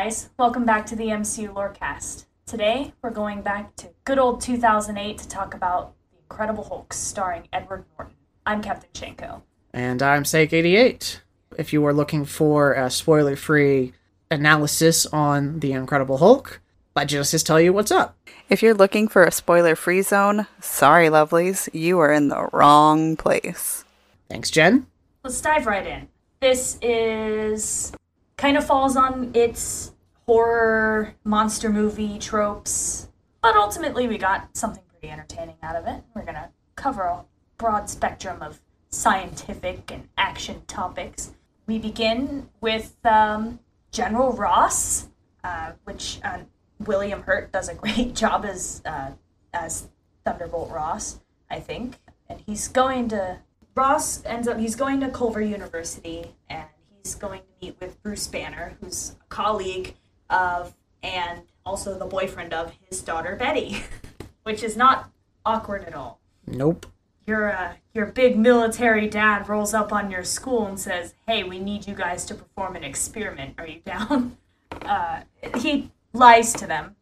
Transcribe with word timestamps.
guys, 0.00 0.30
welcome 0.38 0.64
back 0.64 0.86
to 0.86 0.94
the 0.94 1.06
MCU 1.06 1.52
Lorecast. 1.52 2.26
Today, 2.46 2.92
we're 3.02 3.10
going 3.10 3.42
back 3.42 3.74
to 3.74 3.88
good 4.04 4.16
old 4.16 4.40
2008 4.40 5.18
to 5.18 5.26
talk 5.26 5.54
about 5.54 5.92
The 6.12 6.18
Incredible 6.18 6.62
Hulk 6.62 6.92
starring 6.92 7.48
Edward 7.52 7.84
Norton. 7.98 8.14
I'm 8.46 8.62
Captain 8.62 8.90
Shenko. 8.94 9.42
And 9.72 10.00
I'm 10.00 10.22
Cyke88. 10.22 11.18
If 11.58 11.72
you 11.72 11.82
were 11.82 11.92
looking 11.92 12.24
for 12.24 12.74
a 12.74 12.90
spoiler 12.90 13.34
free 13.34 13.92
analysis 14.30 15.04
on 15.06 15.58
The 15.58 15.72
Incredible 15.72 16.18
Hulk, 16.18 16.60
let 16.94 17.08
Genesis 17.08 17.42
tell 17.42 17.60
you 17.60 17.72
what's 17.72 17.90
up. 17.90 18.16
If 18.48 18.62
you're 18.62 18.74
looking 18.74 19.08
for 19.08 19.24
a 19.24 19.32
spoiler 19.32 19.74
free 19.74 20.02
zone, 20.02 20.46
sorry, 20.60 21.08
lovelies, 21.08 21.68
you 21.72 21.98
are 21.98 22.12
in 22.12 22.28
the 22.28 22.48
wrong 22.52 23.16
place. 23.16 23.84
Thanks, 24.30 24.52
Jen. 24.52 24.86
Let's 25.24 25.40
dive 25.40 25.66
right 25.66 25.84
in. 25.84 26.08
This 26.38 26.78
is 26.82 27.92
kind 28.38 28.56
of 28.56 28.64
falls 28.64 28.96
on 28.96 29.32
its 29.34 29.92
horror 30.26 31.14
monster 31.24 31.68
movie 31.68 32.18
tropes, 32.18 33.08
but 33.42 33.54
ultimately 33.56 34.06
we 34.08 34.16
got 34.16 34.56
something 34.56 34.82
pretty 34.88 35.12
entertaining 35.12 35.56
out 35.62 35.76
of 35.76 35.86
it. 35.86 36.02
We're 36.14 36.24
gonna 36.24 36.50
cover 36.76 37.02
a 37.02 37.24
broad 37.58 37.90
spectrum 37.90 38.40
of 38.40 38.60
scientific 38.88 39.90
and 39.90 40.08
action 40.16 40.62
topics. 40.66 41.32
We 41.66 41.78
begin 41.78 42.48
with 42.60 42.96
um, 43.04 43.58
General 43.90 44.32
Ross, 44.32 45.08
uh, 45.44 45.72
which 45.84 46.20
uh, 46.24 46.38
William 46.78 47.22
Hurt 47.22 47.52
does 47.52 47.68
a 47.68 47.74
great 47.82 48.14
job 48.14 48.44
as 48.44 48.80
uh, 48.86 49.10
as 49.52 49.88
Thunderbolt 50.24 50.70
Ross, 50.70 51.20
I 51.50 51.58
think, 51.58 51.98
and 52.28 52.40
he's 52.46 52.68
going 52.68 53.08
to 53.08 53.40
Ross 53.74 54.24
ends 54.24 54.46
up 54.46 54.58
he's 54.58 54.76
going 54.76 55.00
to 55.00 55.08
Culver 55.08 55.40
University 55.40 56.34
and 56.48 56.66
he's 57.02 57.14
going 57.14 57.40
to 57.40 57.66
meet 57.66 57.76
with 57.80 58.02
Bruce 58.02 58.26
Banner, 58.26 58.76
who's 58.80 59.16
a 59.20 59.24
colleague 59.28 59.94
of 60.30 60.74
and 61.02 61.42
also 61.64 61.98
the 61.98 62.04
boyfriend 62.06 62.52
of 62.52 62.72
his 62.88 63.00
daughter 63.00 63.36
Betty, 63.36 63.82
which 64.42 64.62
is 64.62 64.76
not 64.76 65.10
awkward 65.44 65.84
at 65.84 65.94
all. 65.94 66.20
Nope. 66.46 66.86
Your 67.26 67.52
uh, 67.52 67.74
your 67.92 68.06
big 68.06 68.38
military 68.38 69.06
dad 69.06 69.48
rolls 69.48 69.74
up 69.74 69.92
on 69.92 70.10
your 70.10 70.24
school 70.24 70.66
and 70.66 70.80
says, 70.80 71.14
"Hey, 71.26 71.44
we 71.44 71.58
need 71.58 71.86
you 71.86 71.94
guys 71.94 72.24
to 72.26 72.34
perform 72.34 72.76
an 72.76 72.84
experiment. 72.84 73.54
Are 73.58 73.66
you 73.66 73.80
down?" 73.80 74.36
Uh, 74.82 75.22
he 75.56 75.90
lies 76.12 76.52
to 76.52 76.66
them 76.66 76.94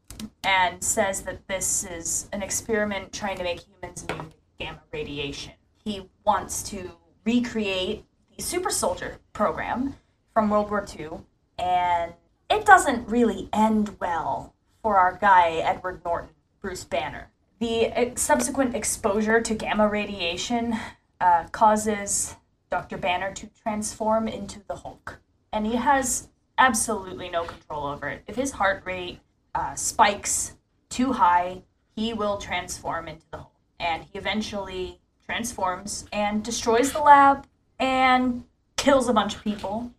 and 0.44 0.82
says 0.82 1.22
that 1.22 1.46
this 1.48 1.84
is 1.84 2.28
an 2.32 2.42
experiment 2.42 3.12
trying 3.12 3.36
to 3.36 3.42
make 3.44 3.60
humans 3.60 4.06
immune 4.08 4.30
to 4.30 4.36
gamma 4.58 4.80
radiation. 4.92 5.52
He 5.84 6.08
wants 6.24 6.62
to 6.70 6.92
recreate 7.24 8.04
super 8.38 8.70
soldier 8.70 9.18
program 9.32 9.96
from 10.32 10.50
World 10.50 10.70
War 10.70 10.86
II, 10.98 11.20
and 11.58 12.12
it 12.50 12.64
doesn't 12.64 13.08
really 13.08 13.48
end 13.52 13.96
well 14.00 14.54
for 14.82 14.98
our 14.98 15.16
guy, 15.16 15.54
Edward 15.54 16.02
Norton, 16.04 16.30
Bruce 16.60 16.84
Banner. 16.84 17.30
The 17.58 18.12
subsequent 18.16 18.74
exposure 18.74 19.40
to 19.40 19.54
gamma 19.54 19.88
radiation 19.88 20.76
uh, 21.20 21.44
causes 21.52 22.36
Dr. 22.70 22.98
Banner 22.98 23.32
to 23.32 23.48
transform 23.62 24.28
into 24.28 24.60
the 24.68 24.76
Hulk, 24.76 25.20
and 25.52 25.66
he 25.66 25.76
has 25.76 26.28
absolutely 26.58 27.28
no 27.28 27.44
control 27.44 27.86
over 27.86 28.08
it. 28.08 28.22
If 28.26 28.36
his 28.36 28.52
heart 28.52 28.82
rate 28.84 29.20
uh, 29.54 29.74
spikes 29.74 30.56
too 30.90 31.12
high, 31.12 31.62
he 31.94 32.12
will 32.12 32.36
transform 32.36 33.08
into 33.08 33.24
the 33.30 33.38
Hulk, 33.38 33.52
and 33.80 34.04
he 34.04 34.18
eventually 34.18 35.00
transforms 35.24 36.06
and 36.12 36.44
destroys 36.44 36.92
the 36.92 37.00
lab 37.00 37.46
and 37.78 38.44
kills 38.76 39.08
a 39.08 39.12
bunch 39.12 39.34
of 39.34 39.44
people. 39.44 39.92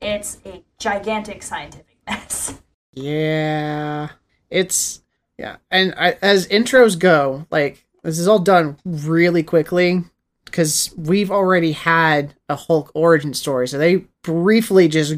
It's 0.00 0.38
a 0.44 0.62
gigantic 0.78 1.42
scientific 1.42 1.96
mess. 2.06 2.60
Yeah. 2.92 4.10
It's. 4.50 5.02
Yeah. 5.38 5.56
And 5.70 5.94
I, 5.96 6.16
as 6.20 6.48
intros 6.48 6.98
go, 6.98 7.46
like, 7.50 7.84
this 8.02 8.18
is 8.18 8.26
all 8.26 8.38
done 8.40 8.76
really 8.84 9.42
quickly 9.42 10.02
because 10.44 10.92
we've 10.96 11.30
already 11.30 11.72
had 11.72 12.34
a 12.48 12.56
Hulk 12.56 12.90
origin 12.94 13.34
story. 13.34 13.68
So 13.68 13.78
they 13.78 14.06
briefly 14.22 14.88
just 14.88 15.16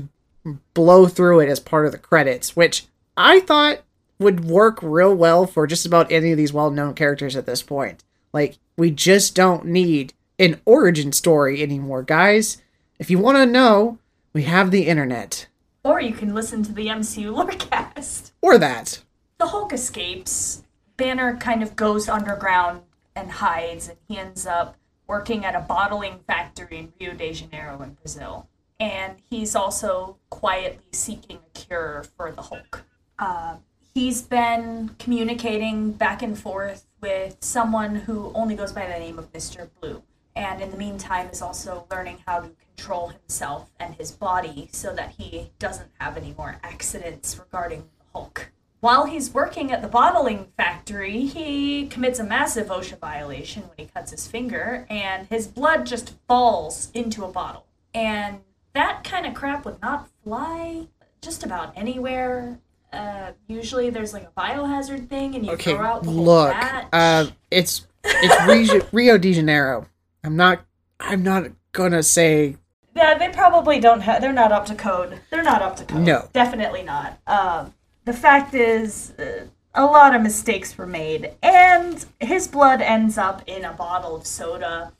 blow 0.74 1.06
through 1.06 1.40
it 1.40 1.48
as 1.48 1.60
part 1.60 1.86
of 1.86 1.92
the 1.92 1.98
credits, 1.98 2.56
which 2.56 2.86
I 3.16 3.40
thought 3.40 3.82
would 4.18 4.44
work 4.44 4.78
real 4.82 5.14
well 5.14 5.46
for 5.46 5.66
just 5.66 5.86
about 5.86 6.10
any 6.12 6.32
of 6.32 6.36
these 6.36 6.52
well 6.52 6.70
known 6.70 6.94
characters 6.94 7.36
at 7.36 7.46
this 7.46 7.62
point. 7.62 8.04
Like, 8.32 8.58
we 8.76 8.90
just 8.90 9.34
don't 9.34 9.64
need 9.66 10.12
an 10.40 10.58
origin 10.64 11.12
story 11.12 11.62
anymore, 11.62 12.02
guys. 12.02 12.56
If 12.98 13.10
you 13.10 13.18
want 13.18 13.36
to 13.36 13.46
know, 13.46 13.98
we 14.32 14.44
have 14.44 14.70
the 14.70 14.86
internet. 14.86 15.46
Or 15.84 16.00
you 16.00 16.14
can 16.14 16.34
listen 16.34 16.62
to 16.62 16.72
the 16.72 16.86
MCU 16.86 17.32
Lorecast. 17.32 18.32
Or 18.40 18.56
that. 18.58 19.02
The 19.38 19.48
Hulk 19.48 19.72
escapes. 19.72 20.64
Banner 20.96 21.36
kind 21.36 21.62
of 21.62 21.76
goes 21.76 22.08
underground 22.08 22.82
and 23.14 23.30
hides, 23.30 23.88
and 23.88 23.98
he 24.08 24.16
ends 24.16 24.46
up 24.46 24.76
working 25.06 25.44
at 25.44 25.54
a 25.54 25.60
bottling 25.60 26.20
factory 26.26 26.78
in 26.78 26.92
Rio 26.98 27.14
de 27.14 27.32
Janeiro 27.32 27.82
in 27.82 27.94
Brazil. 27.94 28.48
And 28.78 29.16
he's 29.28 29.54
also 29.54 30.16
quietly 30.30 30.86
seeking 30.92 31.36
a 31.36 31.58
cure 31.58 32.04
for 32.16 32.32
the 32.32 32.42
Hulk. 32.42 32.84
Uh, 33.18 33.56
he's 33.92 34.22
been 34.22 34.94
communicating 34.98 35.92
back 35.92 36.22
and 36.22 36.38
forth 36.38 36.86
with 37.02 37.36
someone 37.40 37.94
who 37.96 38.32
only 38.34 38.54
goes 38.54 38.72
by 38.72 38.86
the 38.86 38.98
name 38.98 39.18
of 39.18 39.30
Mr. 39.32 39.68
Blue. 39.80 40.02
And 40.36 40.60
in 40.60 40.70
the 40.70 40.76
meantime, 40.76 41.28
is 41.28 41.42
also 41.42 41.86
learning 41.90 42.18
how 42.26 42.40
to 42.40 42.50
control 42.76 43.08
himself 43.08 43.70
and 43.80 43.94
his 43.96 44.12
body 44.12 44.68
so 44.72 44.94
that 44.94 45.14
he 45.18 45.50
doesn't 45.58 45.90
have 45.98 46.16
any 46.16 46.34
more 46.38 46.56
accidents 46.62 47.38
regarding 47.38 47.80
the 47.80 48.04
Hulk. 48.14 48.52
While 48.80 49.04
he's 49.04 49.34
working 49.34 49.70
at 49.72 49.82
the 49.82 49.88
bottling 49.88 50.46
factory, 50.56 51.26
he 51.26 51.86
commits 51.88 52.18
a 52.18 52.24
massive 52.24 52.68
OSHA 52.68 52.98
violation 52.98 53.62
when 53.64 53.76
he 53.76 53.84
cuts 53.92 54.10
his 54.12 54.26
finger, 54.26 54.86
and 54.88 55.26
his 55.28 55.46
blood 55.46 55.84
just 55.84 56.14
falls 56.26 56.90
into 56.94 57.24
a 57.24 57.28
bottle. 57.28 57.66
And 57.92 58.38
that 58.72 59.04
kind 59.04 59.26
of 59.26 59.34
crap 59.34 59.64
would 59.66 59.82
not 59.82 60.08
fly 60.24 60.86
just 61.20 61.42
about 61.44 61.76
anywhere. 61.76 62.58
Uh, 62.92 63.32
usually 63.48 63.90
there's 63.90 64.14
like 64.14 64.26
a 64.34 64.40
biohazard 64.40 65.08
thing, 65.08 65.34
and 65.34 65.44
you 65.44 65.52
Okay, 65.52 65.74
throw 65.74 65.84
out 65.84 66.02
the 66.04 66.10
whole 66.10 66.24
look. 66.24 66.52
batch. 66.52 66.86
Uh, 66.92 67.26
it's 67.50 67.86
it's 68.04 68.46
Rio, 68.46 68.86
Rio 68.92 69.18
de 69.18 69.34
Janeiro. 69.34 69.86
I'm 70.22 70.36
not. 70.36 70.64
I'm 70.98 71.22
not 71.22 71.50
gonna 71.72 72.02
say 72.02 72.56
Yeah, 72.94 73.16
they 73.16 73.28
probably 73.28 73.80
don't 73.80 74.00
have. 74.00 74.20
They're 74.20 74.32
not 74.32 74.52
up 74.52 74.66
to 74.66 74.74
code. 74.74 75.20
They're 75.30 75.42
not 75.42 75.62
up 75.62 75.76
to 75.76 75.84
code. 75.84 76.02
No. 76.02 76.28
definitely 76.32 76.82
not. 76.82 77.18
Um, 77.26 77.74
the 78.04 78.12
fact 78.12 78.54
is, 78.54 79.12
uh, 79.18 79.46
a 79.74 79.84
lot 79.84 80.14
of 80.14 80.22
mistakes 80.22 80.76
were 80.76 80.86
made, 80.86 81.32
and 81.42 82.04
his 82.18 82.48
blood 82.48 82.82
ends 82.82 83.16
up 83.16 83.42
in 83.46 83.64
a 83.64 83.72
bottle 83.72 84.16
of 84.16 84.26
soda, 84.26 84.92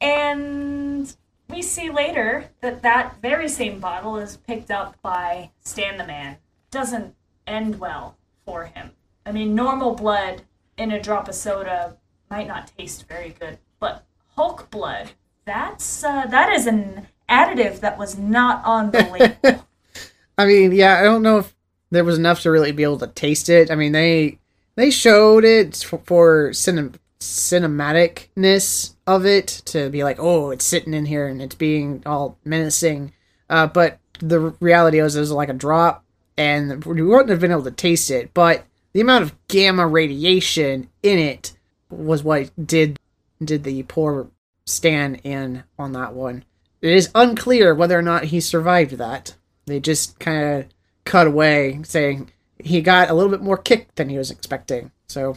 and 0.00 1.14
we 1.48 1.62
see 1.62 1.90
later 1.90 2.50
that 2.60 2.82
that 2.82 3.22
very 3.22 3.48
same 3.48 3.78
bottle 3.78 4.16
is 4.16 4.36
picked 4.36 4.70
up 4.70 5.00
by 5.00 5.50
Stan 5.60 5.96
the 5.96 6.06
Man. 6.06 6.38
Doesn't 6.70 7.14
end 7.46 7.78
well 7.78 8.16
for 8.44 8.64
him. 8.66 8.90
I 9.24 9.32
mean, 9.32 9.54
normal 9.54 9.94
blood 9.94 10.42
in 10.76 10.90
a 10.90 11.00
drop 11.00 11.28
of 11.28 11.34
soda 11.34 11.96
might 12.30 12.48
not 12.48 12.72
taste 12.76 13.06
very 13.08 13.30
good, 13.30 13.58
but 13.78 14.04
Hulk 14.36 14.70
blood, 14.70 15.12
that's 15.44 16.04
uh, 16.04 16.26
that 16.26 16.52
is 16.52 16.66
an 16.66 17.06
additive 17.28 17.80
that 17.80 17.98
was 17.98 18.18
not 18.18 18.64
on 18.64 18.90
the 18.90 19.34
label. 19.42 19.66
I 20.38 20.44
mean, 20.44 20.72
yeah, 20.72 20.98
I 21.00 21.04
don't 21.04 21.22
know 21.22 21.38
if 21.38 21.54
there 21.90 22.04
was 22.04 22.18
enough 22.18 22.42
to 22.42 22.50
really 22.50 22.72
be 22.72 22.82
able 22.82 22.98
to 22.98 23.06
taste 23.06 23.48
it. 23.48 23.70
I 23.70 23.74
mean, 23.74 23.92
they 23.92 24.38
they 24.74 24.90
showed 24.90 25.44
it 25.44 25.76
for, 25.76 26.00
for 26.04 26.50
cinem- 26.50 26.98
cinematicness 27.20 28.94
of 29.06 29.24
it 29.24 29.62
to 29.66 29.88
be 29.88 30.04
like, 30.04 30.18
oh, 30.20 30.50
it's 30.50 30.66
sitting 30.66 30.94
in 30.94 31.06
here 31.06 31.26
and 31.26 31.40
it's 31.40 31.54
being 31.54 32.02
all 32.04 32.38
menacing. 32.44 33.12
Uh, 33.48 33.66
but 33.66 33.98
the 34.18 34.40
reality 34.60 34.98
is, 34.98 35.16
it 35.16 35.20
was 35.20 35.30
like 35.30 35.48
a 35.48 35.54
drop, 35.54 36.04
and 36.36 36.84
we 36.84 37.02
wouldn't 37.02 37.30
have 37.30 37.40
been 37.40 37.52
able 37.52 37.64
to 37.64 37.70
taste 37.70 38.10
it. 38.10 38.34
But 38.34 38.64
the 38.92 39.00
amount 39.00 39.24
of 39.24 39.48
gamma 39.48 39.86
radiation 39.86 40.88
in 41.02 41.18
it 41.18 41.52
was 41.88 42.22
what 42.22 42.50
did 42.66 42.98
did 43.42 43.64
the 43.64 43.82
poor 43.84 44.28
Stan 44.66 45.16
in 45.16 45.64
on 45.78 45.92
that 45.92 46.14
one. 46.14 46.44
It 46.80 46.92
is 46.92 47.10
unclear 47.14 47.74
whether 47.74 47.98
or 47.98 48.02
not 48.02 48.24
he 48.24 48.40
survived 48.40 48.92
that. 48.92 49.36
They 49.66 49.80
just 49.80 50.18
kind 50.18 50.60
of 50.60 50.66
cut 51.04 51.26
away, 51.26 51.80
saying 51.84 52.30
he 52.58 52.80
got 52.80 53.10
a 53.10 53.14
little 53.14 53.30
bit 53.30 53.42
more 53.42 53.56
kick 53.56 53.94
than 53.94 54.08
he 54.08 54.18
was 54.18 54.30
expecting. 54.30 54.90
So, 55.08 55.36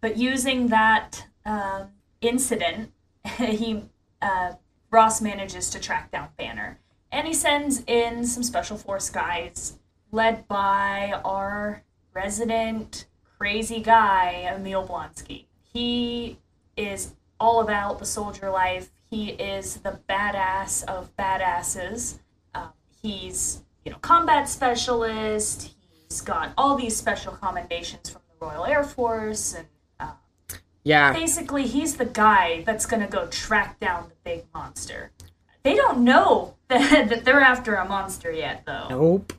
But 0.00 0.16
using 0.16 0.68
that 0.68 1.26
um, 1.44 1.88
incident, 2.20 2.92
he 3.38 3.84
uh, 4.20 4.52
Ross 4.90 5.20
manages 5.20 5.70
to 5.70 5.80
track 5.80 6.10
down 6.10 6.28
Banner, 6.36 6.78
and 7.10 7.26
he 7.26 7.34
sends 7.34 7.82
in 7.86 8.24
some 8.24 8.42
special 8.42 8.76
force 8.76 9.10
guys, 9.10 9.78
led 10.10 10.46
by 10.48 11.20
our 11.24 11.82
resident 12.14 13.06
crazy 13.38 13.80
guy 13.80 14.52
Emil 14.52 14.86
Blonsky. 14.86 15.47
He 15.72 16.38
is 16.76 17.14
all 17.40 17.60
about 17.60 17.98
the 17.98 18.06
soldier 18.06 18.50
life. 18.50 18.90
He 19.10 19.30
is 19.30 19.76
the 19.76 19.98
badass 20.08 20.84
of 20.84 21.16
badasses. 21.16 22.18
Um, 22.54 22.70
he's 23.02 23.62
you 23.84 23.92
know 23.92 23.98
combat 23.98 24.48
specialist. 24.48 25.74
He's 26.08 26.20
got 26.20 26.52
all 26.56 26.76
these 26.76 26.96
special 26.96 27.32
commendations 27.32 28.10
from 28.10 28.22
the 28.28 28.46
Royal 28.46 28.64
Air 28.64 28.84
Force 28.84 29.54
and 29.54 29.66
uh, 30.00 30.12
yeah, 30.84 31.12
basically 31.12 31.66
he's 31.66 31.96
the 31.96 32.06
guy 32.06 32.62
that's 32.66 32.86
going 32.86 33.02
to 33.02 33.08
go 33.08 33.26
track 33.26 33.78
down 33.80 34.08
the 34.08 34.14
big 34.24 34.44
monster. 34.54 35.10
They 35.62 35.74
don't 35.74 35.98
know 35.98 36.54
that, 36.68 37.08
that 37.10 37.24
they're 37.24 37.40
after 37.40 37.74
a 37.74 37.86
monster 37.86 38.32
yet, 38.32 38.62
though. 38.66 38.88
nope. 38.88 39.32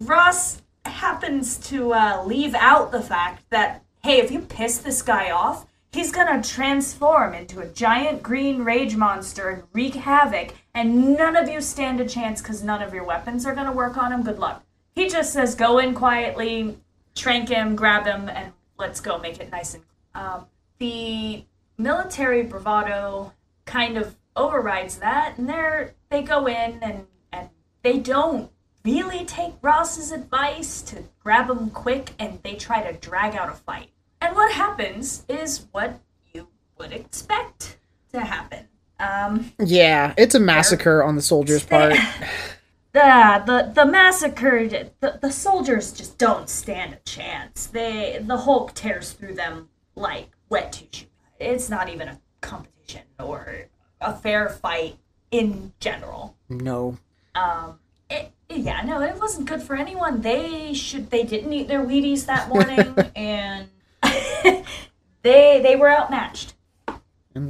Ross 0.00 0.62
happens 0.84 1.56
to 1.68 1.94
uh, 1.94 2.24
leave 2.26 2.54
out 2.54 2.92
the 2.92 3.00
fact 3.00 3.44
that, 3.50 3.84
hey, 4.02 4.18
if 4.18 4.30
you 4.30 4.40
piss 4.40 4.78
this 4.78 5.02
guy 5.02 5.30
off, 5.30 5.66
he's 5.92 6.12
to 6.42 6.48
transform 6.48 7.34
into 7.34 7.60
a 7.60 7.66
giant 7.68 8.22
green 8.22 8.62
rage 8.62 8.96
monster 8.96 9.48
and 9.48 9.62
wreak 9.72 9.94
havoc, 9.94 10.54
and 10.74 11.16
none 11.16 11.36
of 11.36 11.48
you 11.48 11.60
stand 11.60 12.00
a 12.00 12.08
chance 12.08 12.42
because 12.42 12.62
none 12.62 12.82
of 12.82 12.92
your 12.92 13.04
weapons 13.04 13.46
are 13.46 13.54
to 13.66 13.72
work 13.72 13.96
on 13.96 14.12
him. 14.12 14.22
Good 14.22 14.38
luck. 14.38 14.64
He 14.94 15.08
just 15.08 15.32
says, 15.32 15.54
go 15.54 15.78
in 15.78 15.94
quietly, 15.94 16.78
trank 17.14 17.48
him, 17.48 17.76
grab 17.76 18.06
him, 18.06 18.28
and 18.28 18.52
let's 18.78 19.00
go 19.00 19.18
make 19.18 19.38
it 19.38 19.50
nice 19.50 19.74
and 19.74 19.84
um, 20.14 20.46
the 20.78 21.44
military 21.78 22.42
bravado 22.42 23.32
kind 23.64 23.96
of 23.96 24.16
overrides 24.36 24.96
that, 24.96 25.38
and 25.38 25.48
they're 25.48 25.94
they 26.10 26.22
go 26.22 26.46
in 26.46 26.78
and 26.82 27.06
and 27.32 27.48
they 27.82 27.98
don't 27.98 28.50
really 28.84 29.24
take 29.24 29.54
Ross's 29.62 30.10
advice 30.10 30.82
to 30.82 31.04
grab 31.22 31.48
him 31.48 31.70
quick, 31.70 32.12
and 32.18 32.42
they 32.42 32.54
try 32.54 32.82
to 32.82 32.98
drag 32.98 33.34
out 33.36 33.48
a 33.48 33.52
fight. 33.52 33.90
And 34.22 34.36
what 34.36 34.52
happens 34.52 35.24
is 35.28 35.66
what 35.72 35.98
you 36.32 36.46
would 36.78 36.92
expect 36.92 37.76
to 38.12 38.20
happen. 38.20 38.68
Um, 39.00 39.52
Yeah, 39.58 40.14
it's 40.16 40.36
a 40.36 40.40
massacre 40.40 41.02
on 41.02 41.16
the 41.16 41.22
soldiers' 41.22 41.64
part. 41.64 41.94
the 42.92 43.42
the 43.46 43.72
the 43.74 43.86
massacre 43.86 44.68
the, 44.68 45.18
the 45.20 45.30
soldiers 45.32 45.92
just 45.92 46.18
don't 46.18 46.48
stand 46.48 46.92
a 46.92 46.98
chance 47.08 47.66
they 47.66 48.22
the 48.22 48.36
hulk 48.36 48.74
tears 48.74 49.12
through 49.12 49.34
them 49.34 49.70
like 49.96 50.28
wet 50.50 50.72
tissue 50.72 51.06
it's 51.40 51.70
not 51.70 51.88
even 51.88 52.06
a 52.08 52.20
competition 52.42 53.00
or 53.18 53.66
a 54.02 54.14
fair 54.14 54.50
fight 54.50 54.96
in 55.30 55.72
general 55.80 56.36
No. 56.50 56.98
um 57.34 57.78
it, 58.10 58.30
yeah 58.50 58.82
no 58.82 59.00
it 59.00 59.18
wasn't 59.18 59.48
good 59.48 59.62
for 59.62 59.74
anyone 59.74 60.20
they 60.20 60.74
should 60.74 61.08
they 61.10 61.22
didn't 61.22 61.52
eat 61.54 61.68
their 61.68 61.80
wheaties 61.84 62.26
that 62.26 62.50
morning 62.50 62.94
and 63.16 63.68
they 65.22 65.60
they 65.62 65.76
were 65.76 65.90
outmatched 65.90 66.54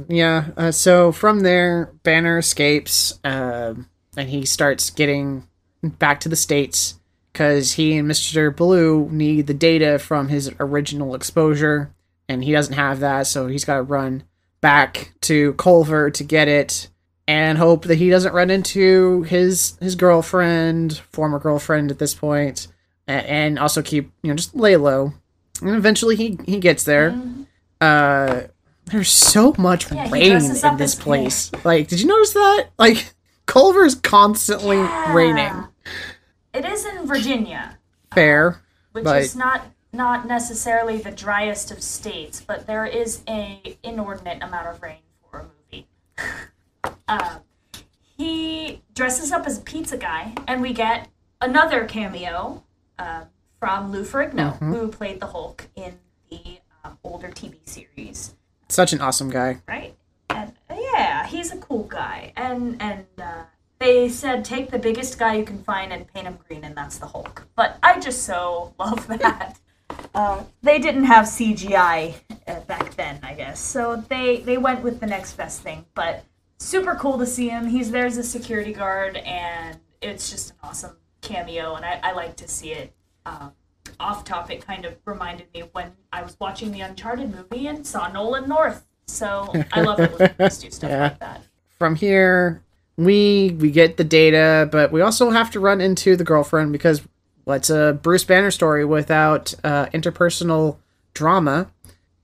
yeah, 0.07 0.51
uh, 0.55 0.71
so 0.71 1.11
from 1.11 1.41
there, 1.41 1.91
Banner 2.03 2.37
escapes, 2.37 3.19
um 3.23 3.89
and 4.15 4.29
he 4.29 4.45
starts 4.45 4.89
getting 4.91 5.47
back 5.81 6.19
to 6.21 6.29
the 6.29 6.35
states 6.35 6.99
because 7.31 7.73
he 7.73 7.97
and 7.97 8.07
Mister 8.07 8.51
Blue 8.51 9.09
need 9.11 9.47
the 9.47 9.53
data 9.53 9.99
from 9.99 10.29
his 10.29 10.51
original 10.59 11.15
exposure, 11.15 11.93
and 12.29 12.43
he 12.43 12.51
doesn't 12.51 12.75
have 12.75 12.99
that, 12.99 13.27
so 13.27 13.47
he's 13.47 13.65
got 13.65 13.77
to 13.77 13.83
run 13.83 14.23
back 14.61 15.13
to 15.21 15.53
Culver 15.53 16.09
to 16.11 16.23
get 16.23 16.47
it, 16.47 16.89
and 17.27 17.57
hope 17.57 17.85
that 17.85 17.97
he 17.97 18.09
doesn't 18.09 18.33
run 18.33 18.49
into 18.51 19.23
his 19.23 19.77
his 19.81 19.95
girlfriend, 19.95 21.01
former 21.11 21.39
girlfriend 21.39 21.91
at 21.91 21.99
this 21.99 22.13
point, 22.13 22.67
and 23.07 23.59
also 23.59 23.81
keep 23.81 24.11
you 24.21 24.29
know 24.29 24.35
just 24.35 24.55
lay 24.55 24.77
low. 24.77 25.13
And 25.61 25.75
eventually 25.75 26.15
he 26.15 26.37
he 26.45 26.59
gets 26.59 26.83
there. 26.83 27.15
Uh, 27.79 28.41
there's 28.85 29.09
so 29.11 29.53
much 29.57 29.91
Yeah, 29.91 30.09
rain 30.09 30.31
in 30.33 30.77
this 30.77 30.95
place. 30.95 31.51
Like, 31.63 31.87
did 31.87 32.01
you 32.01 32.07
notice 32.07 32.33
that? 32.33 32.67
Like, 32.77 33.13
Culver's 33.45 33.95
constantly 33.95 34.77
Yeah. 34.77 35.13
raining. 35.13 35.67
it 36.53 36.65
is 36.65 36.85
in 36.85 37.05
virginia 37.07 37.77
Fair. 38.13 38.61
which 38.93 39.03
But- 39.03 39.21
is 39.21 39.35
not 39.35 39.65
not 39.91 40.27
necessarily 40.27 40.97
the 40.97 41.11
driest 41.11 41.69
of 41.69 41.83
states, 41.83 42.41
but 42.41 42.65
there 42.65 42.85
is 42.85 43.21
a 43.27 43.77
inordinate 43.83 44.41
amount 44.41 44.67
of 44.67 44.81
rain 44.81 44.97
for 45.29 45.41
a 45.41 45.45
movie. 45.71 45.87
uh, 47.07 47.37
he 48.17 48.81
dresses 48.95 49.31
up 49.31 49.45
as 49.45 49.59
a 49.59 49.61
pizza 49.61 49.97
guy, 49.97 50.33
and 50.47 50.61
we 50.63 50.73
get 50.73 51.09
another 51.41 51.85
cameo 51.85 52.63
uh, 52.97 53.25
from 53.63 53.93
Lou 53.93 54.03
Ferrigno, 54.03 54.59
who 54.59 54.89
played 54.89 55.21
the 55.21 55.27
Hulk 55.27 55.69
in 55.77 55.97
the 56.29 56.59
um, 56.83 56.97
older 57.01 57.29
TV 57.29 57.55
series 57.63 58.35
Such 58.67 58.91
an 58.91 58.99
awesome 58.99 59.29
guy. 59.29 59.61
right? 59.65 59.95
And 60.29 60.51
uh, 60.69 60.75
yeah, 60.77 61.25
he's 61.25 61.53
a 61.53 61.57
cool 61.57 61.83
guy. 61.83 62.33
And 62.35 62.75
and 62.81 63.05
uh, 63.17 63.43
they 63.79 64.09
said 64.09 64.43
take 64.43 64.69
the 64.69 64.79
biggest 64.79 65.17
guy 65.17 65.35
you 65.35 65.45
can 65.45 65.63
find 65.63 65.93
and 65.93 66.05
paint 66.13 66.27
him 66.27 66.37
green, 66.45 66.65
and 66.65 66.75
that's 66.75 66.97
the 66.97 67.05
Hulk. 67.07 67.47
But 67.55 67.77
I 67.81 68.01
just 68.01 68.23
so 68.23 68.73
love 68.79 69.07
that. 69.07 69.57
Uh, 70.13 70.43
they 70.61 70.77
didn't 70.77 71.05
have 71.05 71.23
CGI 71.23 72.15
uh, 72.45 72.59
back 72.61 72.95
then, 72.95 73.17
I 73.23 73.33
guess, 73.33 73.61
so 73.61 74.03
they 74.09 74.41
they 74.41 74.57
went 74.57 74.83
with 74.83 74.99
the 74.99 75.07
next 75.07 75.37
best 75.37 75.61
thing. 75.61 75.85
But 75.95 76.25
super 76.59 76.95
cool 76.95 77.17
to 77.17 77.25
see 77.25 77.47
him. 77.47 77.67
He's 77.67 77.91
there 77.91 78.07
as 78.07 78.17
a 78.17 78.23
security 78.23 78.73
guard, 78.73 79.15
and 79.15 79.79
it's 80.01 80.29
just 80.29 80.49
an 80.49 80.57
awesome 80.63 80.97
cameo, 81.21 81.75
and 81.75 81.85
I, 81.85 82.01
I 82.03 82.11
like 82.11 82.35
to 82.35 82.47
see 82.49 82.73
it. 82.73 82.93
Um, 83.25 83.51
off 83.99 84.23
topic 84.25 84.65
kind 84.65 84.85
of 84.85 84.95
reminded 85.05 85.47
me 85.53 85.61
of 85.61 85.69
when 85.73 85.91
I 86.11 86.23
was 86.23 86.35
watching 86.39 86.71
the 86.71 86.81
Uncharted 86.81 87.33
movie 87.33 87.67
and 87.67 87.85
saw 87.85 88.11
Nolan 88.11 88.49
North. 88.49 88.85
So 89.07 89.51
I 89.71 89.81
love 89.81 89.99
it 89.99 90.17
when 90.17 90.33
movies 90.39 90.57
do 90.57 90.71
stuff 90.71 90.89
Yeah. 90.89 91.01
like 91.03 91.19
that. 91.19 91.41
From 91.77 91.95
here, 91.95 92.61
we 92.97 93.55
we 93.59 93.71
get 93.71 93.97
the 93.97 94.03
data, 94.03 94.67
but 94.71 94.91
we 94.91 95.01
also 95.01 95.29
have 95.31 95.51
to 95.51 95.59
run 95.59 95.81
into 95.81 96.15
the 96.15 96.23
girlfriend 96.23 96.71
because 96.71 97.01
what's 97.43 97.69
a 97.69 97.99
Bruce 98.01 98.23
Banner 98.23 98.51
story 98.51 98.85
without 98.85 99.53
uh, 99.63 99.87
interpersonal 99.87 100.77
drama? 101.13 101.69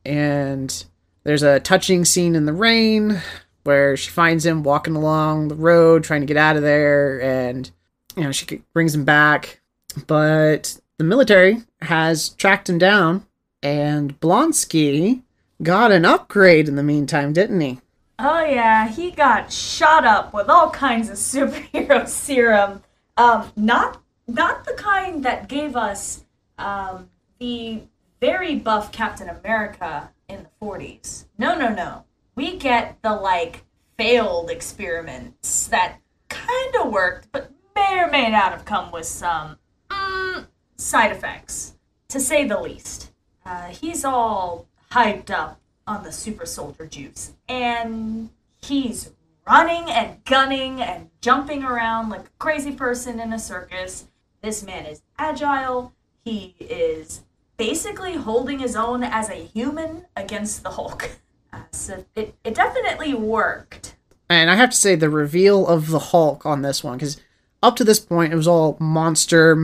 And 0.06 0.86
there's 1.24 1.44
a 1.44 1.60
touching 1.60 2.06
scene 2.06 2.36
in 2.36 2.46
the 2.46 2.54
rain 2.54 3.20
where 3.64 3.98
she 3.98 4.10
finds 4.10 4.46
him 4.46 4.64
walking 4.64 4.96
along 4.96 5.50
the 5.50 5.56
road 5.56 6.04
trying 6.04 6.22
to 6.22 6.28
get 6.28 6.38
out 6.38 6.56
of 6.56 6.62
there, 6.62 7.22
and 7.22 7.70
you 8.16 8.24
know 8.24 8.32
she 8.32 8.62
brings 8.74 8.96
him 8.96 9.04
back, 9.06 9.60
but 10.08 10.80
the 11.00 11.06
military 11.06 11.64
has 11.82 12.30
tracked 12.30 12.70
him 12.70 12.78
down, 12.78 13.26
and 13.64 14.20
Blonsky 14.20 15.24
got 15.64 15.92
an 15.92 16.06
upgrade 16.06 16.68
in 16.68 16.76
the 16.76 16.84
meantime, 16.84 17.34
didn't 17.34 17.62
he? 17.62 17.80
Oh 18.20 18.44
yeah, 18.44 18.90
he 18.90 19.10
got 19.10 19.52
shot 19.52 20.06
up 20.06 20.34
with 20.34 20.50
all 20.50 20.70
kinds 20.70 21.10
of 21.10 21.16
superhero 21.18 22.08
serum. 22.08 22.84
Um, 23.18 23.52
not 23.56 24.02
not 24.28 24.66
the 24.66 24.74
kind 24.74 25.24
that 25.24 25.48
gave 25.48 25.76
us 25.76 26.26
um, 26.58 27.10
the 27.40 27.82
very 28.20 28.56
buff 28.56 28.92
Captain 28.92 29.30
America 29.30 30.12
in 30.28 30.44
the 30.44 30.66
40s. 30.66 31.26
No, 31.38 31.58
no, 31.58 31.74
no. 31.74 32.04
We 32.36 32.58
get 32.58 33.02
the 33.02 33.16
like 33.16 33.64
failed 33.98 34.50
experiments 34.50 35.68
that 35.68 36.00
kind 36.28 36.76
of 36.82 36.92
worked, 36.92 37.32
but 37.32 37.52
may 37.74 38.00
or 38.00 38.12
may 38.12 38.30
not 38.30 38.52
have 38.52 38.66
come 38.66 38.92
with 38.92 39.06
some 39.06 39.58
mm, 39.90 40.46
side 40.80 41.12
effects, 41.12 41.74
to 42.08 42.20
say 42.20 42.46
the 42.46 42.60
least. 42.60 43.12
Uh, 43.46 43.68
he's 43.68 44.06
all 44.06 44.68
hyped 44.92 45.30
up 45.30 45.60
on 45.86 46.04
the 46.04 46.12
super 46.12 46.46
soldier 46.46 46.86
juice, 46.86 47.34
and 47.48 48.30
he's 48.62 49.12
running 49.48 49.90
and 49.90 50.24
gunning 50.26 50.82
and 50.82 51.10
jumping 51.22 51.64
around 51.64 52.10
like 52.10 52.22
a 52.26 52.38
crazy 52.40 52.72
person 52.72 53.20
in 53.20 53.34
a 53.34 53.40
circus. 53.40 54.08
This 54.42 54.64
man 54.64 54.86
is 54.86 55.02
agile. 55.18 55.94
He 56.24 56.56
is 56.60 57.22
basically 57.58 58.16
holding 58.16 58.60
his 58.60 58.76
own 58.76 59.04
as 59.04 59.30
a 59.30 59.36
human 59.36 60.06
against 60.16 60.64
the 60.64 60.72
Hulk. 60.72 61.12
Uh, 61.52 61.62
so 61.72 62.06
it, 62.14 62.36
it 62.44 62.54
definitely 62.54 63.12
worked. 63.16 63.96
And 64.30 64.52
I 64.52 64.56
have 64.56 64.70
to 64.70 64.78
say, 64.78 64.94
the 64.94 65.10
reveal 65.10 65.66
of 65.66 65.88
the 65.88 65.98
Hulk 65.98 66.46
on 66.46 66.62
this 66.62 66.84
one, 66.84 67.00
because 67.00 67.20
up 67.64 67.76
to 67.78 67.84
this 67.84 68.00
point, 68.00 68.32
it 68.32 68.36
was 68.36 68.48
all 68.48 68.78
monster 68.80 69.56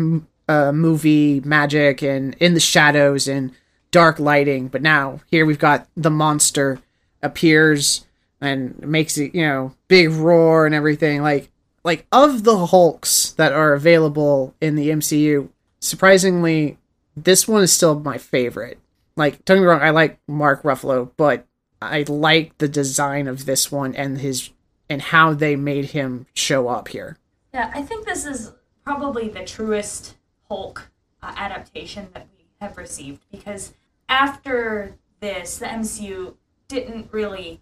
uh, 0.48 0.72
movie 0.72 1.42
magic 1.42 2.02
and 2.02 2.36
in 2.40 2.54
the 2.54 2.60
shadows 2.60 3.28
and 3.28 3.52
dark 3.92 4.20
lighting, 4.20 4.68
but 4.68 4.82
now 4.82 5.22
here 5.32 5.46
we've 5.46 5.60
got 5.60 5.88
the 5.96 6.10
monster 6.10 6.80
appears 7.22 8.06
and 8.42 8.78
makes 8.80 9.18
it, 9.18 9.34
you 9.34 9.42
know, 9.42 9.74
big 9.88 10.10
roar 10.12 10.66
and 10.66 10.76
everything. 10.76 11.22
Like 11.22 11.50
like 11.84 12.06
of 12.12 12.44
the 12.44 12.68
Hulks 12.68 13.32
that 13.34 13.54
are 13.54 13.74
available 13.74 14.54
in 14.60 14.76
the 14.76 14.90
MCU, 14.90 15.50
surprisingly, 15.80 16.78
this 17.16 17.48
one 17.48 17.64
is 17.64 17.72
still 17.72 18.00
my 18.00 18.18
favorite. 18.18 18.80
Like, 19.16 19.46
don't 19.46 19.58
get 19.58 19.62
me 19.62 19.68
wrong, 19.68 19.82
I 19.82 19.92
like 19.92 20.20
Mark 20.28 20.64
Ruffalo, 20.64 21.12
but 21.16 21.46
I 21.82 22.04
like 22.08 22.58
the 22.58 22.68
design 22.68 23.28
of 23.28 23.46
this 23.46 23.72
one 23.72 23.96
and 23.96 24.18
his 24.18 24.50
and 24.90 25.02
how 25.02 25.34
they 25.34 25.56
made 25.56 25.86
him 25.86 26.28
show 26.34 26.68
up 26.68 26.90
here. 26.90 27.18
Yeah, 27.54 27.72
I 27.74 27.82
think 27.82 28.06
this 28.06 28.26
is 28.26 28.52
probably 28.84 29.30
the 29.30 29.44
truest 29.44 30.16
Hulk 30.50 30.90
uh, 31.22 31.34
adaptation 31.36 32.08
that 32.14 32.28
we 32.38 32.46
have 32.62 32.78
received 32.78 33.24
because 33.32 33.74
after 34.10 34.96
this, 35.20 35.58
the 35.58 35.66
MCU 35.66 36.36
didn't 36.68 37.12
really 37.12 37.62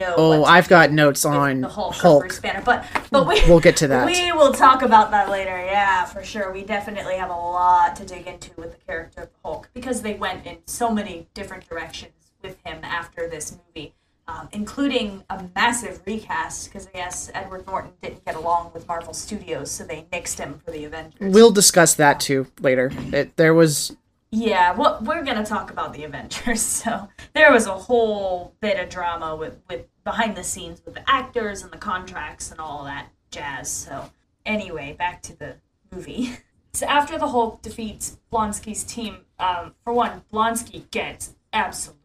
know. 0.00 0.14
Oh, 0.16 0.44
I've 0.44 0.68
got 0.68 0.92
notes 0.92 1.24
on 1.24 1.60
the 1.60 1.68
Hulk, 1.68 1.94
Hulk. 1.94 2.40
But 2.64 2.86
but 3.10 3.26
we 3.26 3.42
We'll 3.46 3.60
get 3.60 3.76
to 3.78 3.88
that. 3.88 4.06
We 4.06 4.32
will 4.32 4.52
talk 4.52 4.82
about 4.82 5.10
that 5.12 5.30
later. 5.30 5.56
Yeah, 5.56 6.04
for 6.04 6.22
sure. 6.22 6.52
We 6.52 6.64
definitely 6.64 7.16
have 7.16 7.30
a 7.30 7.34
lot 7.34 7.96
to 7.96 8.04
dig 8.04 8.26
into 8.26 8.50
with 8.56 8.72
the 8.72 8.84
character 8.84 9.22
of 9.22 9.28
the 9.28 9.38
Hulk 9.44 9.70
because 9.74 10.02
they 10.02 10.14
went 10.14 10.46
in 10.46 10.58
so 10.66 10.90
many 10.90 11.28
different 11.34 11.68
directions 11.68 12.12
with 12.42 12.58
him 12.64 12.78
after 12.82 13.28
this 13.28 13.56
movie. 13.74 13.94
Um, 14.28 14.46
including 14.52 15.24
a 15.30 15.42
massive 15.54 16.02
recast 16.04 16.66
because 16.66 16.86
I 16.88 16.98
guess 16.98 17.30
Edward 17.32 17.66
Norton 17.66 17.92
didn't 18.02 18.26
get 18.26 18.34
along 18.34 18.72
with 18.74 18.86
Marvel 18.86 19.14
Studios, 19.14 19.70
so 19.70 19.84
they 19.84 20.06
nixed 20.12 20.38
him 20.38 20.60
for 20.62 20.70
the 20.70 20.84
Avengers. 20.84 21.32
We'll 21.32 21.50
discuss 21.50 21.94
that 21.94 22.20
too 22.20 22.46
later. 22.60 22.92
It, 23.10 23.36
there 23.36 23.54
was 23.54 23.96
Yeah, 24.30 24.74
well, 24.74 24.98
we're 25.00 25.24
gonna 25.24 25.46
talk 25.46 25.70
about 25.70 25.94
the 25.94 26.04
Avengers. 26.04 26.60
So 26.84 27.08
there 27.34 27.50
was 27.50 27.66
a 27.66 27.72
whole 27.72 28.54
bit 28.60 28.78
of 28.78 28.90
drama 28.90 29.34
with 29.34 29.54
with 29.66 29.86
behind 30.04 30.36
the 30.36 30.44
scenes 30.44 30.82
with 30.84 30.94
the 30.94 31.10
actors 31.10 31.62
and 31.62 31.72
the 31.72 31.78
contracts 31.78 32.50
and 32.50 32.60
all 32.60 32.84
that 32.84 33.08
jazz. 33.30 33.70
So 33.70 34.10
anyway, 34.44 34.94
back 34.98 35.22
to 35.22 35.38
the 35.38 35.56
movie. 35.90 36.36
So 36.74 36.86
after 36.86 37.18
the 37.18 37.28
Hulk 37.28 37.62
defeats 37.62 38.18
Blonsky's 38.30 38.84
team, 38.84 39.24
um, 39.40 39.74
for 39.82 39.92
one, 39.92 40.22
Blonsky 40.32 40.88
gets 40.90 41.34
absolutely 41.52 41.97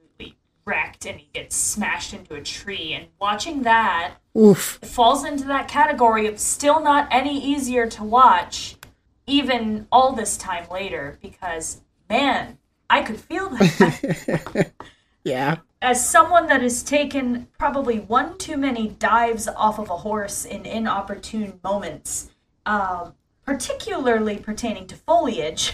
wrecked 0.66 1.06
and 1.06 1.20
he 1.20 1.30
gets 1.34 1.56
smashed 1.56 2.14
into 2.14 2.36
a 2.36 2.42
tree. 2.42 2.94
And 2.94 3.08
watching 3.20 3.64
that 3.64 4.16
oof. 4.38 4.80
falls 4.84 5.26
into 5.26 5.46
that 5.46 5.68
category 5.68 6.28
of 6.28 6.40
still 6.40 6.82
not 6.82 7.08
any 7.12 7.44
easier 7.44 7.88
to 7.88 8.04
watch, 8.04 8.78
even 9.28 9.88
all 9.92 10.14
this 10.14 10.38
time 10.38 10.66
later, 10.72 11.18
because 11.22 11.82
man, 12.10 12.58
I 12.90 13.02
could 13.02 13.20
feel 13.20 13.50
that. 13.50 14.72
Yeah. 15.24 15.58
As 15.82 16.08
someone 16.08 16.48
that 16.48 16.62
has 16.62 16.84
taken 16.84 17.48
probably 17.58 18.00
one 18.00 18.38
too 18.38 18.58
many 18.58 18.90
dives 18.90 19.48
off 19.48 19.80
of 19.80 19.90
a 19.90 19.98
horse 19.98 20.46
in 20.46 20.66
inopportune 20.66 21.60
moments, 21.64 22.30
um, 22.66 23.14
particularly 23.46 24.38
pertaining 24.38 24.88
to 24.88 24.96
foliage, 24.96 25.74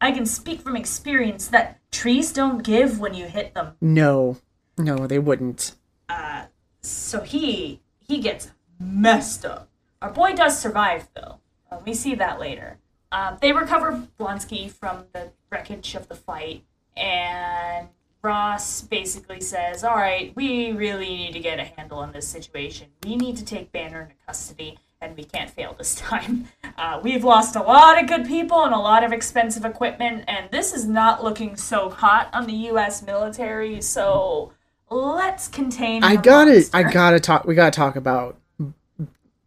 I 0.00 0.12
can 0.12 0.26
speak 0.26 0.60
from 0.60 0.76
experience 0.76 1.48
that 1.48 1.80
trees 1.90 2.32
don't 2.32 2.62
give 2.62 3.00
when 3.00 3.14
you 3.14 3.26
hit 3.26 3.54
them. 3.54 3.74
No. 3.80 4.36
No, 4.76 5.06
they 5.06 5.18
wouldn't. 5.18 5.74
Uh, 6.08 6.44
so 6.80 7.20
he 7.20 7.80
he 7.98 8.18
gets 8.20 8.52
messed 8.78 9.44
up. 9.44 9.68
Our 10.00 10.10
boy 10.10 10.34
does 10.34 10.58
survive 10.58 11.08
though. 11.14 11.40
Uh, 11.70 11.80
we 11.84 11.94
see 11.94 12.14
that 12.14 12.38
later. 12.38 12.78
Um, 13.10 13.38
they 13.40 13.52
recover 13.52 14.06
Blonsky 14.18 14.70
from 14.70 15.06
the 15.12 15.32
wreckage 15.50 15.94
of 15.94 16.08
the 16.08 16.14
fight, 16.14 16.64
and 16.96 17.88
Ross 18.22 18.82
basically 18.82 19.40
says, 19.40 19.82
"All 19.82 19.96
right, 19.96 20.32
we 20.36 20.72
really 20.72 21.08
need 21.08 21.32
to 21.32 21.40
get 21.40 21.58
a 21.58 21.64
handle 21.64 21.98
on 21.98 22.12
this 22.12 22.28
situation. 22.28 22.88
We 23.02 23.16
need 23.16 23.36
to 23.38 23.44
take 23.44 23.72
Banner 23.72 24.02
into 24.02 24.14
custody." 24.26 24.78
And 25.00 25.16
we 25.16 25.24
can't 25.24 25.50
fail 25.50 25.74
this 25.78 25.94
time. 25.96 26.48
Uh, 26.76 27.00
we've 27.02 27.24
lost 27.24 27.56
a 27.56 27.62
lot 27.62 28.02
of 28.02 28.08
good 28.08 28.26
people 28.26 28.64
and 28.64 28.74
a 28.74 28.78
lot 28.78 29.04
of 29.04 29.12
expensive 29.12 29.64
equipment, 29.64 30.24
and 30.26 30.50
this 30.50 30.72
is 30.72 30.86
not 30.86 31.22
looking 31.22 31.56
so 31.56 31.90
hot 31.90 32.28
on 32.32 32.46
the 32.46 32.52
U.S. 32.52 33.02
military. 33.02 33.80
So 33.80 34.52
let's 34.90 35.48
contain. 35.48 36.02
I 36.02 36.16
gotta 36.16 36.52
monster. 36.52 36.76
I 36.76 36.82
gotta 36.84 37.20
talk 37.20 37.44
we 37.44 37.54
gotta 37.54 37.70
talk 37.70 37.96
about 37.96 38.36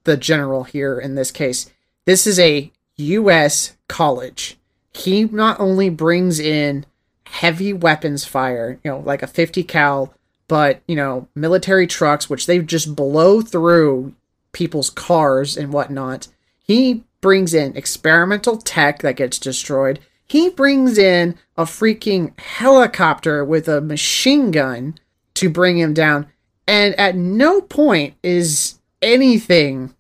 the 0.04 0.18
general 0.18 0.64
here 0.64 1.00
in 1.00 1.16
this 1.16 1.32
case. 1.32 1.70
This 2.06 2.26
is 2.26 2.40
a 2.40 2.72
US 2.98 3.76
college. 3.88 4.58
He 4.94 5.26
not 5.26 5.60
only 5.60 5.90
brings 5.90 6.40
in 6.40 6.86
heavy 7.26 7.74
weapons 7.74 8.26
fire, 8.26 8.80
you 8.84 8.92
know, 8.92 9.00
like 9.00 9.24
a 9.24 9.28
50 9.28 9.64
cal, 9.64 10.14
but 10.48 10.82
you 10.88 10.96
know, 10.96 11.28
military 11.36 11.88
trucks, 11.88 12.30
which 12.30 12.46
they 12.46 12.60
just 12.60 12.96
blow 12.96 13.42
through 13.42 14.14
people's 14.52 14.90
cars 14.90 15.58
and 15.58 15.74
whatnot. 15.74 16.28
He 16.60 17.04
brings 17.22 17.54
in 17.54 17.76
experimental 17.76 18.58
tech 18.58 19.00
that 19.00 19.16
gets 19.16 19.40
destroyed. 19.40 20.00
He 20.26 20.50
brings 20.50 20.98
in 20.98 21.36
a 21.58 21.64
freaking 21.64 22.38
helicopter 22.40 23.44
with 23.44 23.68
a 23.68 23.82
machine 23.82 24.52
gun 24.52 24.98
to 25.36 25.50
bring 25.50 25.78
him 25.78 25.94
down. 25.94 26.28
And 26.68 26.98
at 27.00 27.16
no 27.16 27.62
point 27.62 28.16
is 28.24 28.80
anything 29.02 29.94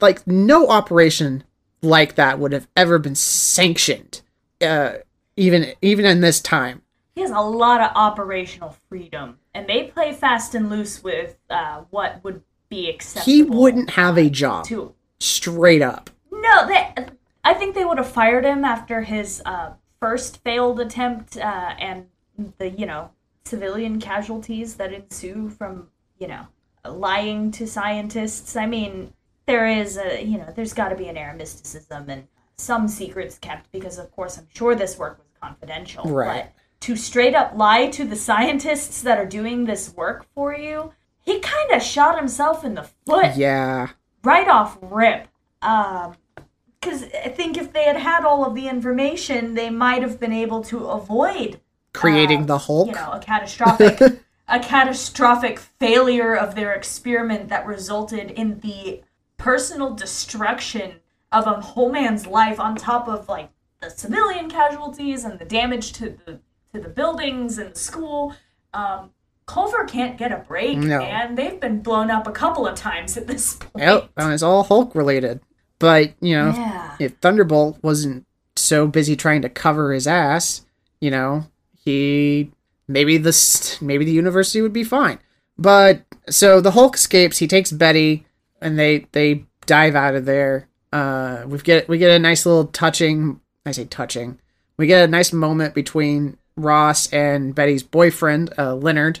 like 0.00 0.26
no 0.26 0.68
operation 0.68 1.44
like 1.82 2.16
that 2.16 2.38
would 2.38 2.52
have 2.52 2.66
ever 2.76 2.98
been 2.98 3.14
sanctioned. 3.14 4.22
Uh, 4.60 4.94
even 5.36 5.72
even 5.80 6.04
in 6.04 6.20
this 6.20 6.40
time. 6.40 6.82
He 7.14 7.22
has 7.22 7.30
a 7.30 7.40
lot 7.40 7.80
of 7.80 7.90
operational 7.94 8.76
freedom, 8.88 9.38
and 9.54 9.68
they 9.68 9.84
play 9.84 10.12
fast 10.12 10.54
and 10.54 10.70
loose 10.70 11.02
with 11.02 11.36
uh, 11.48 11.82
what 11.90 12.22
would 12.22 12.42
be 12.70 12.88
acceptable. 12.88 13.32
He 13.32 13.42
wouldn't 13.42 13.90
have 13.90 14.16
a 14.16 14.30
job. 14.30 14.64
To 14.66 14.94
Straight 15.18 15.82
up. 15.82 16.08
no, 16.32 16.66
they. 16.66 16.94
I 17.44 17.52
think 17.54 17.74
they 17.74 17.84
would 17.84 17.98
have 17.98 18.10
fired 18.10 18.44
him 18.44 18.64
after 18.64 19.02
his 19.02 19.42
uh, 19.44 19.72
first 19.98 20.42
failed 20.42 20.80
attempt 20.80 21.36
uh, 21.36 21.74
and 21.78 22.06
the 22.58 22.70
you 22.70 22.86
know 22.86 23.10
civilian 23.44 24.00
casualties 24.00 24.76
that 24.76 24.92
ensue 24.92 25.50
from 25.50 25.88
you 26.18 26.28
know 26.28 26.46
lying 26.86 27.50
to 27.52 27.66
scientists. 27.66 28.56
I 28.56 28.64
mean, 28.66 29.12
there 29.46 29.66
is 29.66 29.98
a 29.98 30.24
you 30.24 30.38
know 30.38 30.50
there's 30.54 30.72
got 30.72 30.88
to 30.88 30.96
be 30.96 31.08
an 31.08 31.16
air 31.16 31.32
of 31.32 31.36
mysticism 31.36 32.08
and 32.08 32.26
some 32.56 32.88
secrets 32.88 33.38
kept 33.38 33.70
because 33.72 33.98
of 33.98 34.10
course 34.12 34.38
I'm 34.38 34.46
sure 34.54 34.74
this 34.74 34.98
work 34.98 35.18
was 35.18 35.28
confidential. 35.40 36.04
Right. 36.04 36.44
But 36.44 36.52
to 36.80 36.96
straight 36.96 37.34
up 37.34 37.52
lie 37.54 37.88
to 37.88 38.04
the 38.04 38.16
scientists 38.16 39.02
that 39.02 39.18
are 39.18 39.26
doing 39.26 39.64
this 39.64 39.94
work 39.94 40.26
for 40.34 40.54
you, 40.54 40.92
he 41.22 41.38
kind 41.40 41.70
of 41.72 41.82
shot 41.82 42.18
himself 42.18 42.64
in 42.64 42.74
the 42.74 42.84
foot 43.06 43.36
Yeah. 43.36 43.88
right 44.24 44.48
off 44.48 44.78
rip. 44.82 45.28
Um, 45.62 46.16
because 46.80 47.04
I 47.04 47.28
think 47.28 47.58
if 47.58 47.74
they 47.74 47.84
had 47.84 47.96
had 47.98 48.24
all 48.24 48.44
of 48.46 48.54
the 48.54 48.66
information, 48.66 49.52
they 49.54 49.68
might 49.68 50.00
have 50.00 50.18
been 50.18 50.32
able 50.32 50.62
to 50.64 50.86
avoid 50.86 51.60
Creating 51.92 52.44
uh, 52.44 52.46
the 52.46 52.58
Hulk. 52.58 52.86
you 52.88 52.94
know, 52.94 53.10
a 53.12 53.18
catastrophic, 53.20 54.00
a 54.48 54.60
catastrophic 54.60 55.58
failure 55.58 56.34
of 56.34 56.54
their 56.54 56.72
experiment 56.72 57.48
that 57.50 57.66
resulted 57.66 58.30
in 58.30 58.60
the 58.60 59.02
personal 59.36 59.92
destruction 59.94 61.00
of 61.32 61.46
a 61.46 61.60
whole 61.60 61.92
man's 61.92 62.26
life, 62.26 62.58
on 62.58 62.76
top 62.76 63.08
of 63.08 63.28
like 63.28 63.50
the 63.80 63.90
civilian 63.90 64.48
casualties 64.48 65.24
and 65.24 65.38
the 65.38 65.44
damage 65.44 65.92
to 65.92 66.16
the 66.24 66.40
to 66.72 66.80
the 66.80 66.88
buildings 66.88 67.58
and 67.58 67.74
the 67.74 67.78
school. 67.78 68.34
Um, 68.72 69.10
Culver 69.50 69.84
can't 69.84 70.16
get 70.16 70.30
a 70.32 70.36
break, 70.38 70.78
No. 70.78 71.00
and 71.00 71.36
they've 71.36 71.58
been 71.58 71.80
blown 71.82 72.10
up 72.10 72.26
a 72.26 72.32
couple 72.32 72.66
of 72.66 72.76
times 72.76 73.16
at 73.16 73.26
this 73.26 73.54
point. 73.60 73.84
Yep, 73.84 74.10
and 74.16 74.32
it's 74.32 74.42
all 74.42 74.62
Hulk 74.62 74.94
related. 74.94 75.40
But, 75.80 76.12
you 76.20 76.36
know, 76.36 76.50
Yeah. 76.54 76.94
if 77.00 77.16
Thunderbolt 77.20 77.78
wasn't 77.82 78.26
so 78.54 78.86
busy 78.86 79.16
trying 79.16 79.42
to 79.42 79.48
cover 79.48 79.92
his 79.92 80.06
ass, 80.06 80.64
you 81.00 81.10
know, 81.10 81.46
he 81.84 82.52
maybe 82.86 83.16
the 83.18 83.78
maybe 83.80 84.04
the 84.04 84.12
university 84.12 84.60
would 84.62 84.72
be 84.72 84.84
fine. 84.84 85.18
But 85.58 86.02
so 86.28 86.60
the 86.60 86.72
Hulk 86.72 86.94
escapes, 86.96 87.38
he 87.38 87.46
takes 87.48 87.72
Betty 87.72 88.26
and 88.60 88.78
they 88.78 89.06
they 89.12 89.46
dive 89.66 89.94
out 89.96 90.14
of 90.14 90.26
there. 90.26 90.68
Uh 90.92 91.42
we 91.46 91.58
get 91.58 91.88
we 91.88 91.98
get 91.98 92.10
a 92.10 92.18
nice 92.18 92.44
little 92.46 92.66
touching, 92.66 93.40
I 93.64 93.72
say 93.72 93.84
touching. 93.86 94.38
We 94.76 94.86
get 94.86 95.08
a 95.08 95.10
nice 95.10 95.32
moment 95.32 95.74
between 95.74 96.36
Ross 96.56 97.10
and 97.12 97.54
Betty's 97.54 97.82
boyfriend, 97.82 98.52
uh 98.58 98.74
Leonard, 98.74 99.20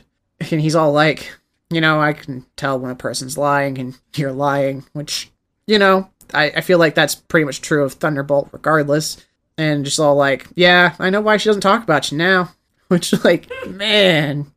and 0.50 0.60
he's 0.60 0.74
all 0.74 0.92
like, 0.92 1.32
you 1.70 1.80
know, 1.80 2.00
I 2.00 2.12
can 2.12 2.46
tell 2.56 2.78
when 2.78 2.90
a 2.90 2.96
person's 2.96 3.38
lying 3.38 3.78
and 3.78 3.98
you're 4.14 4.32
lying, 4.32 4.84
which, 4.92 5.30
you 5.66 5.78
know, 5.78 6.10
I, 6.34 6.50
I 6.56 6.60
feel 6.60 6.78
like 6.78 6.94
that's 6.94 7.14
pretty 7.14 7.44
much 7.44 7.60
true 7.60 7.84
of 7.84 7.94
Thunderbolt 7.94 8.48
regardless. 8.52 9.24
And 9.58 9.84
just 9.84 10.00
all 10.00 10.16
like, 10.16 10.46
yeah, 10.54 10.94
I 10.98 11.10
know 11.10 11.20
why 11.20 11.36
she 11.36 11.48
doesn't 11.48 11.60
talk 11.60 11.82
about 11.82 12.10
you 12.10 12.16
now. 12.18 12.52
Which, 12.88 13.12
like, 13.24 13.48
man, 13.68 14.50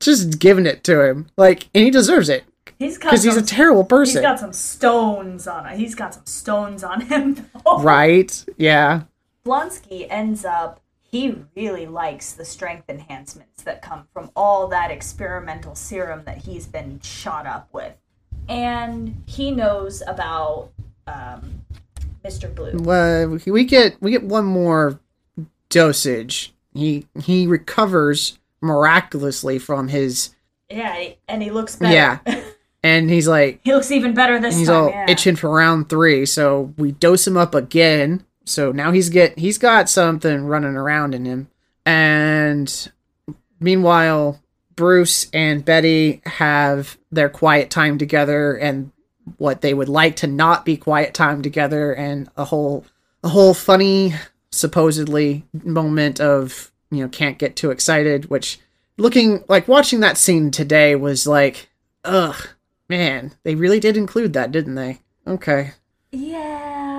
just 0.00 0.38
giving 0.38 0.66
it 0.66 0.82
to 0.84 1.02
him. 1.02 1.28
Like, 1.36 1.68
and 1.74 1.84
he 1.84 1.90
deserves 1.90 2.28
it 2.28 2.44
He's 2.78 2.96
got 2.96 3.10
because 3.10 3.24
he's 3.24 3.34
a 3.34 3.40
some, 3.40 3.46
terrible 3.46 3.82
he's 3.82 3.88
person. 3.88 4.22
got 4.22 4.38
some 4.40 4.52
stones 4.52 5.46
on 5.46 5.66
it. 5.66 5.76
He's 5.78 5.94
got 5.94 6.14
some 6.14 6.26
stones 6.26 6.84
on 6.84 7.00
him. 7.02 7.34
though. 7.64 7.80
Right? 7.82 8.44
Yeah. 8.56 9.02
Blonsky 9.44 10.06
ends 10.08 10.44
up 10.44 10.80
he 11.10 11.36
really 11.56 11.86
likes 11.86 12.32
the 12.32 12.44
strength 12.44 12.90
enhancements 12.90 13.62
that 13.62 13.80
come 13.80 14.06
from 14.12 14.30
all 14.36 14.68
that 14.68 14.90
experimental 14.90 15.74
serum 15.74 16.22
that 16.26 16.36
he's 16.38 16.66
been 16.66 17.00
shot 17.00 17.46
up 17.46 17.68
with. 17.72 17.94
And 18.46 19.22
he 19.26 19.50
knows 19.50 20.02
about 20.06 20.70
um, 21.06 21.64
Mr. 22.22 22.54
Blue. 22.54 22.72
Well, 22.74 23.38
we 23.46 23.64
get 23.64 24.00
we 24.02 24.10
get 24.10 24.22
one 24.22 24.44
more 24.44 25.00
dosage. 25.70 26.52
He 26.74 27.06
he 27.22 27.46
recovers 27.46 28.38
miraculously 28.60 29.58
from 29.58 29.88
his 29.88 30.34
Yeah, 30.68 31.10
and 31.26 31.42
he 31.42 31.50
looks 31.50 31.76
better. 31.76 31.94
Yeah. 31.94 32.42
and 32.82 33.08
he's 33.08 33.26
like 33.26 33.60
he 33.64 33.72
looks 33.72 33.90
even 33.90 34.12
better 34.12 34.38
this 34.38 34.56
he's 34.56 34.68
time. 34.68 34.76
all 34.76 34.90
yeah. 34.90 35.06
itching 35.08 35.36
for 35.36 35.48
round 35.50 35.88
three. 35.88 36.26
So 36.26 36.74
we 36.76 36.92
dose 36.92 37.26
him 37.26 37.38
up 37.38 37.54
again. 37.54 38.26
So 38.48 38.72
now 38.72 38.92
he's 38.92 39.08
get 39.10 39.38
he's 39.38 39.58
got 39.58 39.88
something 39.88 40.44
running 40.44 40.76
around 40.76 41.14
in 41.14 41.24
him. 41.24 41.48
And 41.84 42.92
meanwhile, 43.60 44.40
Bruce 44.74 45.28
and 45.32 45.64
Betty 45.64 46.20
have 46.24 46.98
their 47.10 47.28
quiet 47.28 47.70
time 47.70 47.98
together 47.98 48.54
and 48.54 48.92
what 49.36 49.60
they 49.60 49.74
would 49.74 49.88
like 49.88 50.16
to 50.16 50.26
not 50.26 50.64
be 50.64 50.76
quiet 50.76 51.14
time 51.14 51.42
together 51.42 51.92
and 51.92 52.30
a 52.36 52.44
whole 52.44 52.86
a 53.22 53.28
whole 53.28 53.54
funny 53.54 54.14
supposedly 54.50 55.44
moment 55.62 56.20
of 56.20 56.72
you 56.90 57.02
know 57.02 57.08
can't 57.08 57.38
get 57.38 57.54
too 57.54 57.70
excited 57.70 58.30
which 58.30 58.58
looking 58.96 59.44
like 59.48 59.68
watching 59.68 60.00
that 60.00 60.16
scene 60.16 60.50
today 60.50 60.94
was 60.94 61.26
like 61.26 61.68
ugh 62.04 62.48
man 62.88 63.32
they 63.42 63.54
really 63.54 63.78
did 63.80 63.96
include 63.96 64.32
that 64.32 64.50
didn't 64.50 64.74
they? 64.74 65.00
Okay. 65.26 65.72
Yeah, 66.10 66.97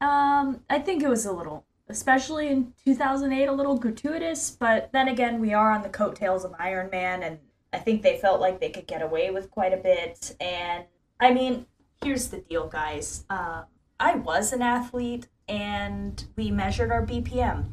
um, 0.00 0.62
I 0.70 0.78
think 0.78 1.02
it 1.02 1.08
was 1.08 1.26
a 1.26 1.32
little, 1.32 1.64
especially 1.88 2.48
in 2.48 2.72
2008, 2.84 3.46
a 3.46 3.52
little 3.52 3.76
gratuitous. 3.76 4.50
But 4.50 4.90
then 4.92 5.08
again, 5.08 5.40
we 5.40 5.52
are 5.52 5.72
on 5.72 5.82
the 5.82 5.88
coattails 5.88 6.44
of 6.44 6.54
Iron 6.58 6.90
Man, 6.90 7.22
and 7.22 7.38
I 7.72 7.78
think 7.78 8.02
they 8.02 8.18
felt 8.18 8.40
like 8.40 8.60
they 8.60 8.70
could 8.70 8.86
get 8.86 9.02
away 9.02 9.30
with 9.30 9.50
quite 9.50 9.72
a 9.72 9.76
bit. 9.76 10.36
And 10.40 10.84
I 11.20 11.32
mean, 11.32 11.66
here's 12.02 12.28
the 12.28 12.38
deal, 12.38 12.68
guys. 12.68 13.24
Uh, 13.28 13.64
I 13.98 14.14
was 14.14 14.52
an 14.52 14.62
athlete, 14.62 15.26
and 15.48 16.24
we 16.36 16.50
measured 16.50 16.92
our 16.92 17.04
BPM. 17.04 17.66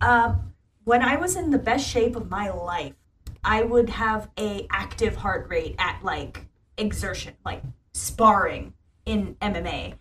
Um, 0.00 0.52
when 0.84 1.02
I 1.02 1.16
was 1.16 1.36
in 1.36 1.50
the 1.50 1.58
best 1.58 1.88
shape 1.88 2.16
of 2.16 2.30
my 2.30 2.50
life, 2.50 2.94
I 3.44 3.62
would 3.62 3.90
have 3.90 4.30
a 4.38 4.66
active 4.70 5.16
heart 5.16 5.48
rate 5.48 5.74
at 5.78 6.02
like 6.02 6.46
exertion, 6.76 7.34
like 7.44 7.62
sparring 7.92 8.74
in 9.04 9.36
MMA 9.40 9.94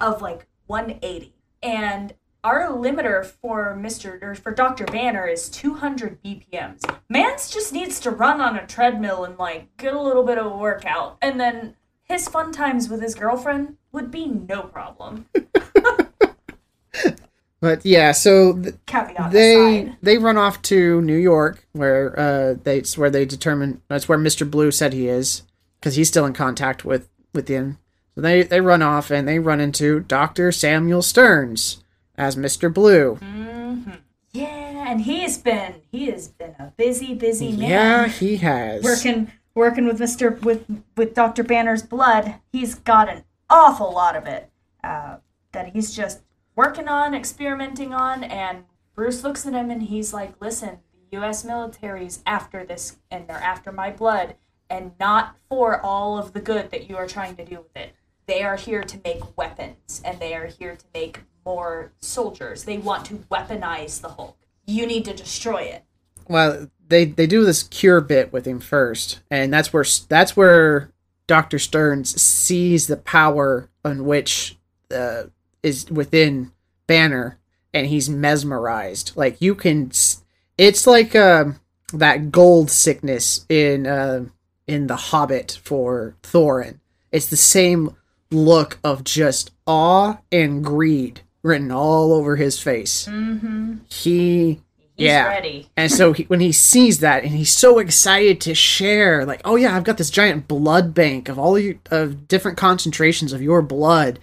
of 0.00 0.22
like 0.22 0.46
180. 0.66 1.34
And 1.62 2.14
our 2.42 2.68
limiter 2.68 3.24
for 3.24 3.76
Mr. 3.80 4.22
or 4.22 4.34
for 4.34 4.52
Dr. 4.52 4.84
Banner 4.84 5.26
is 5.26 5.48
200 5.48 6.22
BPMs. 6.22 6.82
Mans 7.08 7.50
just 7.50 7.72
needs 7.72 7.98
to 8.00 8.10
run 8.10 8.40
on 8.40 8.56
a 8.56 8.66
treadmill 8.66 9.24
and 9.24 9.38
like 9.38 9.74
get 9.78 9.94
a 9.94 10.00
little 10.00 10.24
bit 10.24 10.38
of 10.38 10.46
a 10.46 10.56
workout 10.56 11.16
and 11.22 11.40
then 11.40 11.74
his 12.02 12.28
fun 12.28 12.52
times 12.52 12.88
with 12.90 13.00
his 13.00 13.14
girlfriend 13.14 13.78
would 13.92 14.10
be 14.10 14.26
no 14.26 14.62
problem. 14.62 15.26
but 17.60 17.84
yeah 17.84 18.12
so 18.12 18.52
th- 18.52 18.74
they 19.30 19.80
aside. 19.84 19.96
they 20.02 20.18
run 20.18 20.36
off 20.36 20.60
to 20.62 21.00
New 21.00 21.16
York 21.16 21.66
where 21.72 22.18
uh 22.18 22.54
they 22.62 22.78
it's 22.78 22.98
where 22.98 23.10
they 23.10 23.24
determine 23.24 23.80
that's 23.88 24.06
where 24.08 24.18
Mr. 24.18 24.48
Blue 24.48 24.70
said 24.70 24.92
he 24.92 25.08
is 25.08 25.42
because 25.80 25.96
he's 25.96 26.08
still 26.08 26.26
in 26.26 26.34
contact 26.34 26.84
with 26.84 27.08
with 27.32 27.48
him. 27.48 27.78
So 28.14 28.20
they 28.20 28.42
they 28.42 28.60
run 28.60 28.82
off 28.82 29.10
and 29.10 29.26
they 29.26 29.38
run 29.38 29.60
into 29.60 30.00
Dr. 30.00 30.52
Samuel 30.52 31.02
Stearns 31.02 31.82
as 32.16 32.36
Mr. 32.36 32.72
Blue. 32.72 33.18
Yeah, 34.32 34.90
and 34.90 35.00
he 35.02 35.20
has 35.20 35.38
been 35.38 35.76
he 35.90 36.06
has 36.06 36.28
been 36.28 36.54
a 36.58 36.72
busy, 36.76 37.14
busy 37.14 37.52
man. 37.52 37.70
Yeah, 37.70 38.08
he 38.08 38.36
has. 38.36 38.84
working 38.84 39.32
working 39.54 39.86
with 39.86 39.98
Mr. 39.98 40.40
with 40.42 40.64
with 40.96 41.14
Dr. 41.14 41.42
Banner's 41.42 41.82
blood. 41.82 42.36
He's 42.52 42.74
got 42.74 43.08
an 43.08 43.24
awful 43.50 43.92
lot 43.92 44.16
of 44.16 44.26
it 44.26 44.50
uh, 44.82 45.16
that 45.52 45.72
he's 45.72 45.94
just 45.94 46.22
working 46.56 46.88
on, 46.88 47.14
experimenting 47.14 47.92
on, 47.92 48.24
and 48.24 48.64
Bruce 48.94 49.24
looks 49.24 49.46
at 49.46 49.54
him 49.54 49.70
and 49.70 49.84
he's 49.84 50.12
like, 50.12 50.40
"Listen, 50.40 50.78
the 50.92 51.18
U.S. 51.18 51.44
military's 51.44 52.22
after 52.26 52.64
this, 52.64 52.96
and 53.10 53.26
they're 53.26 53.36
after 53.36 53.72
my 53.72 53.90
blood, 53.90 54.36
and 54.70 54.92
not 55.00 55.36
for 55.48 55.80
all 55.80 56.16
of 56.18 56.32
the 56.32 56.40
good 56.40 56.70
that 56.70 56.88
you 56.88 56.96
are 56.96 57.06
trying 57.06 57.36
to 57.36 57.44
do 57.44 57.56
with 57.56 57.76
it. 57.76 57.94
They 58.26 58.42
are 58.42 58.56
here 58.56 58.82
to 58.82 59.00
make 59.04 59.36
weapons, 59.36 60.00
and 60.04 60.18
they 60.18 60.34
are 60.34 60.46
here 60.46 60.76
to 60.76 60.84
make 60.94 61.20
more 61.44 61.92
soldiers. 61.98 62.64
They 62.64 62.78
want 62.78 63.04
to 63.06 63.14
weaponize 63.30 64.00
the 64.00 64.08
Hulk. 64.08 64.36
You 64.66 64.86
need 64.86 65.04
to 65.04 65.14
destroy 65.14 65.62
it." 65.62 65.84
well, 66.28 66.68
they 66.86 67.06
they 67.06 67.26
do 67.26 67.44
this 67.44 67.62
cure 67.62 68.00
bit 68.00 68.32
with 68.32 68.46
him 68.46 68.60
first, 68.60 69.20
and 69.30 69.52
that's 69.52 69.72
where 69.72 69.84
that's 70.08 70.36
where 70.36 70.90
Doctor 71.26 71.58
Stearns 71.58 72.20
sees 72.20 72.86
the 72.86 72.96
power 72.96 73.70
on 73.84 74.04
which 74.04 74.58
uh, 74.90 75.24
is 75.62 75.90
within 75.90 76.52
Banner, 76.86 77.38
and 77.72 77.86
he's 77.86 78.08
mesmerized. 78.08 79.12
Like 79.14 79.40
you 79.40 79.54
can, 79.54 79.90
it's 80.58 80.86
like 80.86 81.14
um 81.16 81.60
that 81.92 82.30
gold 82.30 82.70
sickness 82.70 83.44
in 83.48 83.86
uh, 83.86 84.26
in 84.66 84.86
the 84.86 84.96
Hobbit 84.96 85.58
for 85.62 86.16
Thorin. 86.22 86.80
It's 87.12 87.26
the 87.26 87.36
same 87.36 87.96
look 88.34 88.78
of 88.84 89.04
just 89.04 89.50
awe 89.66 90.18
and 90.30 90.62
greed 90.64 91.20
written 91.42 91.70
all 91.70 92.12
over 92.12 92.36
his 92.36 92.58
face. 92.60 93.06
Mm-hmm. 93.08 93.76
He 93.88 94.60
He's 94.96 95.06
Yeah. 95.08 95.26
ready. 95.26 95.68
and 95.76 95.90
so 95.90 96.12
he, 96.12 96.22
when 96.24 96.38
he 96.40 96.52
sees 96.52 97.00
that, 97.00 97.24
and 97.24 97.32
he's 97.32 97.52
so 97.52 97.78
excited 97.80 98.40
to 98.42 98.54
share, 98.54 99.24
like, 99.26 99.40
oh 99.44 99.56
yeah, 99.56 99.76
I've 99.76 99.82
got 99.84 99.96
this 99.98 100.08
giant 100.10 100.46
blood 100.46 100.94
bank 100.94 101.28
of 101.28 101.36
all 101.38 101.58
you, 101.58 101.80
of 101.90 102.28
different 102.28 102.56
concentrations 102.56 103.32
of 103.32 103.42
your 103.42 103.60
blood, 103.60 104.20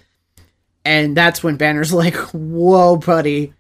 and 0.86 1.16
that's 1.16 1.44
when 1.44 1.58
Banner's 1.58 1.92
like, 2.04 2.16
whoa, 2.16 2.96
buddy, 2.98 3.54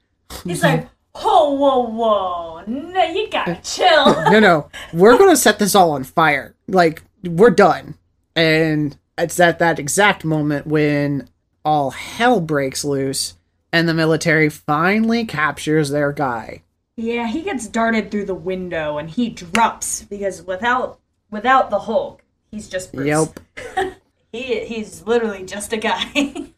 He's 0.45 0.63
like, 0.63 0.87
whoa, 1.13 1.51
whoa, 1.51 1.79
whoa. 1.89 2.63
No, 2.65 3.03
you 3.03 3.29
gotta 3.29 3.59
chill. 3.61 4.05
no, 4.31 4.39
no, 4.39 4.69
we're 4.93 5.17
gonna 5.19 5.35
set 5.35 5.59
this 5.59 5.75
all 5.75 5.91
on 5.91 6.05
fire. 6.05 6.55
Like, 6.69 7.03
we're 7.25 7.49
done. 7.49 7.95
And 8.37 8.95
it's 9.21 9.39
at 9.39 9.59
that 9.59 9.79
exact 9.79 10.25
moment 10.25 10.67
when 10.67 11.29
all 11.63 11.91
hell 11.91 12.41
breaks 12.41 12.83
loose, 12.83 13.35
and 13.71 13.87
the 13.87 13.93
military 13.93 14.49
finally 14.49 15.25
captures 15.25 15.89
their 15.89 16.11
guy. 16.11 16.63
yeah, 16.97 17.27
he 17.27 17.41
gets 17.41 17.67
darted 17.67 18.11
through 18.11 18.25
the 18.25 18.35
window 18.35 18.97
and 18.97 19.09
he 19.09 19.29
drops 19.29 20.03
because 20.03 20.41
without 20.43 20.99
without 21.29 21.69
the 21.69 21.79
Hulk, 21.79 22.23
he's 22.51 22.67
just 22.69 22.91
Bruce. 22.93 23.07
Yep. 23.07 23.93
He 24.33 24.63
he's 24.63 25.05
literally 25.05 25.45
just 25.45 25.73
a 25.73 25.77
guy. 25.77 26.51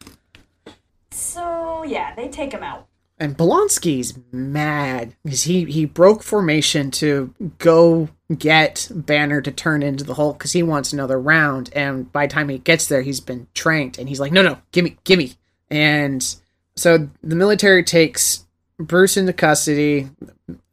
so 1.10 1.82
yeah, 1.84 2.14
they 2.14 2.28
take 2.28 2.52
him 2.52 2.62
out. 2.62 2.86
And 3.18 3.36
Blonsky's 3.36 4.18
mad 4.32 5.14
because 5.24 5.42
he, 5.42 5.64
he 5.64 5.84
broke 5.84 6.22
formation 6.22 6.90
to 6.92 7.32
go 7.58 8.08
get 8.36 8.90
Banner 8.94 9.40
to 9.40 9.50
turn 9.50 9.82
into 9.82 10.04
the 10.04 10.14
Hulk 10.14 10.38
because 10.38 10.52
he 10.52 10.62
wants 10.62 10.92
another 10.92 11.20
round. 11.20 11.70
And 11.74 12.10
by 12.12 12.26
the 12.26 12.32
time 12.32 12.48
he 12.48 12.58
gets 12.58 12.86
there, 12.86 13.02
he's 13.02 13.20
been 13.20 13.46
tranked. 13.54 13.98
And 13.98 14.08
he's 14.08 14.20
like, 14.20 14.32
no, 14.32 14.42
no, 14.42 14.58
gimme, 14.72 14.96
gimme. 15.04 15.34
And 15.70 16.34
so 16.76 17.08
the 17.22 17.36
military 17.36 17.84
takes 17.84 18.46
Bruce 18.78 19.16
into 19.16 19.32
custody. 19.32 20.08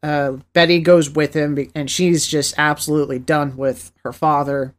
Uh, 0.02 0.38
Betty 0.52 0.80
goes 0.80 1.10
with 1.10 1.34
him 1.34 1.70
and 1.74 1.90
she's 1.90 2.26
just 2.26 2.54
absolutely 2.56 3.18
done 3.18 3.56
with 3.56 3.92
her 4.02 4.12
father. 4.12 4.74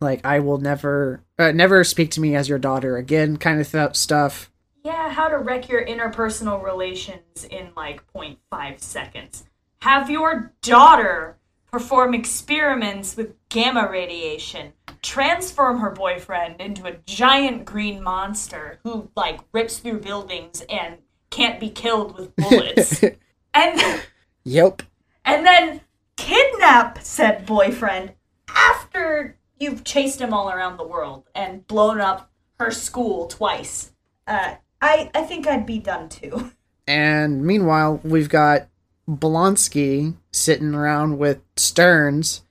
Like, 0.00 0.24
I 0.24 0.38
will 0.40 0.58
never, 0.58 1.22
uh, 1.38 1.50
never 1.52 1.82
speak 1.82 2.12
to 2.12 2.20
me 2.20 2.36
as 2.36 2.48
your 2.48 2.58
daughter 2.58 2.96
again, 2.96 3.36
kind 3.36 3.60
of 3.60 3.70
th- 3.70 3.96
stuff. 3.96 4.50
Yeah, 4.84 5.10
how 5.10 5.28
to 5.28 5.38
wreck 5.38 5.68
your 5.68 5.84
interpersonal 5.84 6.62
relations 6.62 7.44
in 7.50 7.70
like 7.76 8.00
0.5 8.12 8.80
seconds. 8.80 9.44
Have 9.80 10.08
your 10.08 10.52
daughter 10.62 11.37
perform 11.70 12.14
experiments 12.14 13.16
with 13.16 13.34
gamma 13.48 13.88
radiation. 13.90 14.72
Transform 15.02 15.80
her 15.80 15.90
boyfriend 15.90 16.60
into 16.60 16.86
a 16.86 16.96
giant 17.06 17.64
green 17.64 18.02
monster 18.02 18.80
who 18.82 19.10
like 19.16 19.40
rips 19.52 19.78
through 19.78 20.00
buildings 20.00 20.62
and 20.68 20.98
can't 21.30 21.60
be 21.60 21.70
killed 21.70 22.16
with 22.18 22.34
bullets. 22.36 23.02
and 23.54 24.02
Yep. 24.44 24.82
and 25.24 25.44
then 25.46 25.80
kidnap 26.16 26.98
said 27.02 27.44
boyfriend 27.46 28.12
after 28.48 29.36
you've 29.58 29.84
chased 29.84 30.20
him 30.20 30.32
all 30.32 30.50
around 30.50 30.76
the 30.78 30.86
world 30.86 31.24
and 31.34 31.66
blown 31.66 32.00
up 32.00 32.30
her 32.58 32.70
school 32.70 33.26
twice. 33.26 33.92
Uh, 34.26 34.54
I 34.80 35.10
I 35.14 35.22
think 35.22 35.46
I'd 35.46 35.66
be 35.66 35.78
done 35.78 36.08
too. 36.08 36.52
And 36.86 37.42
meanwhile, 37.44 38.00
we've 38.02 38.30
got 38.30 38.68
Blonsky 39.08 40.14
sitting 40.30 40.74
around 40.74 41.18
with 41.18 41.40
Stearns. 41.56 42.42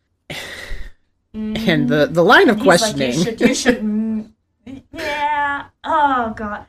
And 1.34 1.88
the, 1.88 2.08
the 2.10 2.24
line 2.24 2.50
of 2.50 2.58
He's 2.58 2.64
questioning. 2.64 3.18
like, 3.18 3.18
you 3.18 3.24
should, 3.24 3.42
you 3.42 3.56
should, 3.56 3.82
mm, 3.82 4.32
yeah. 4.92 5.66
Oh 5.84 6.34
god, 6.36 6.66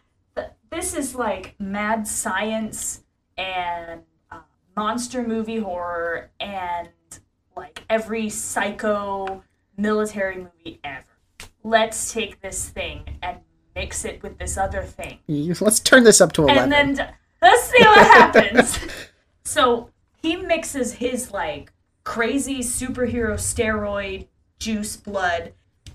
this 0.71 0.95
is 0.95 1.15
like 1.15 1.55
mad 1.59 2.07
science 2.07 3.03
and 3.39 4.03
uh, 4.31 4.41
monster 4.77 5.27
movie 5.27 5.59
horror 5.59 6.31
and 6.39 6.89
like 7.57 7.83
every 7.89 8.29
psycho 8.29 9.43
military 9.79 10.37
movie 10.37 10.81
ever. 10.85 11.05
Let's 11.65 12.13
take 12.13 12.41
this 12.41 12.69
thing 12.69 13.19
and 13.23 13.39
mix 13.75 14.05
it 14.05 14.23
with 14.23 14.39
this 14.39 14.59
other 14.59 14.83
thing. 14.83 15.19
Let's 15.27 15.81
turn 15.81 16.05
this 16.05 16.21
up 16.21 16.33
to 16.35 16.43
11. 16.43 16.73
And 16.73 16.97
then 16.97 17.15
let's 17.41 17.65
see 17.65 17.83
what 17.83 18.07
happens. 18.07 18.79
so 19.49 19.91
he 20.21 20.37
mixes 20.37 20.95
his 20.95 21.31
like 21.33 21.73
crazy 22.05 22.59
superhero 22.59 23.35
steroid 23.35 24.27
juice 24.59 24.97
blood 24.97 25.53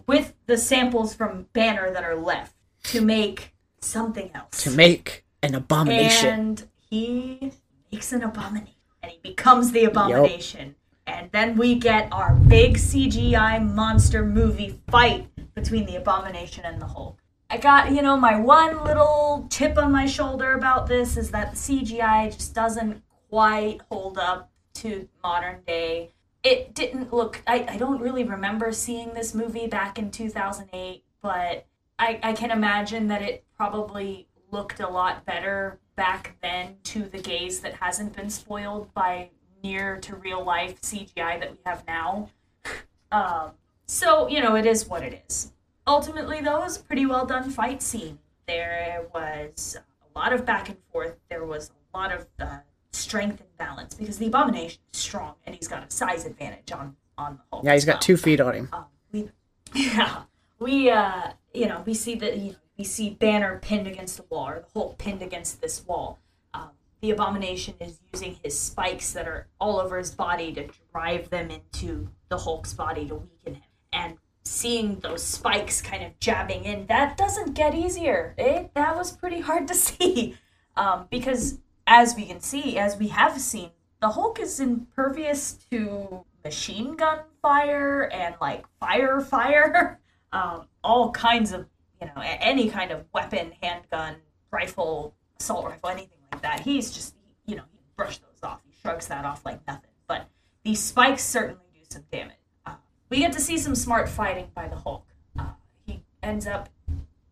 with 0.07 0.33
the 0.47 0.57
samples 0.57 1.13
from 1.13 1.47
Banner 1.53 1.91
that 1.91 2.03
are 2.03 2.15
left 2.15 2.55
to 2.83 3.01
make 3.01 3.53
something 3.79 4.31
else. 4.33 4.63
to 4.63 4.71
make 4.71 5.23
an 5.41 5.55
abomination. 5.55 6.29
And 6.29 6.67
he 6.89 7.51
makes 7.91 8.11
an 8.11 8.23
abomination. 8.23 8.73
And 9.01 9.11
he 9.11 9.19
becomes 9.21 9.71
the 9.71 9.85
abomination. 9.85 10.75
And 11.05 11.29
then 11.31 11.57
we 11.57 11.75
get 11.75 12.11
our 12.11 12.33
big 12.33 12.77
CGI 12.77 13.73
monster 13.73 14.25
movie 14.25 14.79
fight 14.89 15.27
between 15.53 15.85
the 15.85 15.97
abomination 15.97 16.63
and 16.65 16.81
the 16.81 16.87
Hulk. 16.87 17.17
I 17.49 17.57
got, 17.57 17.91
you 17.91 18.01
know, 18.01 18.17
my 18.17 18.39
one 18.39 18.83
little 18.83 19.47
chip 19.51 19.77
on 19.77 19.91
my 19.91 20.05
shoulder 20.05 20.53
about 20.53 20.87
this 20.87 21.17
is 21.17 21.29
that 21.31 21.51
the 21.51 21.57
CGI 21.57 22.33
just 22.33 22.55
doesn't 22.55 23.03
quite 23.33 23.79
hold 23.89 24.19
up 24.19 24.51
to 24.75 25.09
modern 25.23 25.59
day. 25.65 26.11
It 26.43 26.75
didn't 26.75 27.11
look, 27.11 27.41
I, 27.47 27.65
I 27.67 27.77
don't 27.77 27.99
really 27.99 28.23
remember 28.23 28.71
seeing 28.71 29.15
this 29.15 29.33
movie 29.33 29.65
back 29.65 29.97
in 29.97 30.11
2008, 30.11 31.03
but 31.19 31.65
I, 31.97 32.19
I 32.21 32.33
can 32.33 32.51
imagine 32.51 33.07
that 33.07 33.23
it 33.23 33.43
probably 33.57 34.27
looked 34.51 34.79
a 34.81 34.87
lot 34.87 35.25
better 35.25 35.79
back 35.95 36.37
then 36.43 36.75
to 36.83 37.05
the 37.05 37.17
gaze 37.17 37.61
that 37.61 37.73
hasn't 37.73 38.15
been 38.15 38.29
spoiled 38.29 38.93
by 38.93 39.31
near 39.63 39.97
to 40.01 40.15
real 40.15 40.45
life 40.45 40.79
CGI 40.81 41.39
that 41.39 41.51
we 41.53 41.57
have 41.65 41.83
now. 41.87 42.29
Um, 43.11 43.51
so, 43.85 44.27
you 44.27 44.41
know, 44.41 44.55
it 44.55 44.65
is 44.65 44.87
what 44.87 45.03
it 45.03 45.23
is. 45.29 45.53
Ultimately, 45.85 46.41
though, 46.41 46.61
it 46.61 46.63
was 46.63 46.77
a 46.77 46.83
pretty 46.83 47.05
well 47.05 47.27
done 47.27 47.51
fight 47.51 47.83
scene. 47.83 48.17
There 48.47 49.05
was 49.13 49.77
a 49.77 50.19
lot 50.19 50.33
of 50.33 50.47
back 50.47 50.69
and 50.69 50.79
forth. 50.91 51.17
There 51.29 51.45
was 51.45 51.69
a 51.69 51.95
lot 51.95 52.11
of 52.11 52.25
uh, 52.39 52.57
strength 52.93 53.41
and 53.41 53.57
balance 53.57 53.93
because 53.93 54.17
the 54.17 54.27
Abomination 54.27 54.79
is 54.93 54.99
strong 54.99 55.35
and 55.45 55.55
he's 55.55 55.67
got 55.67 55.85
a 55.85 55.91
size 55.91 56.25
advantage 56.25 56.71
on 56.71 56.95
on 57.17 57.35
the 57.35 57.41
Hulk. 57.51 57.63
yeah, 57.65 57.73
he's 57.73 57.85
got 57.85 57.93
well. 57.93 58.01
two 58.01 58.17
feet 58.17 58.41
on 58.41 58.53
him. 58.53 58.69
Um, 58.73 58.85
we, 59.11 59.29
yeah, 59.73 60.23
we, 60.59 60.89
uh, 60.89 61.31
you 61.53 61.67
know, 61.67 61.83
we 61.85 61.93
see 61.93 62.15
that 62.15 62.37
you 62.37 62.51
know, 62.51 62.57
we 62.77 62.83
see 62.83 63.11
Banner 63.11 63.59
pinned 63.61 63.87
against 63.87 64.17
the 64.17 64.25
wall, 64.29 64.49
or 64.49 64.59
the 64.59 64.79
Hulk 64.79 64.97
pinned 64.97 65.21
against 65.21 65.61
this 65.61 65.85
wall. 65.85 66.19
Um, 66.53 66.69
the 67.01 67.11
Abomination 67.11 67.75
is 67.79 67.99
using 68.11 68.37
his 68.43 68.59
spikes 68.59 69.13
that 69.13 69.27
are 69.27 69.47
all 69.59 69.79
over 69.79 69.97
his 69.97 70.11
body 70.11 70.53
to 70.53 70.69
drive 70.91 71.29
them 71.29 71.51
into 71.51 72.09
the 72.29 72.37
Hulk's 72.37 72.73
body 72.73 73.07
to 73.07 73.15
weaken 73.15 73.55
him. 73.55 73.63
And 73.91 74.17
seeing 74.43 74.99
those 74.99 75.23
spikes 75.23 75.81
kind 75.81 76.03
of 76.03 76.19
jabbing 76.19 76.65
in, 76.65 76.87
that 76.87 77.15
doesn't 77.15 77.53
get 77.53 77.75
easier. 77.75 78.33
It 78.37 78.73
that 78.73 78.95
was 78.95 79.11
pretty 79.15 79.41
hard 79.41 79.67
to 79.67 79.75
see, 79.75 80.35
um, 80.75 81.07
because 81.11 81.59
as 81.87 82.15
we 82.15 82.25
can 82.25 82.39
see, 82.39 82.77
as 82.77 82.97
we 82.97 83.09
have 83.09 83.39
seen, 83.39 83.71
the 84.01 84.09
Hulk 84.09 84.39
is 84.39 84.59
impervious 84.59 85.53
to 85.71 86.25
machine 86.43 86.95
gun 86.95 87.19
fire 87.41 88.09
and 88.11 88.35
like 88.41 88.65
fire 88.79 89.21
fire, 89.21 89.99
um, 90.33 90.67
all 90.83 91.11
kinds 91.11 91.51
of 91.51 91.67
you 92.01 92.07
know 92.07 92.21
any 92.21 92.69
kind 92.69 92.91
of 92.91 93.05
weapon, 93.13 93.53
handgun, 93.61 94.17
rifle, 94.51 95.15
assault 95.39 95.65
rifle, 95.65 95.89
anything 95.89 96.17
like 96.31 96.41
that. 96.41 96.59
He's 96.61 96.91
just 96.91 97.15
you 97.45 97.55
know 97.55 97.63
he 97.71 97.79
brushed 97.95 98.21
those 98.21 98.43
off. 98.43 98.61
He 98.65 98.73
shrugs 98.81 99.07
that 99.07 99.25
off 99.25 99.45
like 99.45 99.65
nothing. 99.67 99.91
But 100.07 100.27
these 100.63 100.81
spikes 100.81 101.23
certainly 101.23 101.63
do 101.73 101.79
some 101.89 102.03
damage. 102.11 102.35
Uh, 102.65 102.75
we 103.09 103.19
get 103.19 103.31
to 103.33 103.39
see 103.39 103.57
some 103.57 103.75
smart 103.75 104.09
fighting 104.09 104.49
by 104.53 104.67
the 104.67 104.75
Hulk. 104.75 105.05
Uh, 105.37 105.51
he 105.85 106.01
ends 106.21 106.47
up 106.47 106.69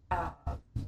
uh, 0.10 0.30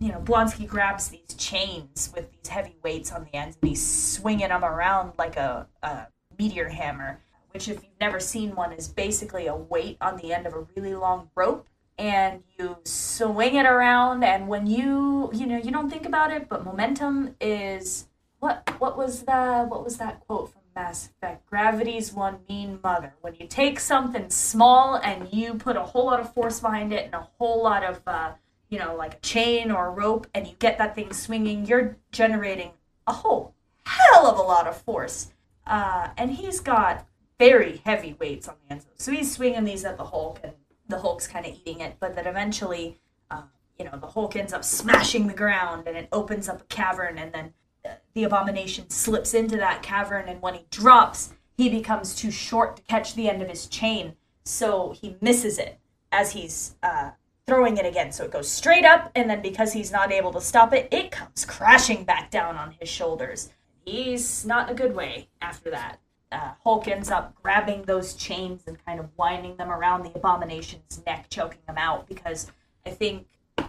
you 0.03 0.11
know, 0.11 0.19
Blonsky 0.19 0.67
grabs 0.67 1.07
these 1.07 1.33
chains 1.37 2.11
with 2.13 2.29
these 2.29 2.49
heavy 2.49 2.75
weights 2.83 3.09
on 3.13 3.23
the 3.23 3.33
ends 3.33 3.57
and 3.61 3.69
he's 3.69 3.85
swinging 3.85 4.49
them 4.49 4.65
around 4.65 5.13
like 5.17 5.37
a, 5.37 5.65
a 5.81 6.07
meteor 6.37 6.67
hammer, 6.67 7.21
which, 7.51 7.69
if 7.69 7.77
you've 7.77 7.99
never 8.01 8.19
seen 8.19 8.53
one, 8.53 8.73
is 8.73 8.89
basically 8.89 9.47
a 9.47 9.55
weight 9.55 9.95
on 10.01 10.17
the 10.17 10.33
end 10.33 10.45
of 10.45 10.55
a 10.55 10.67
really 10.75 10.93
long 10.93 11.29
rope. 11.35 11.69
And 11.97 12.43
you 12.59 12.79
swing 12.83 13.55
it 13.55 13.65
around, 13.65 14.25
and 14.25 14.49
when 14.49 14.67
you, 14.67 15.29
you 15.33 15.45
know, 15.45 15.57
you 15.57 15.71
don't 15.71 15.89
think 15.89 16.05
about 16.05 16.33
it, 16.33 16.49
but 16.49 16.65
momentum 16.65 17.35
is 17.39 18.07
what? 18.39 18.69
What 18.79 18.97
was 18.97 19.23
the? 19.23 19.65
What 19.69 19.85
was 19.85 19.97
that 19.99 20.19
quote 20.27 20.51
from 20.51 20.63
Mass 20.75 21.11
Effect? 21.11 21.45
Gravity's 21.45 22.11
one 22.11 22.39
mean 22.49 22.79
mother. 22.83 23.13
When 23.21 23.35
you 23.35 23.47
take 23.47 23.79
something 23.79 24.29
small 24.31 24.95
and 24.95 25.31
you 25.31 25.53
put 25.53 25.77
a 25.77 25.83
whole 25.83 26.07
lot 26.07 26.19
of 26.19 26.33
force 26.33 26.59
behind 26.59 26.91
it 26.91 27.05
and 27.05 27.13
a 27.13 27.27
whole 27.37 27.63
lot 27.63 27.83
of 27.83 28.01
uh, 28.07 28.31
you 28.73 28.79
know, 28.79 28.95
like 28.95 29.13
a 29.13 29.19
chain 29.19 29.69
or 29.69 29.85
a 29.85 29.91
rope, 29.91 30.25
and 30.33 30.47
you 30.47 30.55
get 30.57 30.79
that 30.79 30.95
thing 30.95 31.13
swinging, 31.13 31.63
you're 31.67 31.95
generating 32.11 32.71
a 33.05 33.13
whole 33.13 33.53
hell 33.85 34.25
of 34.25 34.39
a 34.39 34.41
lot 34.41 34.65
of 34.65 34.75
force. 34.75 35.31
Uh, 35.67 36.09
and 36.17 36.31
he's 36.31 36.59
got 36.59 37.05
very 37.37 37.83
heavy 37.85 38.17
weights 38.19 38.47
on 38.47 38.55
the 38.67 38.73
those. 38.73 38.85
So 38.95 39.11
he's 39.11 39.31
swinging 39.31 39.63
these 39.63 39.85
at 39.85 39.97
the 39.97 40.05
Hulk, 40.05 40.39
and 40.43 40.53
the 40.87 40.97
Hulk's 40.97 41.27
kind 41.27 41.45
of 41.45 41.53
eating 41.53 41.81
it. 41.81 41.97
But 41.99 42.15
then 42.15 42.25
eventually, 42.25 42.97
uh, 43.29 43.43
you 43.77 43.85
know, 43.85 43.95
the 43.95 44.07
Hulk 44.07 44.35
ends 44.35 44.53
up 44.53 44.63
smashing 44.63 45.27
the 45.27 45.35
ground, 45.35 45.83
and 45.85 45.95
it 45.95 46.07
opens 46.11 46.49
up 46.49 46.61
a 46.61 46.65
cavern, 46.65 47.19
and 47.19 47.31
then 47.31 47.53
uh, 47.85 47.89
the 48.15 48.23
Abomination 48.23 48.89
slips 48.89 49.35
into 49.35 49.55
that 49.57 49.83
cavern, 49.83 50.27
and 50.27 50.41
when 50.41 50.55
he 50.55 50.65
drops, 50.71 51.33
he 51.55 51.69
becomes 51.69 52.15
too 52.15 52.31
short 52.31 52.77
to 52.77 52.81
catch 52.81 53.13
the 53.13 53.29
end 53.29 53.43
of 53.43 53.49
his 53.49 53.67
chain, 53.67 54.15
so 54.43 54.95
he 54.99 55.15
misses 55.21 55.59
it 55.59 55.77
as 56.11 56.31
he's 56.31 56.75
uh, 56.81 57.11
throwing 57.47 57.77
it 57.77 57.85
again. 57.85 58.11
So 58.11 58.23
it 58.25 58.31
goes 58.31 58.49
straight 58.49 58.85
up, 58.85 59.11
and 59.15 59.29
then 59.29 59.41
because 59.41 59.73
he's 59.73 59.91
not 59.91 60.11
able 60.11 60.31
to 60.33 60.41
stop 60.41 60.73
it, 60.73 60.87
it 60.91 61.11
comes 61.11 61.45
crashing 61.45 62.03
back 62.03 62.31
down 62.31 62.55
on 62.55 62.75
his 62.79 62.89
shoulders. 62.89 63.49
He's 63.85 64.45
not 64.45 64.69
in 64.69 64.75
a 64.75 64.77
good 64.77 64.95
way 64.95 65.29
after 65.41 65.69
that. 65.71 65.99
Uh, 66.31 66.53
Hulk 66.63 66.87
ends 66.87 67.11
up 67.11 67.35
grabbing 67.41 67.83
those 67.83 68.15
chains 68.15 68.63
and 68.65 68.83
kind 68.85 68.99
of 68.99 69.09
winding 69.17 69.55
them 69.57 69.69
around 69.69 70.03
the 70.03 70.13
Abomination's 70.15 71.01
neck, 71.05 71.27
choking 71.29 71.59
him 71.67 71.77
out 71.77 72.07
because 72.07 72.51
I 72.85 72.89
think, 72.89 73.27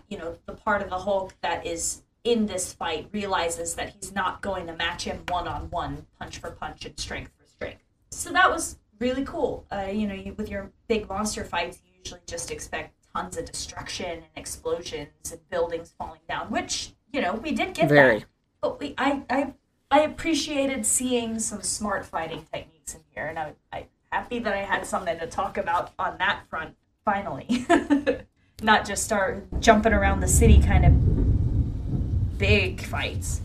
you 0.09 0.17
know, 0.17 0.39
the 0.47 0.55
part 0.55 0.81
of 0.81 0.89
the 0.89 0.99
Hulk 0.99 1.35
that 1.43 1.67
is 1.67 2.03
in 2.23 2.47
this 2.47 2.73
fight 2.73 3.09
realizes 3.13 3.75
that 3.75 3.91
he's 3.91 4.15
not 4.15 4.41
going 4.41 4.67
to 4.67 4.75
match 4.75 5.05
him 5.05 5.23
one 5.29 5.47
on 5.47 5.69
one, 5.71 6.07
punch 6.19 6.39
for 6.39 6.53
punch, 6.53 6.87
and 6.87 6.99
strength 6.99 7.33
for 7.37 7.47
strength. 7.47 7.83
So 8.11 8.33
that 8.33 8.51
was 8.51 8.79
really 8.99 9.25
cool. 9.25 9.67
Uh, 9.71 9.89
you 9.93 10.07
know, 10.07 10.15
you, 10.15 10.33
with 10.33 10.49
your 10.49 10.71
big 10.89 11.07
monster 11.07 11.45
fights, 11.45 11.83
you 11.85 11.99
usually 11.99 12.21
just 12.27 12.51
expect 12.51 12.95
tons 13.15 13.37
of 13.37 13.45
destruction 13.45 14.07
and 14.07 14.25
explosions 14.37 15.31
and 15.31 15.49
buildings 15.51 15.95
falling 15.99 16.21
down, 16.29 16.51
which 16.51 16.93
you 17.13 17.21
know 17.21 17.35
we 17.35 17.53
did 17.53 17.75
get 17.75 17.89
Very. 17.89 18.21
that. 18.21 18.27
But 18.61 18.81
we, 18.81 18.95
I, 18.97 19.23
I, 19.29 19.53
I 19.91 20.01
appreciated 20.01 20.87
seeing 20.87 21.39
some 21.39 21.63
smart 21.63 22.07
fighting 22.07 22.47
techniques 22.53 22.95
in 22.95 23.01
here, 23.11 23.27
and 23.27 23.39
I, 23.39 23.55
I'm 23.73 23.85
happy 24.11 24.39
that 24.39 24.55
I 24.55 24.63
had 24.63 24.87
something 24.87 25.19
to 25.19 25.27
talk 25.27 25.59
about 25.59 25.93
on 25.99 26.19
that 26.19 26.41
front 26.49 26.77
finally. 27.05 27.67
Not 28.63 28.87
just 28.87 29.05
start 29.05 29.45
jumping 29.61 29.93
around 29.93 30.21
the 30.21 30.29
city 30.29 30.61
kind 30.61 30.85
of 30.87 32.39
big 32.39 32.81
fights. 32.81 33.43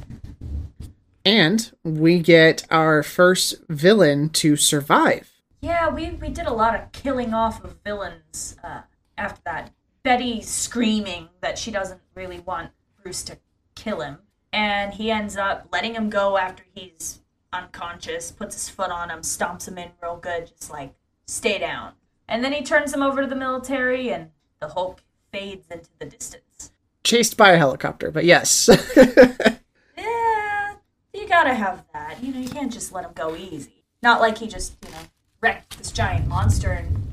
And 1.25 1.71
we 1.83 2.19
get 2.19 2.65
our 2.71 3.03
first 3.03 3.55
villain 3.67 4.29
to 4.29 4.55
survive. 4.55 5.31
Yeah, 5.61 5.89
we, 5.89 6.11
we 6.11 6.29
did 6.29 6.47
a 6.47 6.53
lot 6.53 6.73
of 6.73 6.91
killing 6.93 7.33
off 7.33 7.63
of 7.63 7.75
villains 7.83 8.55
uh, 8.63 8.81
after 9.19 9.41
that. 9.45 9.71
Betty 10.03 10.41
screaming 10.41 11.29
that 11.41 11.59
she 11.59 11.71
doesn't 11.71 12.01
really 12.15 12.39
want 12.39 12.71
Bruce 13.03 13.23
to 13.23 13.37
kill 13.75 14.01
him. 14.01 14.19
And 14.51 14.93
he 14.93 15.11
ends 15.11 15.37
up 15.37 15.67
letting 15.71 15.93
him 15.93 16.09
go 16.09 16.37
after 16.37 16.63
he's 16.73 17.21
unconscious, 17.53 18.31
puts 18.31 18.55
his 18.55 18.69
foot 18.69 18.89
on 18.89 19.09
him, 19.09 19.21
stomps 19.21 19.67
him 19.67 19.77
in 19.77 19.91
real 20.01 20.17
good, 20.17 20.47
just 20.47 20.71
like, 20.71 20.93
stay 21.27 21.59
down. 21.59 21.93
And 22.27 22.43
then 22.43 22.53
he 22.53 22.63
turns 22.63 22.93
him 22.93 23.01
over 23.03 23.21
to 23.21 23.27
the 23.27 23.35
military, 23.35 24.09
and 24.09 24.29
the 24.59 24.69
Hulk 24.69 25.01
fades 25.31 25.67
into 25.69 25.89
the 25.99 26.05
distance. 26.05 26.71
Chased 27.03 27.37
by 27.37 27.51
a 27.51 27.57
helicopter, 27.57 28.11
but 28.11 28.25
yes. 28.25 28.69
Yeah, 29.97 30.75
you 31.13 31.27
gotta 31.27 31.53
have 31.53 31.83
that. 31.93 32.23
You 32.23 32.33
know, 32.33 32.39
you 32.39 32.49
can't 32.49 32.71
just 32.71 32.93
let 32.93 33.03
him 33.03 33.11
go 33.13 33.35
easy. 33.35 33.83
Not 34.01 34.21
like 34.21 34.37
he 34.37 34.47
just, 34.47 34.75
you 34.85 34.91
know, 34.91 34.97
wrecked 35.41 35.77
this 35.77 35.91
giant 35.91 36.27
monster 36.27 36.71
and 36.71 37.08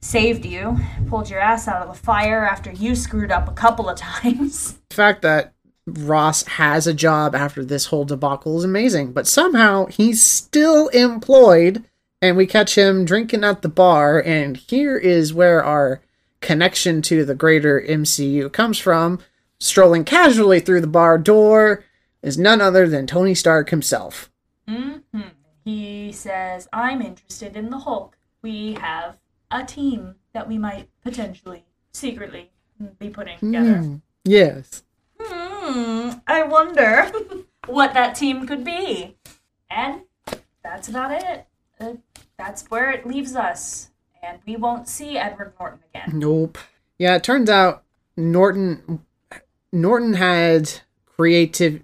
saved 0.00 0.44
you, 0.44 0.78
pulled 1.08 1.28
your 1.30 1.40
ass 1.40 1.66
out 1.68 1.82
of 1.82 1.88
the 1.88 2.00
fire 2.02 2.44
after 2.46 2.70
you 2.72 2.94
screwed 2.94 3.30
up 3.32 3.48
a 3.48 3.52
couple 3.52 3.88
of 3.88 3.96
times. 3.98 4.74
the 4.88 4.94
fact 4.94 5.22
that 5.22 5.54
Ross 5.86 6.44
has 6.44 6.86
a 6.86 6.94
job 6.94 7.34
after 7.34 7.64
this 7.64 7.86
whole 7.86 8.04
debacle 8.04 8.58
is 8.58 8.64
amazing, 8.64 9.12
but 9.12 9.26
somehow 9.26 9.86
he's 9.86 10.22
still 10.24 10.88
employed, 10.88 11.84
and 12.20 12.36
we 12.36 12.46
catch 12.46 12.76
him 12.76 13.04
drinking 13.04 13.42
at 13.44 13.62
the 13.62 13.68
bar, 13.68 14.22
and 14.22 14.56
here 14.56 14.96
is 14.98 15.32
where 15.32 15.64
our 15.64 16.00
connection 16.40 17.02
to 17.02 17.24
the 17.24 17.34
greater 17.34 17.80
MCU 17.80 18.52
comes 18.52 18.78
from. 18.78 19.18
Strolling 19.60 20.04
casually 20.04 20.60
through 20.60 20.80
the 20.82 20.86
bar 20.86 21.18
door 21.18 21.84
is 22.22 22.38
none 22.38 22.60
other 22.60 22.86
than 22.88 23.06
Tony 23.06 23.34
Stark 23.34 23.70
himself. 23.70 24.30
hmm 24.68 24.98
He 25.64 26.12
says, 26.12 26.68
I'm 26.72 27.02
interested 27.02 27.56
in 27.56 27.70
the 27.70 27.78
Hulk. 27.78 28.16
We 28.42 28.74
have 28.74 29.16
a 29.50 29.64
team 29.64 30.16
that 30.32 30.48
we 30.48 30.58
might 30.58 30.88
potentially, 31.02 31.64
secretly, 31.92 32.50
be 32.98 33.10
putting 33.10 33.38
together. 33.38 33.78
Hmm, 33.78 33.96
yes. 34.24 34.82
Hmm, 35.18 36.10
I 36.26 36.42
wonder 36.42 37.10
what 37.66 37.94
that 37.94 38.14
team 38.14 38.46
could 38.46 38.64
be. 38.64 39.16
And 39.70 40.02
that's 40.62 40.88
about 40.88 41.12
it. 41.12 41.46
Uh, 41.80 41.94
that's 42.36 42.68
where 42.70 42.90
it 42.90 43.06
leaves 43.06 43.34
us. 43.34 43.90
And 44.22 44.38
we 44.46 44.56
won't 44.56 44.88
see 44.88 45.16
Edward 45.16 45.54
Norton 45.58 45.80
again. 45.92 46.18
Nope. 46.18 46.58
Yeah, 46.98 47.16
it 47.16 47.22
turns 47.22 47.48
out 47.48 47.84
Norton 48.16 49.04
Norton 49.72 50.14
had 50.14 50.80
creative 51.04 51.82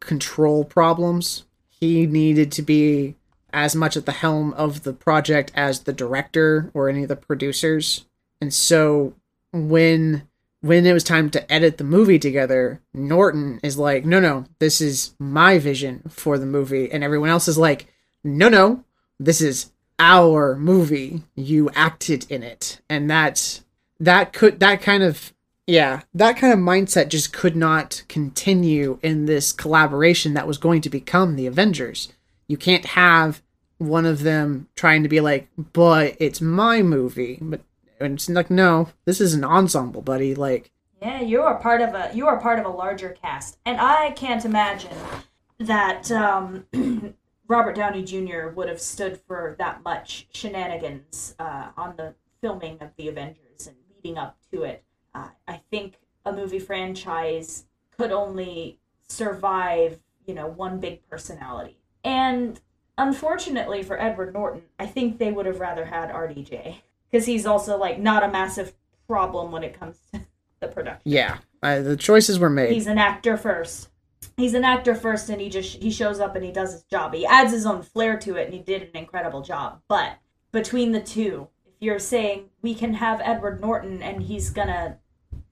control 0.00 0.64
problems. 0.64 1.44
He 1.68 2.06
needed 2.06 2.50
to 2.52 2.62
be 2.62 3.16
as 3.56 3.74
much 3.74 3.96
at 3.96 4.04
the 4.04 4.12
helm 4.12 4.52
of 4.52 4.84
the 4.84 4.92
project 4.92 5.50
as 5.54 5.80
the 5.80 5.92
director 5.92 6.70
or 6.74 6.88
any 6.88 7.02
of 7.02 7.08
the 7.08 7.16
producers. 7.16 8.04
And 8.40 8.52
so 8.52 9.14
when 9.52 10.28
when 10.60 10.84
it 10.84 10.92
was 10.92 11.04
time 11.04 11.30
to 11.30 11.52
edit 11.52 11.78
the 11.78 11.84
movie 11.84 12.18
together, 12.18 12.80
Norton 12.92 13.58
is 13.62 13.78
like, 13.78 14.04
"No, 14.04 14.20
no, 14.20 14.44
this 14.58 14.80
is 14.80 15.14
my 15.18 15.58
vision 15.58 16.02
for 16.08 16.38
the 16.38 16.46
movie." 16.46 16.90
And 16.92 17.02
everyone 17.02 17.30
else 17.30 17.48
is 17.48 17.56
like, 17.56 17.86
"No, 18.22 18.48
no, 18.48 18.84
this 19.18 19.40
is 19.40 19.70
our 19.98 20.54
movie. 20.56 21.22
You 21.34 21.70
acted 21.74 22.26
in 22.30 22.42
it." 22.42 22.80
And 22.90 23.10
that 23.10 23.60
that 23.98 24.34
could 24.34 24.60
that 24.60 24.82
kind 24.82 25.02
of 25.02 25.32
yeah, 25.66 26.02
that 26.14 26.36
kind 26.36 26.52
of 26.52 26.58
mindset 26.58 27.08
just 27.08 27.32
could 27.32 27.56
not 27.56 28.02
continue 28.06 28.98
in 29.02 29.24
this 29.24 29.50
collaboration 29.50 30.34
that 30.34 30.46
was 30.46 30.58
going 30.58 30.82
to 30.82 30.90
become 30.90 31.36
the 31.36 31.46
Avengers. 31.46 32.12
You 32.46 32.56
can't 32.56 32.84
have 32.84 33.42
one 33.78 34.06
of 34.06 34.22
them 34.22 34.68
trying 34.74 35.02
to 35.02 35.08
be 35.08 35.20
like, 35.20 35.48
but 35.72 36.16
it's 36.18 36.40
my 36.40 36.82
movie. 36.82 37.38
But 37.40 37.60
and 38.00 38.14
it's 38.14 38.28
like, 38.28 38.50
no, 38.50 38.90
this 39.04 39.20
is 39.20 39.34
an 39.34 39.44
ensemble, 39.44 40.02
buddy. 40.02 40.34
Like, 40.34 40.70
Yeah, 41.00 41.20
you 41.20 41.42
are 41.42 41.56
part 41.56 41.80
of 41.80 41.94
a 41.94 42.10
you 42.14 42.26
are 42.26 42.38
part 42.40 42.58
of 42.58 42.66
a 42.66 42.70
larger 42.70 43.16
cast, 43.22 43.58
and 43.64 43.80
I 43.80 44.10
can't 44.12 44.44
imagine 44.44 44.96
that 45.58 46.10
um, 46.10 46.66
Robert 47.48 47.76
Downey 47.76 48.02
Jr. 48.02 48.48
would 48.48 48.68
have 48.68 48.80
stood 48.80 49.20
for 49.26 49.56
that 49.58 49.82
much 49.82 50.26
shenanigans 50.32 51.34
uh, 51.38 51.68
on 51.76 51.96
the 51.96 52.14
filming 52.40 52.78
of 52.80 52.90
the 52.96 53.08
Avengers 53.08 53.66
and 53.66 53.76
leading 53.94 54.18
up 54.18 54.36
to 54.52 54.64
it. 54.64 54.84
Uh, 55.14 55.28
I 55.48 55.60
think 55.70 55.94
a 56.24 56.32
movie 56.32 56.58
franchise 56.58 57.64
could 57.96 58.12
only 58.12 58.78
survive, 59.08 60.00
you 60.26 60.34
know, 60.34 60.46
one 60.46 60.80
big 60.80 61.08
personality, 61.08 61.78
and 62.04 62.60
unfortunately 62.98 63.82
for 63.82 64.00
Edward 64.00 64.32
Norton, 64.32 64.62
I 64.78 64.86
think 64.86 65.18
they 65.18 65.30
would 65.30 65.46
have 65.46 65.60
rather 65.60 65.84
had 65.84 66.10
RDJ 66.10 66.76
because 67.10 67.26
he's 67.26 67.46
also 67.46 67.76
like 67.76 67.98
not 67.98 68.22
a 68.22 68.28
massive 68.28 68.74
problem 69.06 69.52
when 69.52 69.62
it 69.62 69.78
comes 69.78 69.98
to 70.12 70.20
the 70.60 70.68
production. 70.68 71.02
yeah, 71.04 71.38
uh, 71.62 71.80
the 71.80 71.96
choices 71.96 72.38
were 72.38 72.50
made. 72.50 72.72
He's 72.72 72.86
an 72.86 72.98
actor 72.98 73.36
first. 73.36 73.88
He's 74.36 74.54
an 74.54 74.64
actor 74.64 74.94
first, 74.94 75.30
and 75.30 75.40
he 75.40 75.48
just 75.48 75.82
he 75.82 75.90
shows 75.90 76.20
up 76.20 76.36
and 76.36 76.44
he 76.44 76.52
does 76.52 76.72
his 76.72 76.82
job. 76.84 77.14
He 77.14 77.24
adds 77.24 77.52
his 77.52 77.66
own 77.66 77.82
flair 77.82 78.18
to 78.18 78.36
it, 78.36 78.46
and 78.46 78.54
he 78.54 78.60
did 78.60 78.82
an 78.82 78.90
incredible 78.94 79.42
job. 79.42 79.80
But 79.88 80.18
between 80.52 80.92
the 80.92 81.00
two, 81.00 81.48
if 81.66 81.74
you're 81.80 81.98
saying 81.98 82.50
we 82.62 82.74
can 82.74 82.94
have 82.94 83.20
Edward 83.22 83.60
Norton 83.60 84.02
and 84.02 84.22
he's 84.22 84.50
gonna 84.50 84.98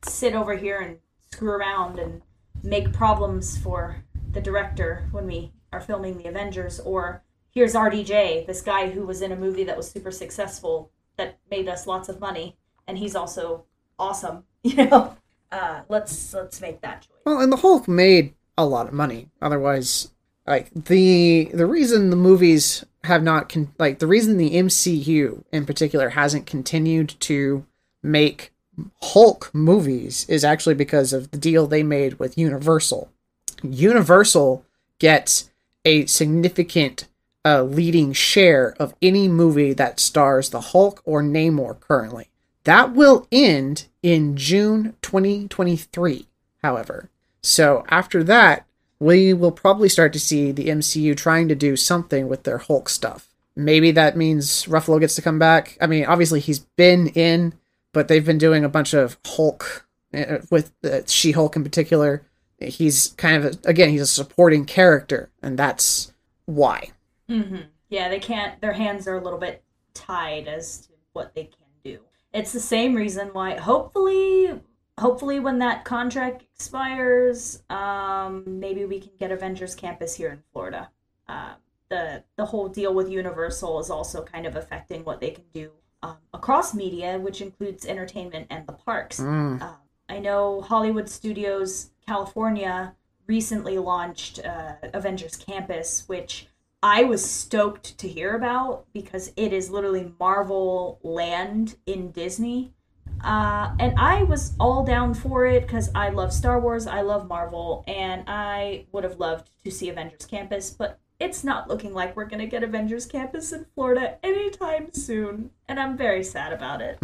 sit 0.02 0.35
over 0.35 0.57
here 0.57 0.80
and 0.80 0.98
screw 1.33 1.50
around 1.50 1.98
and 1.98 2.22
make 2.62 2.92
problems 2.92 3.57
for 3.57 4.04
the 4.33 4.40
director 4.40 5.09
when 5.12 5.26
we 5.26 5.52
are 5.72 5.80
filming 5.80 6.18
the 6.18 6.26
Avengers, 6.26 6.78
or 6.80 7.22
here's 7.54 7.74
RDJ, 7.74 8.46
this 8.46 8.60
guy 8.60 8.90
who 8.90 9.06
was 9.06 9.22
in 9.22 9.32
a 9.32 9.36
movie 9.36 9.64
that 9.64 9.76
was 9.76 9.90
super 9.90 10.10
successful 10.10 10.90
that 11.16 11.38
made 11.50 11.68
us 11.68 11.86
lots 11.86 12.08
of 12.08 12.20
money, 12.20 12.56
and 12.86 12.98
he's 12.98 13.14
also 13.14 13.64
awesome, 13.98 14.44
you 14.62 14.76
know. 14.86 15.16
Uh, 15.52 15.82
let's 15.88 16.34
let's 16.34 16.60
make 16.60 16.80
that 16.80 17.02
choice. 17.02 17.20
Well, 17.24 17.40
and 17.40 17.52
the 17.52 17.58
Hulk 17.58 17.86
made 17.86 18.34
a 18.58 18.66
lot 18.66 18.88
of 18.88 18.92
money. 18.92 19.28
Otherwise, 19.40 20.10
like 20.46 20.70
the 20.74 21.50
the 21.54 21.66
reason 21.66 22.10
the 22.10 22.16
movies 22.16 22.84
have 23.04 23.22
not 23.22 23.48
con- 23.48 23.72
like 23.78 24.00
the 24.00 24.06
reason 24.08 24.36
the 24.36 24.54
MCU 24.54 25.44
in 25.52 25.64
particular 25.64 26.10
hasn't 26.10 26.46
continued 26.46 27.14
to 27.20 27.64
make 28.02 28.52
Hulk 29.00 29.50
movies 29.52 30.26
is 30.28 30.44
actually 30.44 30.74
because 30.74 31.12
of 31.12 31.30
the 31.30 31.38
deal 31.38 31.66
they 31.66 31.84
made 31.84 32.18
with 32.18 32.36
Universal. 32.36 33.10
Universal 33.62 34.64
gets 34.98 35.50
a 35.84 36.06
significant 36.06 37.06
uh, 37.44 37.62
leading 37.62 38.12
share 38.12 38.74
of 38.78 38.94
any 39.02 39.28
movie 39.28 39.72
that 39.72 40.00
stars 40.00 40.50
the 40.50 40.61
Hulk 40.61 41.02
or 41.04 41.22
Namor 41.22 41.78
currently. 41.78 42.30
That 42.64 42.94
will 42.94 43.26
end 43.30 43.87
in 44.02 44.37
June 44.37 44.96
2023, 45.02 46.26
however. 46.62 47.11
So 47.42 47.85
after 47.88 48.24
that, 48.24 48.66
we 48.98 49.35
will 49.35 49.52
probably 49.52 49.90
start 49.90 50.14
to 50.14 50.20
see 50.20 50.50
the 50.50 50.68
MCU 50.68 51.14
trying 51.16 51.48
to 51.48 51.54
do 51.54 51.76
something 51.76 52.26
with 52.26 52.44
their 52.44 52.59
Hulk 52.59 52.88
stuff. 52.88 53.28
Maybe 53.54 53.90
that 53.92 54.16
means 54.16 54.64
Ruffalo 54.64 54.98
gets 54.98 55.14
to 55.16 55.22
come 55.22 55.38
back. 55.38 55.76
I 55.80 55.87
mean, 55.87 56.07
obviously 56.07 56.40
he's 56.40 56.61
been 56.61 57.09
in, 57.09 57.54
but 57.92 58.09
they've 58.09 58.24
been 58.24 58.38
doing 58.38 58.64
a 58.64 58.68
bunch 58.68 58.94
of 58.94 59.18
Hulk 59.26 59.87
uh, 60.14 60.38
with 60.50 60.72
uh, 60.83 61.00
She 61.07 61.33
Hulk 61.33 61.54
in 61.54 61.62
particular. 61.62 62.22
He's 62.59 63.09
kind 63.18 63.37
of 63.37 63.44
a, 63.44 63.68
again, 63.68 63.90
he's 63.90 64.00
a 64.00 64.07
supporting 64.07 64.64
character, 64.64 65.28
and 65.42 65.59
that's 65.59 66.12
why. 66.46 66.92
Mm-hmm. 67.30 67.68
Yeah, 67.88 68.08
they 68.08 68.18
can't. 68.18 68.60
Their 68.60 68.72
hands 68.72 69.06
are 69.06 69.16
a 69.16 69.22
little 69.22 69.38
bit 69.38 69.62
tied 69.92 70.48
as 70.48 70.87
to 70.87 70.92
what 71.12 71.34
they 71.34 71.44
can 71.44 71.66
do. 71.84 72.00
It's 72.32 72.52
the 72.52 72.60
same 72.60 72.94
reason 72.94 73.28
why, 73.32 73.56
hopefully, 73.56 74.60
hopefully 74.98 75.40
when 75.40 75.58
that 75.60 75.84
contract 75.84 76.42
expires, 76.54 77.62
um, 77.70 78.42
maybe 78.46 78.84
we 78.84 79.00
can 79.00 79.12
get 79.18 79.30
Avengers 79.30 79.74
Campus 79.74 80.14
here 80.14 80.30
in 80.30 80.42
Florida. 80.52 80.90
Uh, 81.28 81.54
the 81.88 82.24
the 82.37 82.46
whole 82.46 82.68
deal 82.68 82.92
with 82.94 83.08
Universal 83.08 83.78
is 83.78 83.90
also 83.90 84.22
kind 84.22 84.46
of 84.46 84.56
affecting 84.56 85.04
what 85.04 85.20
they 85.20 85.30
can 85.30 85.44
do 85.52 85.70
um, 86.02 86.16
across 86.32 86.74
media, 86.74 87.18
which 87.18 87.40
includes 87.40 87.87
entertainment 87.87 88.46
and 88.50 88.66
the 88.66 88.72
parks. 88.72 89.20
Mm. 89.20 89.62
Um, 89.62 89.76
I 90.08 90.18
know 90.18 90.60
Hollywood 90.60 91.08
Studios 91.08 91.90
California 92.06 92.94
recently 93.26 93.78
launched 93.78 94.44
uh, 94.44 94.74
Avengers 94.92 95.37
Campus, 95.37 96.04
which 96.06 96.48
I 96.85 97.05
was 97.05 97.25
stoked 97.25 97.97
to 97.97 98.07
hear 98.07 98.37
about 98.37 98.85
because 98.92 99.33
it 99.37 99.55
is 99.55 99.70
literally 99.70 100.12
Marvel 100.20 101.01
land 101.03 101.77
in 101.87 102.11
Disney. 102.11 102.75
Uh, 103.23 103.75
and 103.79 103.99
I 103.99 104.25
was 104.25 104.53
all 104.61 104.85
down 104.85 105.14
for 105.14 105.47
it 105.47 105.62
because 105.62 105.90
I 105.94 106.11
love 106.11 106.31
Star 106.31 106.61
Wars, 106.61 106.87
I 106.87 107.01
love 107.01 107.27
Marvel, 107.27 107.85
and 107.87 108.25
I 108.27 108.85
would 108.92 109.03
have 109.03 109.18
loved 109.18 109.49
to 109.64 109.70
see 109.70 109.88
Avengers 109.88 110.27
Campus, 110.27 110.68
but 110.68 110.99
it's 111.18 111.42
not 111.42 111.70
looking 111.70 111.94
like 111.94 112.14
we're 112.14 112.27
going 112.27 112.40
to 112.40 112.47
get 112.47 112.62
Avengers 112.62 113.07
Campus 113.07 113.51
in 113.53 113.64
Florida 113.75 114.18
anytime 114.23 114.92
soon. 114.92 115.53
And 115.66 115.81
I'm 115.81 115.97
very 115.97 116.23
sad 116.23 116.53
about 116.53 116.83
it. 116.83 116.99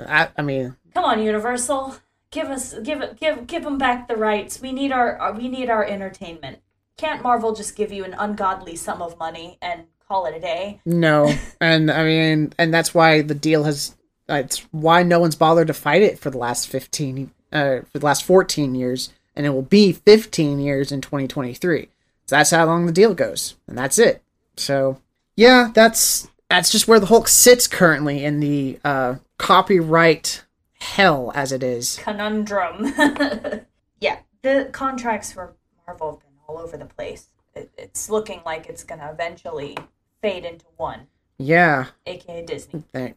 I, 0.00 0.30
I 0.36 0.42
mean, 0.42 0.76
Come 0.94 1.04
on, 1.04 1.22
Universal. 1.22 1.94
Give 2.32 2.48
us 2.48 2.74
give 2.80 3.16
give 3.16 3.46
give 3.46 3.62
them 3.62 3.78
back 3.78 4.08
the 4.08 4.16
rights. 4.16 4.60
We 4.60 4.72
need 4.72 4.90
our, 4.90 5.16
our 5.18 5.32
we 5.32 5.48
need 5.48 5.70
our 5.70 5.84
entertainment. 5.84 6.58
Can't 7.00 7.22
Marvel 7.22 7.54
just 7.54 7.76
give 7.76 7.90
you 7.90 8.04
an 8.04 8.12
ungodly 8.12 8.76
sum 8.76 9.00
of 9.00 9.18
money 9.18 9.56
and 9.62 9.84
call 10.06 10.26
it 10.26 10.36
a 10.36 10.40
day? 10.40 10.80
no, 10.84 11.32
and 11.60 11.90
I 11.90 12.04
mean, 12.04 12.52
and 12.58 12.74
that's 12.74 12.92
why 12.92 13.22
the 13.22 13.34
deal 13.34 13.64
has. 13.64 13.96
It's 14.28 14.58
why 14.70 15.02
no 15.02 15.18
one's 15.18 15.34
bothered 15.34 15.68
to 15.68 15.74
fight 15.74 16.02
it 16.02 16.18
for 16.18 16.28
the 16.28 16.36
last 16.36 16.68
fifteen, 16.68 17.30
uh, 17.52 17.80
for 17.90 17.98
the 17.98 18.04
last 18.04 18.22
fourteen 18.22 18.74
years, 18.74 19.14
and 19.34 19.46
it 19.46 19.50
will 19.50 19.62
be 19.62 19.92
fifteen 19.92 20.60
years 20.60 20.92
in 20.92 21.00
twenty 21.00 21.26
twenty 21.26 21.54
three. 21.54 21.88
So 22.26 22.36
that's 22.36 22.50
how 22.50 22.66
long 22.66 22.84
the 22.84 22.92
deal 22.92 23.14
goes, 23.14 23.56
and 23.66 23.78
that's 23.78 23.98
it. 23.98 24.22
So 24.58 25.00
yeah, 25.36 25.70
that's 25.72 26.28
that's 26.50 26.70
just 26.70 26.86
where 26.86 27.00
the 27.00 27.06
Hulk 27.06 27.28
sits 27.28 27.66
currently 27.66 28.22
in 28.26 28.40
the 28.40 28.78
uh, 28.84 29.14
copyright 29.38 30.44
hell, 30.80 31.32
as 31.34 31.50
it 31.50 31.62
is. 31.62 31.96
Conundrum. 31.96 32.92
yeah, 34.00 34.18
the 34.42 34.68
contracts 34.70 35.32
for 35.32 35.54
Marvel 35.86 36.10
have 36.10 36.20
been 36.20 36.29
all 36.50 36.58
over 36.62 36.76
the 36.76 36.84
place. 36.86 37.28
It, 37.54 37.70
it's 37.78 38.10
looking 38.10 38.40
like 38.44 38.68
it's 38.68 38.84
gonna 38.84 39.10
eventually 39.12 39.76
fade 40.22 40.44
into 40.44 40.66
one, 40.76 41.06
Yeah, 41.38 41.86
aka 42.06 42.44
Disney. 42.44 42.84
that- 42.92 43.14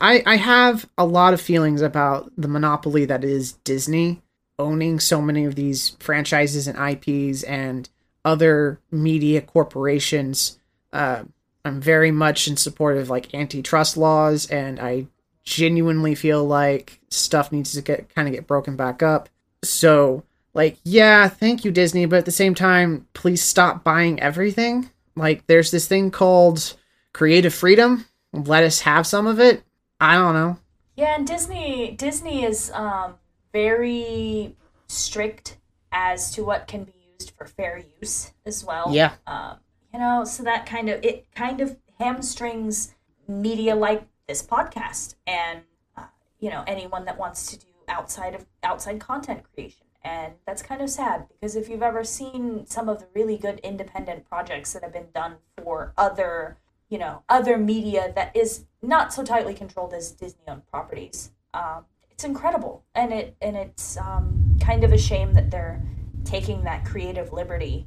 I 0.00 0.22
I 0.26 0.36
have 0.36 0.88
a 0.96 1.04
lot 1.04 1.34
of 1.34 1.40
feelings 1.40 1.82
about 1.82 2.32
the 2.36 2.48
monopoly 2.48 3.04
that 3.04 3.22
is 3.22 3.52
Disney 3.64 4.22
owning 4.58 4.98
so 5.00 5.20
many 5.20 5.44
of 5.44 5.54
these 5.54 5.90
franchises 6.00 6.66
and 6.66 6.78
IPs 6.78 7.42
and 7.44 7.88
other 8.24 8.78
media 8.90 9.40
corporations. 9.40 10.58
Uh, 10.92 11.24
I'm 11.64 11.80
very 11.80 12.10
much 12.10 12.48
in 12.48 12.56
support 12.56 12.96
of 12.96 13.10
like 13.10 13.34
antitrust 13.34 13.96
laws, 13.96 14.46
and 14.46 14.80
I 14.80 15.06
genuinely 15.44 16.14
feel 16.14 16.44
like 16.44 17.00
stuff 17.10 17.52
needs 17.52 17.72
to 17.72 17.82
get 17.82 18.12
kind 18.14 18.26
of 18.28 18.34
get 18.34 18.46
broken 18.46 18.74
back 18.76 19.02
up. 19.02 19.28
So 19.62 20.22
like, 20.54 20.78
yeah, 20.84 21.28
thank 21.28 21.64
you, 21.64 21.70
Disney, 21.70 22.06
but 22.06 22.18
at 22.18 22.24
the 22.24 22.30
same 22.30 22.54
time, 22.54 23.06
please 23.14 23.42
stop 23.42 23.82
buying 23.82 24.20
everything. 24.20 24.90
Like, 25.16 25.46
there's 25.46 25.70
this 25.70 25.88
thing 25.88 26.10
called 26.10 26.74
creative 27.12 27.54
freedom. 27.54 28.06
Let 28.32 28.64
us 28.64 28.80
have 28.80 29.06
some 29.06 29.26
of 29.26 29.40
it. 29.40 29.62
I 30.00 30.16
don't 30.16 30.34
know. 30.34 30.58
Yeah, 30.96 31.14
and 31.16 31.26
Disney 31.26 31.92
Disney 31.92 32.44
is 32.44 32.70
um, 32.74 33.14
very 33.52 34.56
strict 34.88 35.58
as 35.90 36.30
to 36.32 36.44
what 36.44 36.66
can 36.66 36.84
be 36.84 36.92
used 37.12 37.32
for 37.36 37.46
fair 37.46 37.82
use 38.00 38.32
as 38.44 38.64
well. 38.64 38.88
Yeah. 38.90 39.12
Um, 39.26 39.58
you 39.92 40.00
know, 40.00 40.24
so 40.24 40.42
that 40.42 40.66
kind 40.66 40.88
of 40.88 41.02
it 41.04 41.26
kind 41.34 41.60
of 41.60 41.76
hamstrings 41.98 42.94
media 43.28 43.74
like 43.74 44.06
this 44.26 44.42
podcast 44.42 45.14
and 45.26 45.60
uh, 45.96 46.04
you 46.40 46.50
know 46.50 46.64
anyone 46.66 47.04
that 47.04 47.18
wants 47.18 47.46
to 47.50 47.58
do 47.58 47.66
outside 47.88 48.34
of 48.34 48.44
outside 48.62 49.00
content 49.00 49.42
creation 49.54 49.81
and 50.04 50.34
that's 50.46 50.62
kind 50.62 50.80
of 50.80 50.90
sad 50.90 51.26
because 51.28 51.56
if 51.56 51.68
you've 51.68 51.82
ever 51.82 52.04
seen 52.04 52.66
some 52.66 52.88
of 52.88 52.98
the 52.98 53.06
really 53.14 53.36
good 53.36 53.58
independent 53.60 54.28
projects 54.28 54.72
that 54.72 54.82
have 54.82 54.92
been 54.92 55.08
done 55.14 55.36
for 55.62 55.92
other 55.96 56.58
you 56.88 56.98
know 56.98 57.22
other 57.28 57.56
media 57.58 58.12
that 58.14 58.34
is 58.36 58.64
not 58.82 59.12
so 59.12 59.22
tightly 59.22 59.54
controlled 59.54 59.92
as 59.94 60.12
disney 60.12 60.42
owned 60.48 60.66
properties 60.66 61.30
um, 61.54 61.84
it's 62.22 62.24
incredible. 62.24 62.84
And 62.94 63.12
it 63.12 63.36
and 63.42 63.56
it's 63.56 63.96
um, 63.96 64.56
kind 64.60 64.84
of 64.84 64.92
a 64.92 64.98
shame 64.98 65.34
that 65.34 65.50
they're 65.50 65.82
taking 66.24 66.62
that 66.62 66.84
creative 66.84 67.32
liberty 67.32 67.84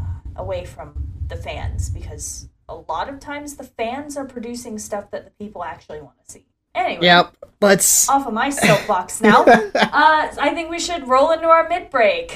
uh, 0.00 0.20
away 0.36 0.64
from 0.64 1.12
the 1.26 1.36
fans 1.36 1.90
because 1.90 2.48
a 2.66 2.74
lot 2.74 3.10
of 3.10 3.20
times 3.20 3.56
the 3.56 3.64
fans 3.64 4.16
are 4.16 4.24
producing 4.24 4.78
stuff 4.78 5.10
that 5.10 5.26
the 5.26 5.30
people 5.32 5.62
actually 5.62 6.00
want 6.00 6.16
to 6.24 6.32
see 6.32 6.46
anyway 6.78 7.04
Yep. 7.04 7.34
Let's. 7.60 8.08
off 8.08 8.26
of 8.26 8.32
my 8.32 8.50
soapbox 8.50 9.20
now. 9.20 9.42
uh, 9.44 9.68
I 9.74 10.52
think 10.54 10.70
we 10.70 10.78
should 10.78 11.08
roll 11.08 11.32
into 11.32 11.48
our 11.48 11.68
mid 11.68 11.90
break. 11.90 12.30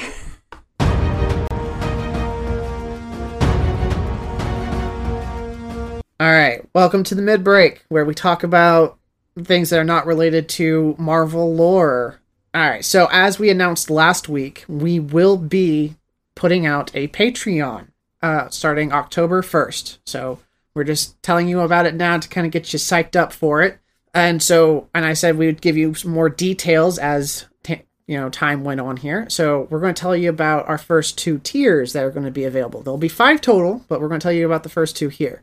All 6.19 6.31
right. 6.31 6.69
Welcome 6.75 7.05
to 7.05 7.15
the 7.15 7.23
mid 7.23 7.45
break 7.45 7.85
where 7.89 8.05
we 8.05 8.15
talk 8.15 8.43
about 8.43 8.99
things 9.41 9.71
that 9.71 9.79
are 9.79 9.85
not 9.85 10.07
related 10.07 10.49
to 10.51 10.95
Marvel 10.99 11.55
lore. 11.55 12.21
All 12.55 12.63
right. 12.63 12.85
So, 12.85 13.09
as 13.11 13.39
we 13.39 13.49
announced 13.49 13.91
last 13.91 14.29
week, 14.29 14.65
we 14.69 15.01
will 15.01 15.37
be 15.37 15.97
putting 16.35 16.67
out 16.67 16.91
a 16.95 17.09
Patreon 17.09 17.89
uh, 18.23 18.49
starting 18.51 18.93
October 18.93 19.43
1st. 19.43 19.99
So, 20.05 20.39
we're 20.75 20.85
just 20.85 21.21
telling 21.23 21.49
you 21.49 21.61
about 21.61 21.87
it 21.87 21.95
now 21.95 22.19
to 22.19 22.29
kind 22.29 22.47
of 22.47 22.53
get 22.53 22.73
you 22.73 22.79
psyched 22.79 23.17
up 23.17 23.33
for 23.33 23.63
it. 23.63 23.79
And 24.15 24.43
so, 24.43 24.89
and 24.95 25.05
I 25.05 25.15
said 25.15 25.37
we 25.37 25.47
would 25.47 25.63
give 25.63 25.77
you 25.77 25.95
some 25.95 26.11
more 26.11 26.29
details 26.29 26.99
as 26.99 27.47
t- 27.63 27.83
you 28.07 28.19
know 28.19 28.29
time 28.29 28.65
went 28.65 28.81
on 28.81 28.99
here. 28.99 29.29
So 29.31 29.67
we're 29.71 29.81
going 29.81 29.95
to 29.95 30.01
tell 30.01 30.17
you 30.17 30.29
about 30.29 30.69
our 30.69 30.79
first 30.79 31.17
two 31.17 31.39
tiers 31.39 31.93
that 31.93 32.05
are 32.05 32.11
going 32.11 32.27
to 32.27 32.31
be 32.31 32.45
available. 32.45 32.83
There'll 32.83 32.99
be 32.99 33.09
five 33.09 33.41
total, 33.41 33.85
but 33.89 34.01
we're 34.01 34.09
going 34.09 34.21
to 34.21 34.25
tell 34.25 34.33
you 34.33 34.47
about 34.47 34.63
the 34.63 34.69
first 34.69 34.97
two 34.97 35.09
here. 35.09 35.43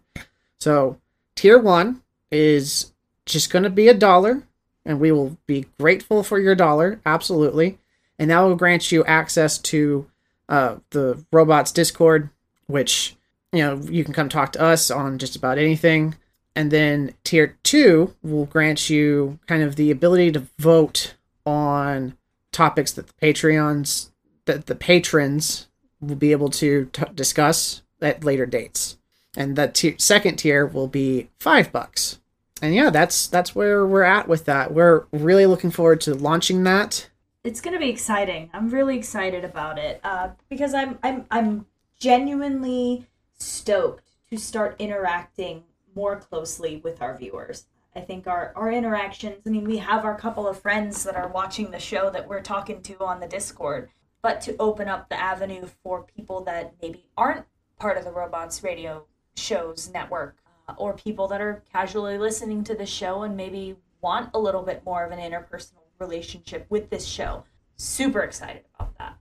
So 0.60 1.00
tier 1.36 1.58
one 1.58 2.02
is 2.32 2.94
just 3.26 3.50
going 3.50 3.64
to 3.64 3.70
be 3.70 3.88
a 3.88 3.94
dollar, 3.94 4.44
and 4.86 5.00
we 5.00 5.12
will 5.12 5.38
be 5.48 5.66
grateful 5.80 6.24
for 6.24 6.40
your 6.40 6.56
dollar, 6.56 7.00
absolutely. 7.06 7.80
And 8.18 8.30
that 8.30 8.40
will 8.42 8.56
grant 8.56 8.92
you 8.92 9.04
access 9.06 9.58
to 9.60 10.10
uh, 10.50 10.78
the 10.90 11.24
robots 11.32 11.72
Discord, 11.72 12.30
which 12.68 13.16
you 13.52 13.60
know 13.60 13.78
you 13.90 14.04
can 14.04 14.14
come 14.14 14.30
talk 14.30 14.52
to 14.54 14.62
us 14.62 14.92
on 14.92 15.18
just 15.18 15.36
about 15.36 15.58
anything. 15.58 16.16
And 16.60 16.72
then 16.72 17.14
tier 17.24 17.58
two 17.64 18.16
will 18.22 18.44
grant 18.44 18.90
you 18.90 19.40
kind 19.48 19.64
of 19.64 19.78
the 19.78 19.92
ability 19.92 20.34
to 20.34 20.46
vote 20.58 21.16
on 21.46 22.18
topics 22.52 22.92
that 22.92 23.08
the 23.08 23.14
Patreons, 23.14 24.10
that 24.44 24.66
the 24.66 24.76
patrons 24.76 25.70
will 26.02 26.18
be 26.18 26.34
able 26.34 26.50
to 26.50 26.90
t- 26.92 27.04
discuss 27.16 27.82
at 28.02 28.26
later 28.26 28.46
dates. 28.46 28.98
And 29.38 29.56
the 29.56 29.70
tier, 29.70 29.96
second 30.00 30.36
tier 30.36 30.66
will 30.66 30.90
be 30.90 31.30
five 31.40 31.72
bucks. 31.72 32.20
And 32.62 32.76
yeah, 32.76 32.90
that's 32.90 33.28
that's 33.28 33.56
where 33.56 33.88
we're 33.88 34.04
at 34.04 34.28
with 34.28 34.44
that. 34.44 34.74
We're 34.74 35.06
really 35.14 35.46
looking 35.46 35.72
forward 35.72 36.02
to 36.02 36.14
launching 36.14 36.66
that. 36.66 37.10
It's 37.46 37.62
gonna 37.62 37.80
be 37.80 37.90
exciting. 37.90 38.50
I'm 38.52 38.70
really 38.70 38.98
excited 38.98 39.46
about 39.46 39.80
it 39.80 40.02
uh, 40.04 40.32
because 40.50 40.74
I'm 40.74 41.00
I'm 41.04 41.26
I'm 41.32 41.68
genuinely 42.02 43.08
stoked 43.38 44.10
to 44.30 44.38
start 44.38 44.76
interacting 44.78 45.64
more 46.00 46.16
closely 46.16 46.78
with 46.78 47.02
our 47.02 47.18
viewers. 47.18 47.66
I 47.94 48.00
think 48.00 48.26
our, 48.26 48.54
our 48.56 48.72
interactions, 48.72 49.42
I 49.46 49.50
mean, 49.50 49.66
we 49.66 49.80
have 49.80 50.06
our 50.06 50.18
couple 50.18 50.48
of 50.48 50.62
friends 50.62 51.04
that 51.04 51.18
are 51.18 51.28
watching 51.28 51.72
the 51.72 51.80
show 51.80 52.10
that 52.12 52.26
we're 52.26 52.42
talking 52.42 52.82
to 52.84 53.04
on 53.04 53.20
the 53.20 53.28
Discord, 53.28 53.90
but 54.22 54.40
to 54.42 54.56
open 54.60 54.88
up 54.88 55.10
the 55.10 55.20
avenue 55.20 55.68
for 55.84 56.04
people 56.04 56.42
that 56.46 56.74
maybe 56.82 57.06
aren't 57.18 57.46
part 57.78 57.98
of 57.98 58.06
the 58.06 58.14
Robots 58.14 58.64
Radio 58.64 59.08
show's 59.36 59.92
network 59.94 60.38
uh, 60.70 60.74
or 60.78 60.94
people 60.94 61.28
that 61.28 61.42
are 61.42 61.64
casually 61.70 62.18
listening 62.18 62.64
to 62.64 62.76
the 62.76 62.86
show 62.86 63.24
and 63.24 63.36
maybe 63.36 63.76
want 64.00 64.30
a 64.34 64.40
little 64.40 64.64
bit 64.64 64.86
more 64.86 65.04
of 65.04 65.12
an 65.12 65.20
interpersonal 65.20 65.84
relationship 66.00 66.66
with 66.70 66.90
this 66.90 67.06
show. 67.06 67.44
Super 67.76 68.22
excited 68.22 68.64
about 68.76 68.98
that. 69.00 69.18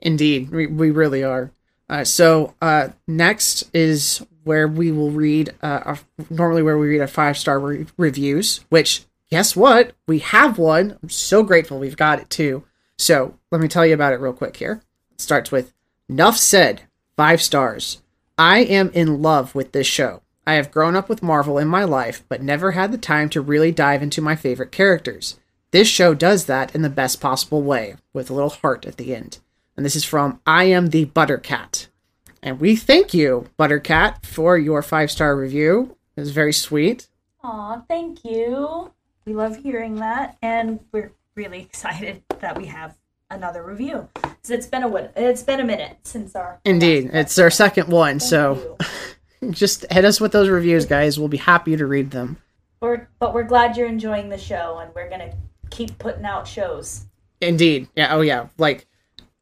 Indeed, 0.00 0.48
we, 0.48 0.66
we 0.66 0.90
really 0.90 1.22
are. 1.22 1.52
Uh, 1.90 2.04
so 2.04 2.54
uh, 2.62 2.88
next 3.06 3.68
is 3.74 4.24
where 4.44 4.66
we 4.68 4.90
will 4.92 5.10
read 5.10 5.50
uh, 5.62 5.80
our, 5.84 5.98
normally 6.30 6.62
where 6.62 6.78
we 6.78 6.88
read 6.88 7.00
our 7.00 7.06
five 7.06 7.38
star 7.38 7.58
re- 7.58 7.86
reviews. 7.96 8.64
Which 8.68 9.04
guess 9.30 9.56
what? 9.56 9.92
We 10.06 10.20
have 10.20 10.58
one. 10.58 10.98
I'm 11.02 11.10
so 11.10 11.42
grateful 11.42 11.78
we've 11.78 11.96
got 11.96 12.20
it 12.20 12.30
too. 12.30 12.64
So 12.98 13.38
let 13.50 13.60
me 13.60 13.68
tell 13.68 13.86
you 13.86 13.94
about 13.94 14.12
it 14.12 14.20
real 14.20 14.32
quick 14.32 14.56
here. 14.56 14.82
It 15.10 15.20
starts 15.20 15.50
with 15.50 15.72
Nuff 16.08 16.36
said 16.36 16.82
five 17.16 17.42
stars. 17.42 18.02
I 18.36 18.60
am 18.60 18.90
in 18.90 19.22
love 19.22 19.54
with 19.54 19.72
this 19.72 19.86
show. 19.86 20.22
I 20.46 20.54
have 20.54 20.72
grown 20.72 20.96
up 20.96 21.08
with 21.08 21.22
Marvel 21.22 21.58
in 21.58 21.68
my 21.68 21.84
life, 21.84 22.24
but 22.28 22.42
never 22.42 22.72
had 22.72 22.90
the 22.90 22.98
time 22.98 23.28
to 23.30 23.40
really 23.40 23.70
dive 23.70 24.02
into 24.02 24.20
my 24.20 24.34
favorite 24.34 24.72
characters. 24.72 25.38
This 25.70 25.88
show 25.88 26.14
does 26.14 26.46
that 26.46 26.74
in 26.74 26.82
the 26.82 26.90
best 26.90 27.20
possible 27.20 27.62
way, 27.62 27.94
with 28.12 28.28
a 28.28 28.34
little 28.34 28.50
heart 28.50 28.84
at 28.84 28.96
the 28.96 29.14
end. 29.14 29.38
And 29.76 29.86
this 29.86 29.96
is 29.96 30.04
from 30.04 30.40
I 30.46 30.64
Am 30.64 30.88
the 30.88 31.06
Buttercat. 31.06 31.86
And 32.42 32.60
we 32.60 32.76
thank 32.76 33.14
you, 33.14 33.48
Buttercat, 33.56 34.26
for 34.26 34.58
your 34.58 34.82
five 34.82 35.10
star 35.10 35.36
review. 35.36 35.96
It 36.16 36.20
was 36.20 36.30
very 36.30 36.52
sweet. 36.52 37.06
Aw, 37.42 37.82
thank 37.88 38.24
you. 38.24 38.92
We 39.24 39.34
love 39.34 39.56
hearing 39.56 39.96
that, 39.96 40.36
and 40.42 40.80
we're 40.90 41.12
really 41.34 41.60
excited 41.60 42.22
that 42.40 42.56
we 42.56 42.66
have 42.66 42.96
another 43.30 43.62
review. 43.62 44.08
So 44.42 44.54
it's 44.54 44.66
been 44.66 44.82
a 44.82 44.94
it's 45.16 45.42
been 45.42 45.60
a 45.60 45.64
minute 45.64 45.98
since 46.02 46.34
our 46.34 46.60
Indeed, 46.64 47.10
it's 47.12 47.38
our 47.38 47.50
second 47.50 47.88
one, 47.88 48.18
Thank 48.18 48.30
so 48.30 48.76
just 49.50 49.90
hit 49.90 50.04
us 50.04 50.20
with 50.20 50.32
those 50.32 50.48
reviews, 50.48 50.86
guys. 50.86 51.18
We'll 51.18 51.28
be 51.28 51.38
happy 51.38 51.76
to 51.76 51.86
read 51.86 52.10
them. 52.10 52.38
We're, 52.80 53.06
but 53.20 53.32
we're 53.32 53.44
glad 53.44 53.76
you're 53.76 53.86
enjoying 53.86 54.28
the 54.28 54.38
show, 54.38 54.78
and 54.78 54.92
we're 54.94 55.08
gonna 55.08 55.32
keep 55.70 55.98
putting 55.98 56.24
out 56.24 56.48
shows. 56.48 57.06
Indeed. 57.40 57.88
Yeah. 57.96 58.14
Oh, 58.14 58.20
yeah. 58.20 58.48
Like, 58.58 58.86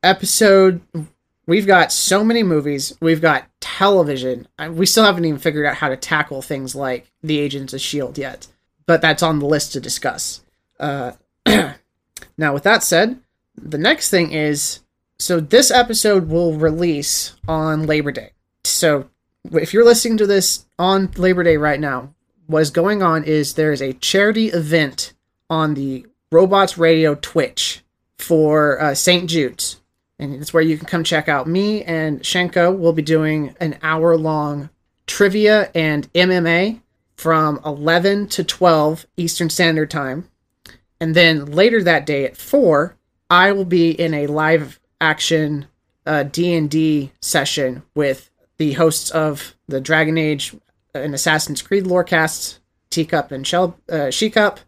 episode. 0.02 0.80
We've 1.50 1.66
got 1.66 1.90
so 1.90 2.22
many 2.22 2.44
movies. 2.44 2.96
We've 3.00 3.20
got 3.20 3.44
television. 3.58 4.46
We 4.70 4.86
still 4.86 5.02
haven't 5.02 5.24
even 5.24 5.40
figured 5.40 5.66
out 5.66 5.74
how 5.74 5.88
to 5.88 5.96
tackle 5.96 6.42
things 6.42 6.76
like 6.76 7.10
the 7.24 7.40
Agents 7.40 7.72
of 7.72 7.78
S.H.I.E.L.D. 7.78 8.20
yet, 8.20 8.46
but 8.86 9.00
that's 9.00 9.20
on 9.20 9.40
the 9.40 9.46
list 9.46 9.72
to 9.72 9.80
discuss. 9.80 10.42
Uh, 10.78 11.10
now, 12.38 12.54
with 12.54 12.62
that 12.62 12.84
said, 12.84 13.18
the 13.60 13.78
next 13.78 14.10
thing 14.10 14.30
is 14.30 14.78
so 15.18 15.40
this 15.40 15.72
episode 15.72 16.28
will 16.28 16.52
release 16.54 17.34
on 17.48 17.84
Labor 17.84 18.12
Day. 18.12 18.30
So 18.62 19.10
if 19.50 19.74
you're 19.74 19.84
listening 19.84 20.18
to 20.18 20.28
this 20.28 20.66
on 20.78 21.10
Labor 21.16 21.42
Day 21.42 21.56
right 21.56 21.80
now, 21.80 22.14
what 22.46 22.62
is 22.62 22.70
going 22.70 23.02
on 23.02 23.24
is 23.24 23.54
there's 23.54 23.82
a 23.82 23.94
charity 23.94 24.50
event 24.50 25.14
on 25.50 25.74
the 25.74 26.06
Robots 26.30 26.78
Radio 26.78 27.16
Twitch 27.16 27.82
for 28.18 28.80
uh, 28.80 28.94
St. 28.94 29.28
Jude's. 29.28 29.79
And 30.20 30.34
it's 30.34 30.52
where 30.52 30.62
you 30.62 30.76
can 30.76 30.86
come 30.86 31.02
check 31.02 31.28
out 31.28 31.48
me 31.48 31.82
and 31.82 32.20
Shenko. 32.20 32.76
We'll 32.76 32.92
be 32.92 33.02
doing 33.02 33.56
an 33.58 33.78
hour 33.82 34.16
long 34.18 34.68
trivia 35.06 35.70
and 35.74 36.08
AMA 36.14 36.78
from 37.16 37.58
11 37.64 38.28
to 38.28 38.44
12 38.44 39.06
Eastern 39.16 39.48
Standard 39.48 39.90
Time. 39.90 40.28
And 41.00 41.14
then 41.14 41.46
later 41.46 41.82
that 41.82 42.04
day 42.04 42.26
at 42.26 42.36
4, 42.36 42.94
I 43.30 43.52
will 43.52 43.64
be 43.64 43.90
in 43.90 44.12
a 44.12 44.26
live 44.26 44.78
action 45.00 45.66
uh, 46.04 46.24
D&D 46.24 47.12
session 47.20 47.82
with 47.94 48.30
the 48.58 48.72
hosts 48.74 49.10
of 49.10 49.56
the 49.68 49.80
Dragon 49.80 50.18
Age 50.18 50.54
and 50.94 51.14
Assassin's 51.14 51.62
Creed 51.62 51.86
lorecasts, 51.86 52.60
Teacup 52.90 53.32
and 53.32 53.46
Shell, 53.46 53.78
uh, 53.88 54.10
She-Cup, 54.10 54.60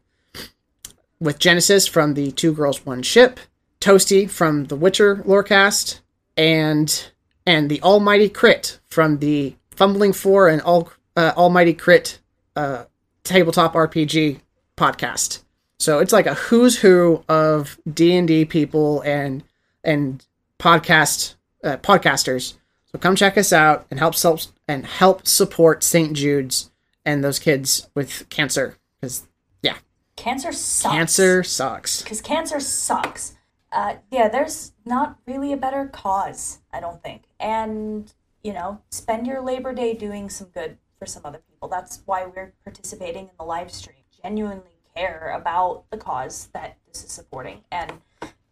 with 1.21 1.39
Genesis 1.39 1.87
from 1.87 2.15
the 2.15 2.33
Two 2.33 2.55
Girls 2.55 2.87
One 2.87 3.03
Ship, 3.03 3.39
Toasty 3.83 4.31
from 4.31 4.65
the 4.67 4.77
Witcher 4.77 5.17
lorecast, 5.17 6.01
and 6.37 7.11
and 7.45 7.69
the 7.69 7.83
Almighty 7.83 8.29
Crit 8.29 8.79
from 8.89 9.19
the 9.19 9.57
Fumbling 9.73 10.13
Four 10.13 10.49
and 10.49 10.63
All 10.63 10.91
uh, 11.17 11.33
Almighty 11.37 11.75
Crit 11.75 12.21
uh, 12.57 12.85
tabletop 13.25 13.75
RPG 13.75 14.39
podcast. 14.77 15.43
So 15.79 15.99
it's 15.99 16.13
like 16.13 16.27
a 16.27 16.35
who's 16.35 16.79
who 16.79 17.25
of 17.29 17.77
D 17.93 18.17
and 18.17 18.29
D 18.29 18.45
people 18.45 19.01
and 19.03 19.43
and 19.83 20.25
podcast 20.59 21.35
uh, 21.65 21.77
podcasters. 21.79 22.55
So 22.93 22.99
come 22.99 23.17
check 23.17 23.37
us 23.37 23.53
out 23.53 23.87
and 23.91 23.99
help 23.99 24.17
help 24.17 24.41
and 24.69 24.87
help 24.87 25.27
support 25.27 25.83
St. 25.83 26.13
Jude's 26.13 26.71
and 27.05 27.25
those 27.25 27.41
kids 27.41 27.89
with 27.97 28.29
cancer 28.31 28.77
because 29.01 29.27
yeah, 29.61 29.77
Cancer 30.15 30.53
sucks. 30.53 30.95
cancer 30.95 31.43
sucks. 31.43 32.03
because 32.03 32.21
cancer 32.21 32.61
sucks. 32.61 33.35
Uh, 33.73 33.97
yeah, 34.11 34.29
there's 34.29 34.73
not 34.85 35.19
really 35.27 35.53
a 35.53 35.57
better 35.57 35.87
cause, 35.87 36.61
I 36.73 36.81
don't 36.81 37.03
think. 37.03 37.23
And, 37.41 38.13
you 38.45 38.53
know, 38.53 38.83
spend 38.91 39.27
your 39.27 39.41
Labor 39.41 39.73
Day 39.73 39.95
doing 39.95 40.29
some 40.29 40.49
good 40.49 40.77
for 40.99 41.07
some 41.07 41.23
other 41.25 41.41
people. 41.49 41.69
That's 41.69 42.03
why 42.05 42.27
we're 42.27 42.53
participating 42.65 43.25
in 43.25 43.31
the 43.39 43.45
live 43.45 43.73
stream. 43.73 43.97
Genuinely 44.23 44.77
care 44.95 45.35
about 45.35 45.85
the 45.91 45.97
cause 45.97 46.49
that 46.53 46.77
this 46.87 47.03
is 47.03 47.11
supporting. 47.11 47.65
And 47.73 47.93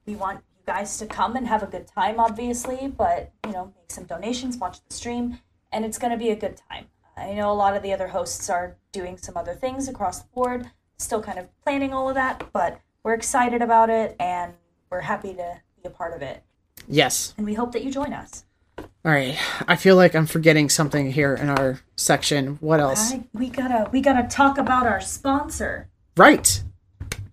we 0.06 0.16
want 0.16 0.38
you 0.38 0.64
guys 0.72 0.96
to 0.98 1.06
come 1.06 1.36
and 1.36 1.46
have 1.46 1.62
a 1.62 1.66
good 1.66 1.86
time, 1.86 2.18
obviously, 2.18 2.88
but, 2.88 3.30
you 3.46 3.52
know, 3.52 3.66
make 3.76 3.90
some 3.90 4.04
donations, 4.04 4.56
watch 4.56 4.78
the 4.88 4.94
stream, 4.94 5.38
and 5.70 5.84
it's 5.84 5.98
going 5.98 6.12
to 6.12 6.16
be 6.16 6.30
a 6.30 6.36
good 6.36 6.58
time. 6.70 6.86
I 7.16 7.34
know 7.34 7.52
a 7.52 7.52
lot 7.52 7.76
of 7.76 7.82
the 7.82 7.92
other 7.92 8.08
hosts 8.08 8.48
are 8.48 8.78
doing 8.92 9.18
some 9.18 9.36
other 9.36 9.54
things 9.54 9.86
across 9.86 10.20
the 10.20 10.28
board, 10.34 10.70
still 10.96 11.22
kind 11.22 11.38
of 11.38 11.48
planning 11.62 11.92
all 11.92 12.08
of 12.08 12.14
that, 12.14 12.50
but 12.54 12.80
we're 13.02 13.12
excited 13.12 13.60
about 13.60 13.90
it 13.90 14.16
and 14.18 14.54
we're 14.90 15.00
happy 15.00 15.34
to 15.34 15.60
be 15.76 15.88
a 15.88 15.90
part 15.90 16.14
of 16.14 16.22
it. 16.22 16.42
Yes. 16.88 17.34
And 17.36 17.46
we 17.46 17.54
hope 17.54 17.72
that 17.72 17.84
you 17.84 17.90
join 17.90 18.12
us. 18.12 18.44
All 18.78 19.12
right. 19.12 19.38
I 19.68 19.76
feel 19.76 19.96
like 19.96 20.14
I'm 20.14 20.26
forgetting 20.26 20.68
something 20.68 21.12
here 21.12 21.34
in 21.34 21.48
our 21.48 21.80
section. 21.96 22.56
What 22.56 22.80
else? 22.80 23.12
I, 23.12 23.24
we 23.32 23.48
gotta 23.48 23.88
we 23.92 24.00
gotta 24.00 24.28
talk 24.28 24.58
about 24.58 24.86
our 24.86 25.00
sponsor. 25.00 25.88
Right. 26.16 26.62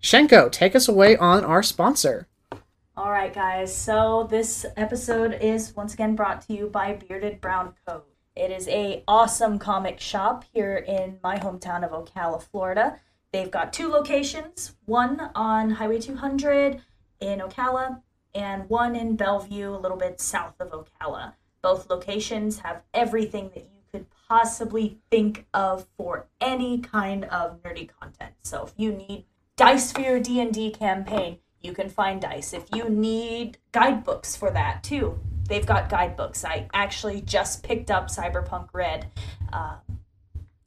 Shenko, 0.00 0.50
take 0.52 0.76
us 0.76 0.88
away 0.88 1.16
on 1.16 1.44
our 1.44 1.62
sponsor. 1.62 2.28
All 2.96 3.10
right, 3.10 3.32
guys. 3.34 3.74
So 3.76 4.26
this 4.30 4.64
episode 4.76 5.38
is 5.40 5.74
once 5.74 5.94
again 5.94 6.14
brought 6.14 6.46
to 6.46 6.54
you 6.54 6.66
by 6.68 6.94
Bearded 6.94 7.40
Brown 7.40 7.74
Coat. 7.86 8.06
It 8.36 8.50
is 8.50 8.68
a 8.68 9.02
awesome 9.08 9.58
comic 9.58 9.98
shop 9.98 10.44
here 10.52 10.76
in 10.76 11.18
my 11.24 11.38
hometown 11.38 11.84
of 11.84 11.90
Ocala, 11.90 12.40
Florida. 12.40 13.00
They've 13.32 13.50
got 13.50 13.72
two 13.72 13.88
locations, 13.88 14.74
one 14.86 15.30
on 15.34 15.70
Highway 15.70 16.00
200 16.00 16.80
in 17.20 17.40
Ocala 17.40 18.02
and 18.34 18.68
one 18.68 18.94
in 18.94 19.16
Belleview, 19.16 19.74
a 19.74 19.78
little 19.78 19.96
bit 19.96 20.20
south 20.20 20.54
of 20.60 20.70
Ocala. 20.70 21.34
Both 21.62 21.90
locations 21.90 22.60
have 22.60 22.82
everything 22.94 23.50
that 23.54 23.64
you 23.64 23.82
could 23.90 24.06
possibly 24.28 24.98
think 25.10 25.46
of 25.52 25.86
for 25.96 26.28
any 26.40 26.78
kind 26.78 27.24
of 27.24 27.62
nerdy 27.62 27.88
content. 28.00 28.34
So 28.42 28.66
if 28.66 28.72
you 28.76 28.92
need 28.92 29.24
dice 29.56 29.90
for 29.90 30.00
your 30.00 30.20
D&D 30.20 30.70
campaign, 30.70 31.38
you 31.60 31.72
can 31.72 31.88
find 31.88 32.20
dice. 32.20 32.52
If 32.52 32.66
you 32.74 32.88
need 32.88 33.58
guidebooks 33.72 34.36
for 34.36 34.50
that 34.52 34.84
too, 34.84 35.18
they've 35.48 35.66
got 35.66 35.88
guidebooks. 35.88 36.44
I 36.44 36.68
actually 36.72 37.22
just 37.22 37.64
picked 37.64 37.90
up 37.90 38.08
Cyberpunk 38.08 38.68
Red, 38.72 39.10
uh, 39.52 39.78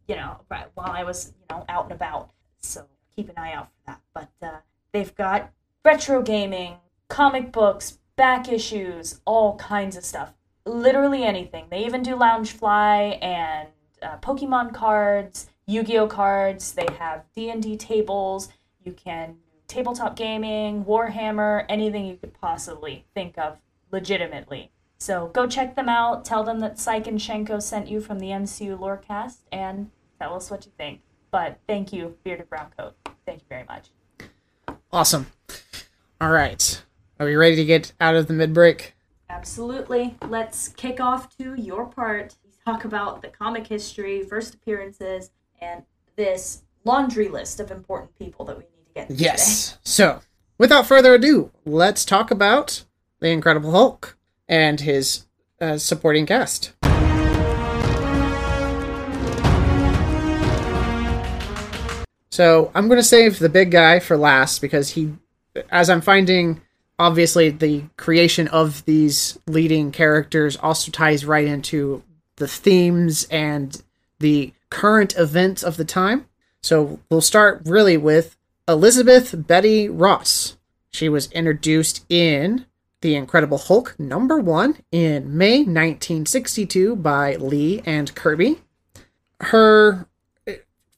you 0.07 0.15
know, 0.15 0.41
right 0.49 0.67
while 0.73 0.91
I 0.91 1.03
was 1.03 1.31
you 1.39 1.45
know 1.49 1.63
out 1.69 1.85
and 1.85 1.93
about. 1.93 2.31
So 2.59 2.85
keep 3.15 3.29
an 3.29 3.35
eye 3.37 3.53
out 3.53 3.67
for 3.67 3.79
that. 3.87 4.01
But 4.13 4.45
uh, 4.45 4.59
they've 4.91 5.15
got 5.15 5.53
retro 5.83 6.21
gaming, 6.21 6.77
comic 7.07 7.51
books, 7.51 7.99
back 8.15 8.51
issues, 8.51 9.21
all 9.25 9.57
kinds 9.57 9.95
of 9.95 10.05
stuff. 10.05 10.33
Literally 10.65 11.23
anything. 11.23 11.65
They 11.69 11.85
even 11.85 12.03
do 12.03 12.15
Loungefly 12.15 13.17
and 13.23 13.69
uh, 14.01 14.17
Pokemon 14.17 14.73
cards, 14.73 15.49
Yu-Gi-Oh 15.65 16.07
cards. 16.07 16.73
They 16.73 16.87
have 16.99 17.23
D&D 17.35 17.77
tables. 17.77 18.49
You 18.83 18.91
can 18.91 19.37
tabletop 19.67 20.15
gaming, 20.15 20.85
Warhammer, 20.85 21.65
anything 21.69 22.05
you 22.05 22.17
could 22.17 22.33
possibly 22.33 23.05
think 23.15 23.37
of 23.37 23.57
legitimately. 23.91 24.71
So 24.99 25.27
go 25.27 25.47
check 25.47 25.75
them 25.75 25.89
out. 25.89 26.25
Tell 26.25 26.43
them 26.43 26.59
that 26.59 26.77
Cyke 26.77 27.07
and 27.07 27.17
Shenko 27.17 27.61
sent 27.61 27.87
you 27.87 28.01
from 28.01 28.19
the 28.19 28.27
MCU 28.27 28.77
Lorecast 28.77 29.39
and 29.51 29.89
tell 30.19 30.35
us 30.35 30.51
what 30.51 30.65
you 30.65 30.71
think. 30.77 31.01
But 31.31 31.57
thank 31.67 31.91
you, 31.91 32.17
Bearded 32.23 32.49
Brown 32.49 32.71
Coat. 32.77 32.93
Thank 33.25 33.39
you 33.39 33.45
very 33.49 33.63
much. 33.63 33.89
Awesome. 34.93 35.27
All 36.19 36.31
right. 36.31 36.83
Are 37.19 37.25
we 37.25 37.35
ready 37.35 37.55
to 37.55 37.65
get 37.65 37.93
out 38.01 38.15
of 38.15 38.27
the 38.27 38.33
mid 38.33 38.53
break? 38.53 38.93
Absolutely. 39.29 40.17
Let's 40.27 40.67
kick 40.67 40.99
off 40.99 41.35
to 41.37 41.55
your 41.55 41.85
part. 41.85 42.35
Talk 42.65 42.83
about 42.83 43.21
the 43.21 43.29
comic 43.29 43.65
history, 43.65 44.23
first 44.23 44.53
appearances, 44.53 45.31
and 45.61 45.83
this 46.15 46.63
laundry 46.83 47.29
list 47.29 47.59
of 47.59 47.71
important 47.71 48.13
people 48.19 48.45
that 48.45 48.57
we 48.57 48.63
need 48.63 48.85
to 48.87 48.93
get 48.93 49.19
Yes. 49.19 49.77
So, 49.83 50.21
without 50.57 50.85
further 50.85 51.15
ado, 51.15 51.51
let's 51.65 52.03
talk 52.03 52.29
about 52.29 52.83
the 53.19 53.29
Incredible 53.29 53.71
Hulk 53.71 54.17
and 54.47 54.81
his 54.81 55.25
uh, 55.61 55.77
supporting 55.77 56.25
cast. 56.25 56.73
So, 62.31 62.71
I'm 62.73 62.87
going 62.87 62.99
to 62.99 63.03
save 63.03 63.39
the 63.39 63.49
big 63.49 63.71
guy 63.71 63.99
for 63.99 64.15
last 64.15 64.61
because 64.61 64.91
he, 64.91 65.13
as 65.69 65.89
I'm 65.89 66.01
finding, 66.01 66.61
obviously 66.97 67.49
the 67.49 67.83
creation 67.97 68.47
of 68.47 68.85
these 68.85 69.37
leading 69.47 69.91
characters 69.91 70.55
also 70.55 70.91
ties 70.91 71.25
right 71.25 71.45
into 71.45 72.03
the 72.37 72.47
themes 72.47 73.25
and 73.25 73.81
the 74.19 74.53
current 74.69 75.13
events 75.17 75.61
of 75.61 75.75
the 75.77 75.85
time. 75.85 76.25
So, 76.61 76.99
we'll 77.09 77.21
start 77.21 77.63
really 77.65 77.97
with 77.97 78.37
Elizabeth 78.67 79.35
Betty 79.47 79.89
Ross. 79.89 80.57
She 80.91 81.09
was 81.09 81.31
introduced 81.31 82.05
in 82.09 82.65
The 83.01 83.15
Incredible 83.15 83.57
Hulk 83.57 83.95
number 83.99 84.37
one 84.39 84.77
in 84.91 85.37
May 85.37 85.59
1962 85.59 86.95
by 86.95 87.35
Lee 87.35 87.81
and 87.85 88.13
Kirby. 88.15 88.61
Her, 89.41 90.07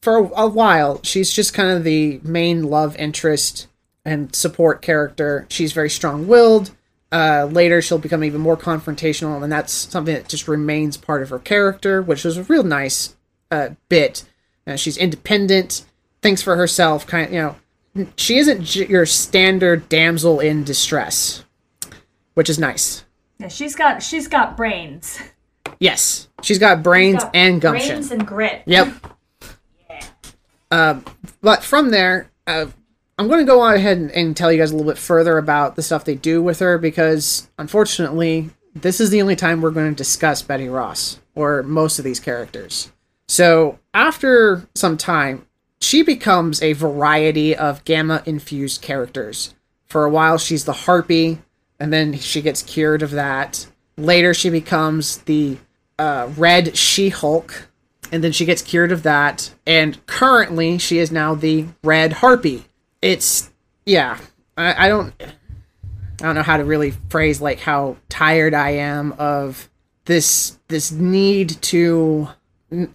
for 0.04 0.18
a 0.18 0.48
while, 0.50 1.00
she's 1.02 1.32
just 1.32 1.54
kind 1.54 1.72
of 1.72 1.86
the 1.86 2.20
main 2.24 2.64
love 2.64 2.94
interest 2.98 3.68
and 4.04 4.36
support 4.36 4.82
character. 4.82 5.46
She's 5.50 5.72
very 5.72 5.90
strong 5.90 6.28
willed. 6.28 6.72
Uh, 7.10 7.48
later, 7.50 7.82
she'll 7.82 8.00
become 8.00 8.22
even 8.22 8.42
more 8.42 8.58
confrontational, 8.58 9.42
and 9.42 9.50
that's 9.50 9.72
something 9.72 10.14
that 10.14 10.28
just 10.28 10.50
remains 10.50 10.98
part 10.98 11.22
of 11.22 11.30
her 11.30 11.40
character, 11.40 12.02
which 12.02 12.26
was 12.26 12.36
a 12.36 12.44
real 12.44 12.64
nice 12.64 13.16
uh, 13.50 13.70
bit. 13.88 14.26
Uh, 14.68 14.76
she's 14.76 14.98
independent, 14.98 15.86
thinks 16.22 16.42
for 16.42 16.58
herself, 16.58 17.08
kind 17.08 17.28
of, 17.28 17.34
you 17.34 17.40
know, 17.40 18.08
she 18.18 18.40
isn't 18.40 18.64
j- 18.64 18.88
your 18.88 19.06
standard 19.06 19.88
damsel 19.88 20.42
in 20.42 20.66
distress, 20.66 21.46
which 22.34 22.50
is 22.50 22.60
nice. 22.60 23.06
Yeah, 23.40 23.48
she's 23.48 23.74
got 23.74 24.04
she's 24.04 24.28
got 24.28 24.58
brains. 24.58 25.18
Yes, 25.80 26.28
she's 26.42 26.60
got 26.60 26.84
brains 26.84 27.24
Got 27.24 27.36
and 27.36 27.62
gumption. 27.62 27.90
Brains 27.90 28.12
and 28.12 28.28
grit. 28.28 28.64
Yep. 28.66 29.13
Um, 30.74 31.06
but 31.42 31.64
from 31.64 31.92
there, 31.92 32.32
uh, 32.48 32.66
I'm 33.20 33.28
going 33.28 33.42
to 33.42 33.46
go 33.46 33.62
on 33.62 33.76
ahead 33.76 34.00
and, 34.00 34.10
and 34.12 34.36
tell 34.36 34.52
you 34.52 34.58
guys 34.58 34.72
a 34.72 34.76
little 34.76 34.92
bit 34.92 34.98
further 34.98 35.38
about 35.38 35.76
the 35.76 35.84
stuff 35.84 36.04
they 36.04 36.16
do 36.16 36.42
with 36.42 36.58
her 36.60 36.80
because, 36.80 37.48
unfortunately, 37.60 38.50
this 38.74 39.00
is 39.00 39.12
the 39.12 39.22
only 39.22 39.36
time 39.36 39.62
we're 39.62 39.70
going 39.70 39.92
to 39.92 39.96
discuss 39.96 40.42
Betty 40.42 40.68
Ross 40.68 41.20
or 41.36 41.62
most 41.62 42.00
of 42.00 42.06
these 42.06 42.20
characters. 42.20 42.92
So, 43.28 43.78
after 43.94 44.68
some 44.74 44.98
time, 44.98 45.46
she 45.80 46.02
becomes 46.02 46.60
a 46.64 46.74
variety 46.74 47.56
of 47.56 47.86
gamma 47.86 48.24
infused 48.26 48.82
characters. 48.82 49.54
For 49.86 50.06
a 50.06 50.10
while, 50.10 50.40
she's 50.40 50.66
the 50.66 50.74
Harpy, 50.74 51.38
and 51.80 51.94
then 51.94 52.18
she 52.18 52.42
gets 52.42 52.64
cured 52.64 53.04
of 53.04 53.12
that. 53.12 53.68
Later, 53.96 54.34
she 54.34 54.50
becomes 54.50 55.20
the 55.20 55.58
uh, 56.00 56.32
Red 56.36 56.76
She 56.76 57.10
Hulk, 57.10 57.70
and 58.14 58.24
then 58.24 58.32
she 58.32 58.46
gets 58.46 58.62
cured 58.62 58.92
of 58.92 59.02
that. 59.04 59.52
And 59.66 60.06
currently, 60.06 60.78
she 60.78 61.00
is 61.00 61.12
now 61.12 61.34
the 61.34 61.66
Red 61.84 62.14
Harpy. 62.14 62.66
It's 63.02 63.50
yeah, 63.86 64.20
I, 64.56 64.86
I 64.86 64.88
don't, 64.88 65.14
I 65.20 65.32
don't 66.20 66.36
know 66.36 66.44
how 66.44 66.58
to 66.58 66.64
really 66.64 66.92
phrase 67.10 67.42
like 67.42 67.60
how 67.60 67.98
tired 68.10 68.54
I 68.54 68.70
am 68.70 69.14
of 69.14 69.68
this 70.06 70.60
this 70.68 70.92
need 70.92 71.62
to. 71.64 72.30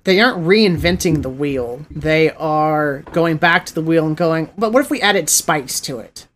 They 0.05 0.21
aren't 0.21 0.39
reinventing 0.39 1.23
the 1.23 1.29
wheel. 1.29 1.85
They 1.91 2.31
are 2.31 3.01
going 3.13 3.37
back 3.37 3.67
to 3.67 3.75
the 3.75 3.83
wheel 3.83 4.07
and 4.07 4.17
going. 4.17 4.51
But 4.57 4.73
what 4.73 4.85
if 4.85 4.91
we 4.91 5.01
added 5.01 5.29
spice 5.29 5.81
to 5.81 5.99
it? 5.99 6.29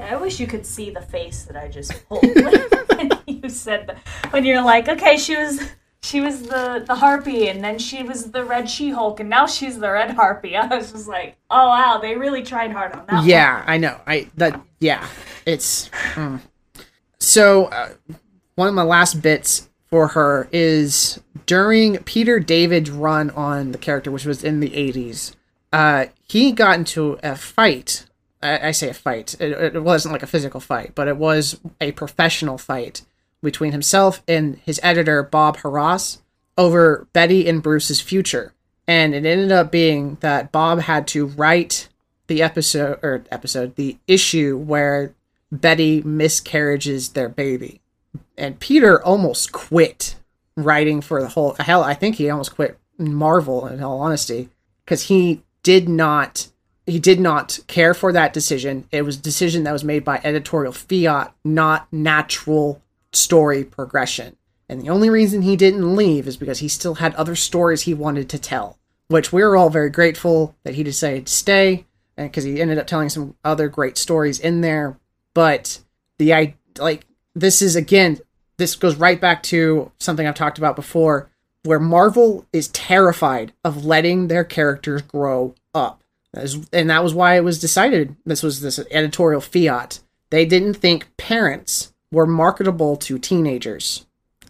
I 0.00 0.16
wish 0.16 0.40
you 0.40 0.46
could 0.46 0.64
see 0.64 0.90
the 0.90 1.02
face 1.02 1.44
that 1.44 1.56
I 1.56 1.68
just 1.68 2.08
pulled 2.08 2.24
when 2.96 3.10
you 3.26 3.48
said 3.50 3.86
that. 3.86 3.98
When 4.32 4.44
you're 4.44 4.62
like, 4.62 4.88
okay, 4.88 5.18
she 5.18 5.36
was 5.36 5.60
she 6.02 6.20
was 6.20 6.42
the 6.42 6.84
the 6.86 6.94
harpy, 6.94 7.48
and 7.48 7.62
then 7.62 7.78
she 7.78 8.02
was 8.02 8.30
the 8.30 8.44
red 8.44 8.68
she 8.68 8.90
hulk, 8.90 9.20
and 9.20 9.28
now 9.28 9.46
she's 9.46 9.78
the 9.78 9.90
red 9.90 10.12
harpy. 10.12 10.56
I 10.56 10.66
was 10.66 10.92
just 10.92 11.08
like, 11.08 11.36
oh 11.50 11.68
wow, 11.68 11.98
they 12.00 12.14
really 12.14 12.42
tried 12.42 12.72
hard 12.72 12.92
on 12.92 13.06
that. 13.06 13.16
one. 13.16 13.28
Yeah, 13.28 13.64
I 13.66 13.78
know. 13.78 14.00
I 14.06 14.28
that 14.36 14.60
yeah, 14.80 15.06
it's 15.46 15.88
mm. 16.14 16.40
so. 17.18 17.66
Uh, 17.66 17.90
one 18.54 18.66
of 18.66 18.74
my 18.74 18.82
last 18.82 19.22
bits 19.22 19.68
for 19.86 20.08
her 20.08 20.48
is 20.50 21.20
during 21.46 21.98
Peter 21.98 22.40
David's 22.40 22.90
run 22.90 23.30
on 23.30 23.70
the 23.70 23.78
character, 23.78 24.10
which 24.10 24.24
was 24.24 24.42
in 24.42 24.58
the 24.60 24.70
'80s. 24.70 25.36
Uh, 25.72 26.06
he 26.28 26.50
got 26.50 26.76
into 26.76 27.18
a 27.22 27.36
fight 27.36 28.06
I, 28.42 28.68
I 28.68 28.70
say 28.70 28.88
a 28.88 28.94
fight. 28.94 29.34
It, 29.40 29.76
it 29.76 29.82
wasn't 29.82 30.12
like 30.12 30.22
a 30.22 30.26
physical 30.26 30.60
fight, 30.60 30.92
but 30.94 31.08
it 31.08 31.16
was 31.16 31.60
a 31.80 31.92
professional 31.92 32.58
fight 32.58 33.02
between 33.42 33.72
himself 33.72 34.22
and 34.26 34.58
his 34.64 34.80
editor 34.82 35.22
Bob 35.22 35.58
Harras 35.58 36.18
over 36.56 37.06
Betty 37.12 37.48
and 37.48 37.62
Bruce's 37.62 38.00
future. 38.00 38.52
And 38.86 39.14
it 39.14 39.24
ended 39.24 39.52
up 39.52 39.70
being 39.70 40.16
that 40.20 40.50
Bob 40.50 40.80
had 40.80 41.06
to 41.08 41.26
write 41.26 41.88
the 42.26 42.42
episode 42.42 42.98
or 43.02 43.24
episode 43.30 43.76
the 43.76 43.98
issue 44.06 44.56
where 44.56 45.14
Betty 45.52 46.02
miscarriages 46.02 47.10
their 47.10 47.28
baby. 47.28 47.80
And 48.36 48.58
Peter 48.60 49.02
almost 49.02 49.52
quit 49.52 50.16
writing 50.56 51.00
for 51.00 51.22
the 51.22 51.28
whole 51.28 51.54
hell 51.60 51.84
I 51.84 51.94
think 51.94 52.16
he 52.16 52.28
almost 52.28 52.54
quit 52.54 52.78
Marvel 52.98 53.66
in 53.66 53.82
all 53.82 54.00
honesty 54.00 54.48
because 54.84 55.02
he 55.02 55.42
did 55.62 55.88
not 55.88 56.48
he 56.86 56.98
did 56.98 57.20
not 57.20 57.58
care 57.66 57.92
for 57.92 58.12
that 58.12 58.32
decision. 58.32 58.88
It 58.90 59.02
was 59.02 59.18
a 59.18 59.22
decision 59.22 59.64
that 59.64 59.72
was 59.72 59.84
made 59.84 60.04
by 60.04 60.20
editorial 60.24 60.72
fiat, 60.72 61.34
not 61.44 61.86
natural 61.92 62.80
story 63.12 63.64
progression. 63.64 64.36
And 64.68 64.82
the 64.82 64.90
only 64.90 65.08
reason 65.08 65.42
he 65.42 65.56
didn't 65.56 65.96
leave 65.96 66.28
is 66.28 66.36
because 66.36 66.58
he 66.58 66.68
still 66.68 66.96
had 66.96 67.14
other 67.14 67.34
stories 67.34 67.82
he 67.82 67.94
wanted 67.94 68.28
to 68.30 68.38
tell, 68.38 68.78
which 69.08 69.32
we 69.32 69.42
are 69.42 69.56
all 69.56 69.70
very 69.70 69.90
grateful 69.90 70.54
that 70.64 70.74
he 70.74 70.82
decided 70.82 71.26
to 71.26 71.32
stay 71.32 71.86
and 72.16 72.30
because 72.30 72.44
he 72.44 72.60
ended 72.60 72.78
up 72.78 72.86
telling 72.86 73.08
some 73.08 73.34
other 73.44 73.68
great 73.68 73.96
stories 73.96 74.38
in 74.38 74.60
there. 74.60 74.98
But 75.34 75.80
the 76.18 76.34
I 76.34 76.54
like 76.78 77.06
this 77.34 77.62
is 77.62 77.76
again 77.76 78.18
this 78.58 78.74
goes 78.74 78.96
right 78.96 79.20
back 79.20 79.42
to 79.44 79.90
something 79.98 80.26
I've 80.26 80.34
talked 80.34 80.58
about 80.58 80.76
before 80.76 81.30
where 81.64 81.80
Marvel 81.80 82.46
is 82.52 82.68
terrified 82.68 83.52
of 83.64 83.84
letting 83.84 84.28
their 84.28 84.44
characters 84.44 85.02
grow 85.02 85.54
up. 85.74 86.02
And 86.72 86.90
that 86.90 87.02
was 87.02 87.14
why 87.14 87.36
it 87.36 87.44
was 87.44 87.58
decided 87.58 88.16
this 88.24 88.42
was 88.42 88.60
this 88.60 88.78
editorial 88.90 89.40
fiat. 89.40 90.00
They 90.30 90.44
didn't 90.44 90.74
think 90.74 91.08
parents 91.16 91.92
were 92.10 92.26
marketable 92.26 92.96
to 92.96 93.18
teenagers. 93.18 94.06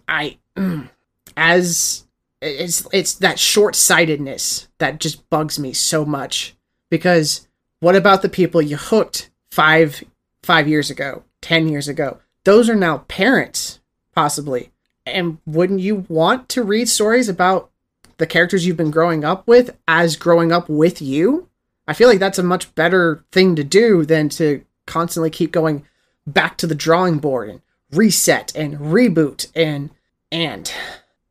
I 0.07 0.37
mm, 0.55 0.89
as 1.37 2.05
it's 2.41 2.87
it's 2.91 3.15
that 3.15 3.39
short-sightedness 3.39 4.69
that 4.77 4.99
just 4.99 5.29
bugs 5.29 5.59
me 5.59 5.73
so 5.73 6.05
much 6.05 6.55
because 6.89 7.47
what 7.79 7.95
about 7.95 8.21
the 8.21 8.29
people 8.29 8.61
you 8.61 8.77
hooked 8.77 9.29
5 9.51 10.03
5 10.43 10.67
years 10.67 10.89
ago, 10.89 11.23
10 11.41 11.67
years 11.67 11.87
ago? 11.87 12.19
Those 12.43 12.69
are 12.69 12.75
now 12.75 12.99
parents 13.07 13.79
possibly. 14.15 14.71
And 15.05 15.39
wouldn't 15.45 15.79
you 15.79 16.05
want 16.07 16.49
to 16.49 16.63
read 16.63 16.89
stories 16.89 17.29
about 17.29 17.71
the 18.17 18.27
characters 18.27 18.65
you've 18.65 18.77
been 18.77 18.91
growing 18.91 19.23
up 19.23 19.47
with 19.47 19.75
as 19.87 20.15
growing 20.15 20.51
up 20.51 20.69
with 20.69 21.01
you? 21.01 21.47
I 21.87 21.93
feel 21.93 22.07
like 22.07 22.19
that's 22.19 22.37
a 22.37 22.43
much 22.43 22.73
better 22.75 23.23
thing 23.31 23.55
to 23.55 23.63
do 23.63 24.05
than 24.05 24.29
to 24.29 24.63
constantly 24.85 25.29
keep 25.29 25.51
going 25.51 25.85
back 26.27 26.57
to 26.57 26.67
the 26.67 26.75
drawing 26.75 27.19
board 27.19 27.49
and 27.49 27.61
reset 27.91 28.55
and 28.55 28.77
reboot 28.77 29.47
and 29.55 29.89
and. 30.31 30.71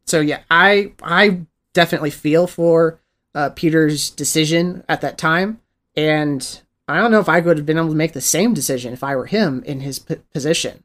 So 0.07 0.21
yeah 0.21 0.41
i 0.51 0.93
i 1.03 1.41
definitely 1.73 2.11
feel 2.11 2.47
for 2.47 3.01
uh, 3.35 3.51
peter's 3.51 4.11
decision 4.11 4.85
at 4.89 5.01
that 5.01 5.19
time. 5.19 5.61
And 5.97 6.61
i 6.89 6.97
don't 6.99 7.11
know 7.11 7.21
if 7.21 7.29
i 7.29 7.41
would 7.41 7.57
have 7.59 7.67
been 7.67 7.79
able 7.79 7.89
to 7.89 7.95
make 7.95 8.13
the 8.13 8.21
same 8.21 8.55
decision 8.55 8.93
if 8.93 9.05
i 9.05 9.15
were 9.15 9.27
him 9.27 9.63
in 9.65 9.81
his 9.81 9.99
p- 9.99 10.17
position. 10.33 10.83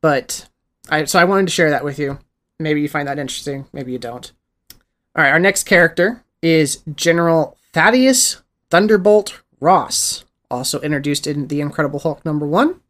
But 0.00 0.48
i 0.90 1.04
so 1.04 1.18
i 1.18 1.24
wanted 1.24 1.46
to 1.46 1.52
share 1.52 1.70
that 1.70 1.84
with 1.84 1.98
you. 1.98 2.18
Maybe 2.58 2.80
you 2.80 2.88
find 2.88 3.08
that 3.08 3.18
interesting 3.18 3.66
maybe 3.72 3.92
you 3.92 3.98
don't. 3.98 4.30
All 5.16 5.24
right 5.24 5.32
our 5.32 5.40
next 5.40 5.64
character 5.64 6.22
is 6.42 6.82
general 6.94 7.56
thaddeus 7.72 8.42
thunderbolt 8.70 9.40
ross 9.58 10.24
also 10.50 10.80
introduced 10.80 11.26
in 11.26 11.48
the 11.48 11.60
incredible 11.60 11.98
hulk 12.00 12.24
number 12.24 12.46
one 12.46 12.80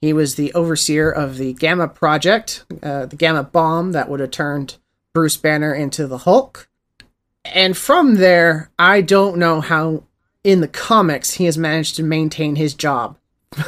he 0.00 0.12
was 0.12 0.36
the 0.36 0.52
overseer 0.54 1.10
of 1.10 1.36
the 1.36 1.52
Gamma 1.54 1.88
Project, 1.88 2.64
uh, 2.82 3.06
the 3.06 3.16
Gamma 3.16 3.42
bomb 3.42 3.92
that 3.92 4.08
would 4.08 4.20
have 4.20 4.30
turned 4.30 4.76
Bruce 5.12 5.36
Banner 5.36 5.74
into 5.74 6.06
the 6.06 6.18
Hulk. 6.18 6.68
And 7.44 7.76
from 7.76 8.16
there, 8.16 8.70
I 8.78 9.00
don't 9.00 9.38
know 9.38 9.60
how 9.60 10.04
in 10.44 10.60
the 10.60 10.68
comics 10.68 11.34
he 11.34 11.44
has 11.46 11.58
managed 11.58 11.96
to 11.96 12.02
maintain 12.02 12.56
his 12.56 12.74
job, 12.74 13.18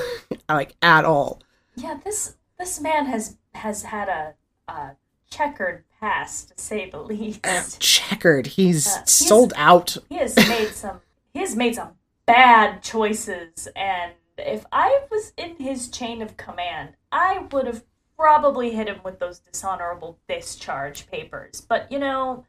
like 0.49 0.76
at 0.83 1.05
all. 1.05 1.41
Yeah, 1.74 1.99
this 2.05 2.37
this 2.59 2.81
man 2.81 3.07
has 3.07 3.37
has 3.55 3.85
had 3.85 4.09
a, 4.09 4.35
a 4.68 4.91
checkered 5.31 5.85
past, 6.01 6.57
to 6.57 6.62
say 6.62 6.91
the 6.91 7.01
least. 7.01 7.41
Uh, 7.45 7.62
checkered. 7.78 8.47
He's 8.49 8.87
uh, 8.87 9.05
sold 9.05 9.53
out. 9.57 9.97
He 10.09 10.16
has 10.16 10.37
made 10.37 10.68
some. 10.68 11.01
He 11.33 11.41
has 11.41 11.57
made 11.57 11.74
some 11.74 11.91
bad 12.26 12.83
choices 12.83 13.68
and 13.74 14.12
if 14.47 14.64
I 14.72 15.01
was 15.11 15.32
in 15.36 15.57
his 15.57 15.88
chain 15.88 16.22
of 16.22 16.36
command, 16.36 16.95
I 17.11 17.47
would 17.53 17.66
have 17.66 17.84
probably 18.18 18.72
hit 18.72 18.88
him 18.88 19.01
with 19.03 19.18
those 19.18 19.38
dishonorable 19.38 20.18
discharge 20.28 21.11
papers. 21.11 21.61
But 21.61 21.91
you 21.91 21.99
know, 21.99 22.45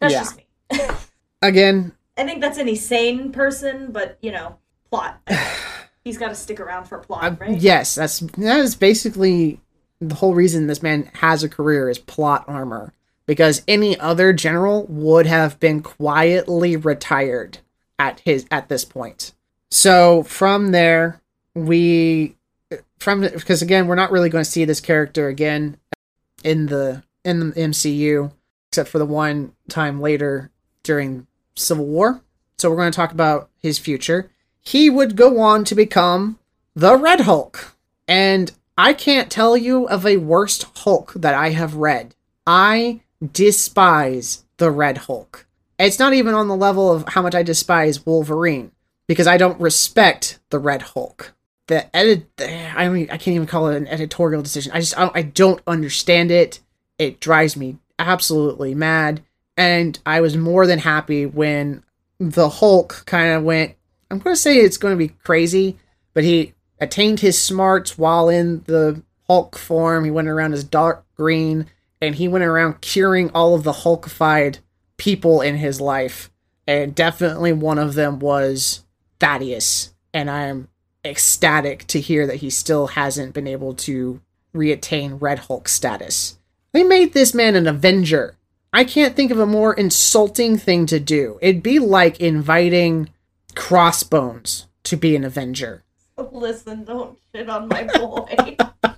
that's 0.00 0.12
yeah. 0.12 0.20
just 0.20 0.36
me. 0.36 0.96
Again, 1.42 1.92
I 2.16 2.24
think 2.24 2.40
that's 2.40 2.58
any 2.58 2.74
sane 2.74 3.32
person, 3.32 3.92
but 3.92 4.18
you 4.22 4.32
know, 4.32 4.58
plot. 4.90 5.20
He's 6.04 6.16
got 6.16 6.28
to 6.28 6.34
stick 6.34 6.60
around 6.60 6.86
for 6.86 6.98
plot, 6.98 7.24
uh, 7.24 7.36
right? 7.38 7.60
Yes, 7.60 7.94
that's 7.94 8.20
that 8.20 8.60
is 8.60 8.74
basically 8.74 9.60
the 10.00 10.14
whole 10.14 10.34
reason 10.34 10.66
this 10.66 10.82
man 10.82 11.10
has 11.14 11.42
a 11.42 11.48
career 11.48 11.90
is 11.90 11.98
plot 11.98 12.44
armor. 12.48 12.92
Because 13.26 13.62
any 13.68 13.96
other 14.00 14.32
general 14.32 14.86
would 14.88 15.26
have 15.26 15.60
been 15.60 15.82
quietly 15.82 16.74
retired 16.74 17.58
at 17.96 18.18
his 18.20 18.44
at 18.50 18.68
this 18.68 18.84
point. 18.84 19.34
So 19.70 20.24
from 20.24 20.72
there, 20.72 21.20
we 21.54 22.36
from 22.98 23.20
because 23.20 23.62
again 23.62 23.86
we're 23.86 23.94
not 23.94 24.10
really 24.10 24.28
going 24.28 24.44
to 24.44 24.50
see 24.50 24.64
this 24.64 24.80
character 24.80 25.28
again 25.28 25.76
in 26.44 26.66
the 26.66 27.02
in 27.24 27.40
the 27.40 27.54
MCU 27.54 28.32
except 28.70 28.88
for 28.88 28.98
the 28.98 29.06
one 29.06 29.52
time 29.68 30.00
later 30.00 30.50
during 30.82 31.26
Civil 31.54 31.86
War. 31.86 32.20
So 32.58 32.70
we're 32.70 32.76
going 32.76 32.92
to 32.92 32.96
talk 32.96 33.12
about 33.12 33.50
his 33.56 33.78
future. 33.78 34.30
He 34.60 34.88
would 34.88 35.16
go 35.16 35.40
on 35.40 35.64
to 35.64 35.74
become 35.74 36.38
the 36.74 36.96
Red 36.96 37.22
Hulk. 37.22 37.74
And 38.06 38.52
I 38.78 38.92
can't 38.92 39.30
tell 39.30 39.56
you 39.56 39.88
of 39.88 40.06
a 40.06 40.18
worst 40.18 40.66
Hulk 40.78 41.12
that 41.14 41.34
I 41.34 41.50
have 41.50 41.74
read. 41.74 42.14
I 42.46 43.00
despise 43.32 44.44
the 44.58 44.70
Red 44.70 44.98
Hulk. 44.98 45.46
It's 45.78 45.98
not 45.98 46.12
even 46.12 46.34
on 46.34 46.48
the 46.48 46.56
level 46.56 46.92
of 46.92 47.08
how 47.08 47.22
much 47.22 47.34
I 47.34 47.42
despise 47.42 48.04
Wolverine 48.04 48.70
because 49.06 49.26
I 49.26 49.36
don't 49.36 49.60
respect 49.60 50.38
the 50.50 50.58
Red 50.58 50.82
Hulk 50.82 51.32
the 51.70 51.96
edit 51.96 52.26
i 52.76 52.88
mean 52.88 53.08
i 53.10 53.16
can't 53.16 53.34
even 53.34 53.46
call 53.46 53.68
it 53.68 53.76
an 53.76 53.88
editorial 53.88 54.42
decision. 54.42 54.72
I 54.72 54.80
just 54.80 54.98
I 54.98 55.02
don't, 55.02 55.16
I 55.16 55.22
don't 55.22 55.62
understand 55.66 56.30
it. 56.30 56.60
It 56.98 57.20
drives 57.20 57.56
me 57.56 57.78
absolutely 57.98 58.74
mad. 58.74 59.22
And 59.56 59.98
i 60.04 60.20
was 60.20 60.36
more 60.36 60.66
than 60.66 60.80
happy 60.80 61.26
when 61.26 61.82
the 62.18 62.48
hulk 62.48 63.04
kind 63.06 63.32
of 63.32 63.42
went 63.42 63.76
i'm 64.10 64.18
going 64.18 64.36
to 64.36 64.40
say 64.40 64.58
it's 64.58 64.76
going 64.76 64.92
to 64.92 64.98
be 64.98 65.14
crazy 65.24 65.78
but 66.12 66.24
he 66.24 66.52
attained 66.80 67.20
his 67.20 67.40
smarts 67.40 67.96
while 67.96 68.28
in 68.28 68.62
the 68.66 69.02
hulk 69.30 69.56
form. 69.56 70.04
He 70.04 70.10
went 70.10 70.26
around 70.26 70.54
as 70.54 70.64
dark 70.64 71.04
green 71.14 71.66
and 72.00 72.16
he 72.16 72.26
went 72.26 72.44
around 72.44 72.80
curing 72.80 73.30
all 73.30 73.54
of 73.54 73.62
the 73.62 73.72
hulkified 73.72 74.58
people 74.96 75.40
in 75.40 75.56
his 75.56 75.80
life. 75.80 76.30
And 76.66 76.94
definitely 76.94 77.52
one 77.52 77.78
of 77.78 77.94
them 77.94 78.18
was 78.18 78.84
thaddeus. 79.20 79.94
And 80.12 80.28
i'm 80.28 80.68
ecstatic 81.04 81.86
to 81.88 82.00
hear 82.00 82.26
that 82.26 82.36
he 82.36 82.50
still 82.50 82.88
hasn't 82.88 83.34
been 83.34 83.46
able 83.46 83.74
to 83.74 84.20
reattain 84.54 85.20
Red 85.20 85.40
Hulk 85.40 85.68
status. 85.68 86.38
They 86.72 86.82
made 86.82 87.12
this 87.12 87.34
man 87.34 87.56
an 87.56 87.66
Avenger. 87.66 88.36
I 88.72 88.84
can't 88.84 89.16
think 89.16 89.30
of 89.30 89.38
a 89.38 89.46
more 89.46 89.74
insulting 89.74 90.56
thing 90.56 90.86
to 90.86 91.00
do. 91.00 91.38
It'd 91.40 91.62
be 91.62 91.78
like 91.78 92.20
inviting 92.20 93.10
Crossbones 93.56 94.68
to 94.84 94.96
be 94.96 95.16
an 95.16 95.24
Avenger. 95.24 95.82
listen, 96.32 96.84
don't 96.84 97.18
shit 97.34 97.48
on 97.48 97.68
my 97.68 97.84
boy. 97.84 98.56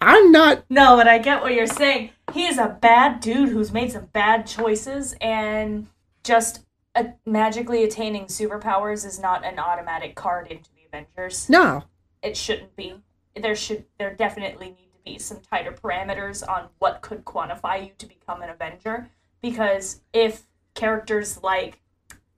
I'm 0.00 0.32
not. 0.32 0.64
No, 0.70 0.96
but 0.96 1.08
I 1.08 1.18
get 1.18 1.42
what 1.42 1.54
you're 1.54 1.66
saying. 1.66 2.10
He 2.32 2.46
is 2.46 2.58
a 2.58 2.78
bad 2.80 3.20
dude 3.20 3.50
who's 3.50 3.72
made 3.72 3.92
some 3.92 4.06
bad 4.06 4.46
choices 4.46 5.14
and 5.20 5.88
just 6.22 6.60
a, 6.94 7.12
magically 7.26 7.84
attaining 7.84 8.26
superpowers 8.26 9.04
is 9.06 9.18
not 9.18 9.44
an 9.44 9.58
automatic 9.58 10.14
card 10.14 10.48
into 10.48 10.70
the 10.74 10.86
Avengers. 10.86 11.48
No, 11.48 11.84
it 12.22 12.36
shouldn't 12.36 12.76
be. 12.76 13.02
There 13.40 13.54
should 13.54 13.84
there 13.98 14.14
definitely 14.14 14.70
need 14.70 14.92
to 14.92 14.98
be 15.04 15.18
some 15.18 15.40
tighter 15.40 15.72
parameters 15.72 16.46
on 16.46 16.68
what 16.78 17.00
could 17.00 17.24
quantify 17.24 17.86
you 17.86 17.92
to 17.98 18.06
become 18.06 18.42
an 18.42 18.50
Avenger. 18.50 19.08
Because 19.40 20.02
if 20.12 20.42
characters 20.74 21.42
like 21.42 21.80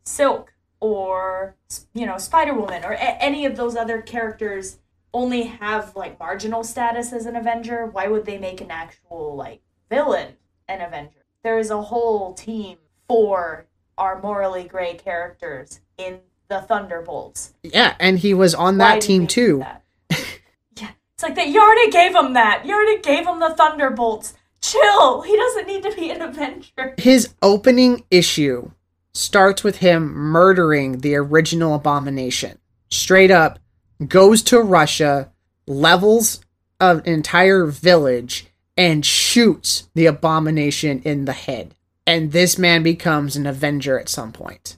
Silk 0.04 0.54
or 0.80 1.56
you 1.94 2.06
know 2.06 2.18
Spider 2.18 2.54
Woman 2.54 2.84
or 2.84 2.92
a- 2.92 3.22
any 3.22 3.46
of 3.46 3.56
those 3.56 3.76
other 3.76 4.02
characters 4.02 4.78
only 5.14 5.42
have 5.42 5.94
like 5.96 6.18
marginal 6.18 6.64
status 6.64 7.12
as 7.12 7.26
an 7.26 7.36
Avenger, 7.36 7.86
why 7.86 8.06
would 8.06 8.24
they 8.26 8.38
make 8.38 8.60
an 8.60 8.70
actual 8.70 9.34
like 9.34 9.62
villain 9.90 10.36
an 10.68 10.80
Avenger? 10.80 11.24
There 11.42 11.58
is 11.58 11.70
a 11.70 11.82
whole 11.82 12.34
team 12.34 12.78
for 13.08 13.66
are 13.98 14.20
morally 14.20 14.64
gray 14.64 14.94
characters 14.94 15.80
in 15.98 16.20
the 16.48 16.60
Thunderbolts. 16.60 17.54
Yeah, 17.62 17.94
and 17.98 18.18
he 18.18 18.34
was 18.34 18.54
on 18.54 18.78
that 18.78 19.00
did 19.00 19.06
team 19.06 19.26
too. 19.26 19.58
that? 19.58 19.82
yeah, 20.10 20.90
it's 21.14 21.22
like 21.22 21.34
that. 21.34 21.48
You 21.48 21.60
already 21.60 21.90
gave 21.90 22.14
him 22.14 22.34
that. 22.34 22.64
You 22.66 22.74
already 22.74 23.00
gave 23.00 23.26
him 23.26 23.40
the 23.40 23.54
Thunderbolts. 23.54 24.34
Chill. 24.60 25.22
He 25.22 25.36
doesn't 25.36 25.66
need 25.66 25.82
to 25.82 25.92
be 25.94 26.10
an 26.10 26.22
Avenger. 26.22 26.94
His 26.98 27.34
opening 27.42 28.04
issue 28.10 28.70
starts 29.12 29.64
with 29.64 29.78
him 29.78 30.12
murdering 30.12 30.98
the 30.98 31.16
original 31.16 31.74
abomination. 31.74 32.58
Straight 32.90 33.30
up, 33.30 33.58
goes 34.08 34.42
to 34.42 34.60
Russia, 34.60 35.30
levels 35.66 36.40
an 36.80 37.02
entire 37.04 37.66
village, 37.66 38.46
and 38.76 39.04
shoots 39.04 39.88
the 39.94 40.06
abomination 40.06 41.00
in 41.04 41.24
the 41.24 41.32
head. 41.32 41.74
And 42.06 42.32
this 42.32 42.58
man 42.58 42.82
becomes 42.82 43.36
an 43.36 43.46
Avenger 43.46 43.98
at 43.98 44.08
some 44.08 44.32
point. 44.32 44.76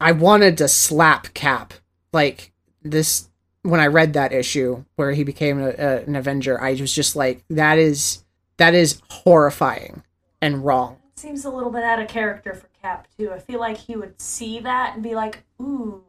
I- 0.00 0.12
wanted 0.12 0.58
to 0.58 0.68
slap 0.68 1.32
Cap. 1.34 1.74
Like, 2.12 2.52
this, 2.82 3.28
when 3.62 3.80
I 3.80 3.86
read 3.86 4.12
that 4.12 4.32
issue 4.32 4.84
where 4.96 5.12
he 5.12 5.24
became 5.24 5.58
a, 5.60 5.68
a- 5.70 6.02
an 6.04 6.14
Avenger, 6.16 6.60
I 6.60 6.72
was 6.74 6.94
just 6.94 7.16
like, 7.16 7.42
that 7.50 7.78
is, 7.78 8.22
that 8.58 8.74
is 8.74 9.00
horrifying 9.10 10.02
and 10.40 10.64
wrong. 10.64 10.98
Seems 11.16 11.44
a 11.44 11.50
little 11.50 11.70
bit 11.70 11.82
out 11.84 12.00
of 12.00 12.08
character 12.08 12.54
for 12.54 12.68
Cap 12.82 13.08
too. 13.16 13.32
I 13.32 13.38
feel 13.38 13.58
like 13.60 13.78
he 13.78 13.96
would 13.96 14.20
see 14.20 14.60
that 14.60 14.92
and 14.94 15.02
be 15.02 15.14
like, 15.14 15.42
"Ooh." 15.60 16.04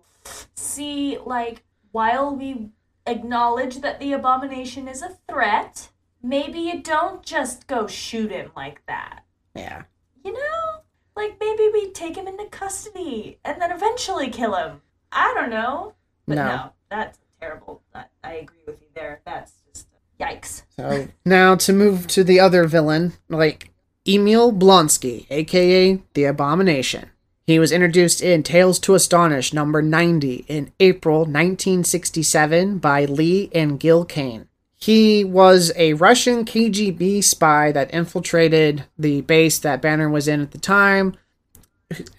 See, 0.56 1.18
like 1.26 1.64
while 1.94 2.36
we 2.36 2.70
acknowledge 3.08 3.80
that 3.80 4.00
the 4.02 4.12
abomination 4.12 4.88
is 4.90 5.02
a 5.02 5.16
threat, 5.30 5.90
maybe 6.22 6.60
you 6.60 6.82
don't 6.82 7.24
just 7.24 7.68
go 7.68 7.88
shoot 7.88 8.30
him 8.32 8.52
like 8.58 8.86
that. 8.88 9.24
Yeah. 9.56 9.84
You 10.26 10.34
know? 10.34 10.82
Like 11.16 11.38
maybe 11.40 11.70
we 11.72 11.92
take 11.92 12.18
him 12.18 12.28
into 12.28 12.46
custody 12.48 13.38
and 13.46 13.62
then 13.62 13.72
eventually 13.72 14.30
kill 14.30 14.56
him. 14.56 14.82
I 15.12 15.34
don't 15.36 15.50
know. 15.52 15.94
But 16.28 16.36
No. 16.36 16.46
no, 16.48 16.70
that's 16.90 17.20
terrible. 17.40 17.82
I, 17.94 18.06
I 18.24 18.34
agree 18.34 18.58
with 18.66 18.82
you 18.82 18.88
there. 18.96 19.22
That's 19.26 19.54
just 19.72 19.88
yikes. 20.20 20.64
So 20.76 21.08
now 21.24 21.56
to 21.56 21.72
move 21.72 22.08
to 22.08 22.24
the 22.24 22.40
other 22.40 22.66
villain, 22.66 23.14
like 23.30 23.70
Emil 24.08 24.52
Blonsky, 24.52 25.26
aka 25.30 26.02
the 26.16 26.24
Abomination. 26.26 27.12
He 27.48 27.60
was 27.60 27.72
introduced 27.72 28.24
in 28.24 28.42
Tales 28.42 28.80
to 28.80 28.96
Astonish 28.96 29.54
number 29.54 29.84
90 29.84 30.46
in 30.48 30.72
April 30.80 31.20
1967 31.20 32.80
by 32.80 33.06
Lee 33.06 33.52
and 33.54 33.80
Gil 33.80 34.04
Kane. 34.04 34.48
He 34.78 35.24
was 35.24 35.72
a 35.76 35.94
Russian 35.94 36.46
KGB 36.46 37.24
spy 37.24 37.72
that 37.72 37.94
infiltrated 37.94 38.86
the 38.98 39.22
base 39.22 39.58
that 39.60 39.82
Banner 39.82 40.10
was 40.10 40.28
in 40.28 40.42
at 40.42 40.52
the 40.52 40.58
time, 40.58 41.16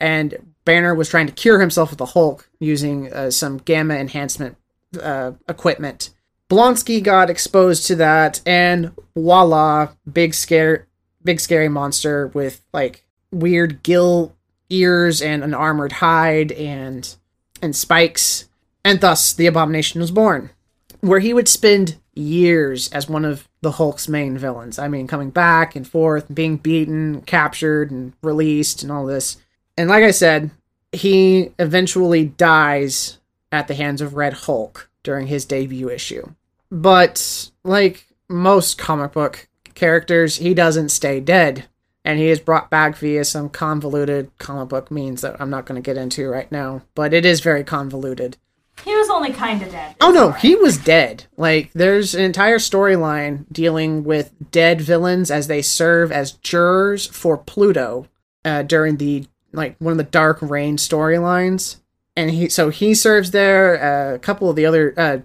and 0.00 0.54
Banner 0.64 0.94
was 0.94 1.08
trying 1.08 1.26
to 1.26 1.32
cure 1.32 1.60
himself 1.60 1.90
with 1.90 1.98
the 1.98 2.06
Hulk 2.06 2.48
using 2.58 3.12
uh, 3.12 3.30
some 3.30 3.58
gamma 3.58 3.94
enhancement 3.94 4.56
uh, 5.00 5.32
equipment. 5.48 6.10
Blonsky 6.48 7.02
got 7.02 7.30
exposed 7.30 7.86
to 7.86 7.96
that, 7.96 8.40
and 8.46 8.92
voila, 9.14 9.90
big 10.10 10.34
scare, 10.34 10.86
big 11.24 11.40
scary 11.40 11.68
monster 11.68 12.28
with 12.28 12.62
like 12.72 13.04
weird 13.30 13.82
gill 13.82 14.34
ears 14.70 15.20
and 15.20 15.44
an 15.44 15.54
armored 15.54 15.92
hide 15.92 16.52
and 16.52 17.16
and 17.62 17.74
spikes, 17.74 18.48
and 18.84 19.00
thus 19.00 19.32
the 19.32 19.46
abomination 19.46 20.00
was 20.00 20.10
born. 20.10 20.50
Where 21.00 21.20
he 21.20 21.34
would 21.34 21.48
spend 21.48 21.98
years 22.16 22.88
as 22.88 23.08
one 23.08 23.24
of 23.24 23.48
the 23.60 23.72
Hulk's 23.72 24.08
main 24.08 24.38
villains. 24.38 24.78
I 24.78 24.88
mean, 24.88 25.06
coming 25.06 25.30
back 25.30 25.76
and 25.76 25.86
forth, 25.86 26.32
being 26.32 26.56
beaten, 26.56 27.22
captured, 27.22 27.90
and 27.90 28.12
released, 28.22 28.82
and 28.82 28.90
all 28.90 29.06
this. 29.06 29.36
And 29.76 29.88
like 29.88 30.04
I 30.04 30.10
said, 30.10 30.50
he 30.92 31.52
eventually 31.58 32.24
dies 32.24 33.18
at 33.52 33.68
the 33.68 33.74
hands 33.74 34.00
of 34.00 34.14
Red 34.14 34.32
Hulk 34.32 34.90
during 35.02 35.26
his 35.26 35.44
debut 35.44 35.90
issue. 35.90 36.30
But 36.70 37.50
like 37.64 38.06
most 38.28 38.78
comic 38.78 39.12
book 39.12 39.48
characters, 39.74 40.36
he 40.36 40.54
doesn't 40.54 40.88
stay 40.88 41.20
dead. 41.20 41.66
And 42.04 42.20
he 42.20 42.28
is 42.28 42.38
brought 42.38 42.70
back 42.70 42.96
via 42.96 43.24
some 43.24 43.48
convoluted 43.48 44.30
comic 44.38 44.68
book 44.68 44.90
means 44.92 45.22
that 45.22 45.40
I'm 45.40 45.50
not 45.50 45.66
going 45.66 45.80
to 45.80 45.84
get 45.84 46.00
into 46.00 46.28
right 46.28 46.50
now, 46.52 46.82
but 46.94 47.12
it 47.12 47.24
is 47.24 47.40
very 47.40 47.64
convoluted. 47.64 48.36
He 48.86 48.94
was 48.94 49.10
only 49.10 49.32
kind 49.32 49.60
of 49.62 49.72
dead. 49.72 49.96
Oh 50.00 50.12
no, 50.12 50.26
alright. 50.26 50.40
he 50.40 50.54
was 50.54 50.78
dead. 50.78 51.24
Like 51.36 51.72
there's 51.72 52.14
an 52.14 52.22
entire 52.22 52.58
storyline 52.58 53.44
dealing 53.50 54.04
with 54.04 54.32
dead 54.52 54.80
villains 54.80 55.28
as 55.28 55.48
they 55.48 55.60
serve 55.60 56.12
as 56.12 56.32
jurors 56.34 57.04
for 57.04 57.36
Pluto 57.36 58.06
uh, 58.44 58.62
during 58.62 58.98
the 58.98 59.26
like 59.52 59.74
one 59.80 59.90
of 59.90 59.96
the 59.96 60.04
Dark 60.04 60.38
Reign 60.40 60.76
storylines, 60.76 61.80
and 62.14 62.30
he 62.30 62.48
so 62.48 62.70
he 62.70 62.94
serves 62.94 63.32
there. 63.32 63.82
Uh, 63.82 64.14
a 64.14 64.18
couple 64.20 64.48
of 64.48 64.54
the 64.54 64.66
other 64.66 64.94
uh, 64.96 65.18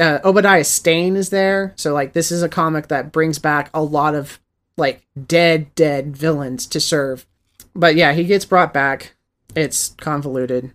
uh, 0.00 0.20
Obadiah 0.22 0.62
Stane 0.62 1.16
is 1.16 1.30
there. 1.30 1.72
So 1.74 1.92
like 1.92 2.12
this 2.12 2.30
is 2.30 2.44
a 2.44 2.48
comic 2.48 2.86
that 2.88 3.10
brings 3.10 3.40
back 3.40 3.70
a 3.74 3.82
lot 3.82 4.14
of 4.14 4.38
like 4.76 5.04
dead 5.26 5.74
dead 5.74 6.16
villains 6.16 6.64
to 6.68 6.78
serve. 6.78 7.26
But 7.74 7.96
yeah, 7.96 8.12
he 8.12 8.22
gets 8.22 8.44
brought 8.44 8.72
back. 8.72 9.16
It's 9.56 9.96
convoluted. 9.98 10.72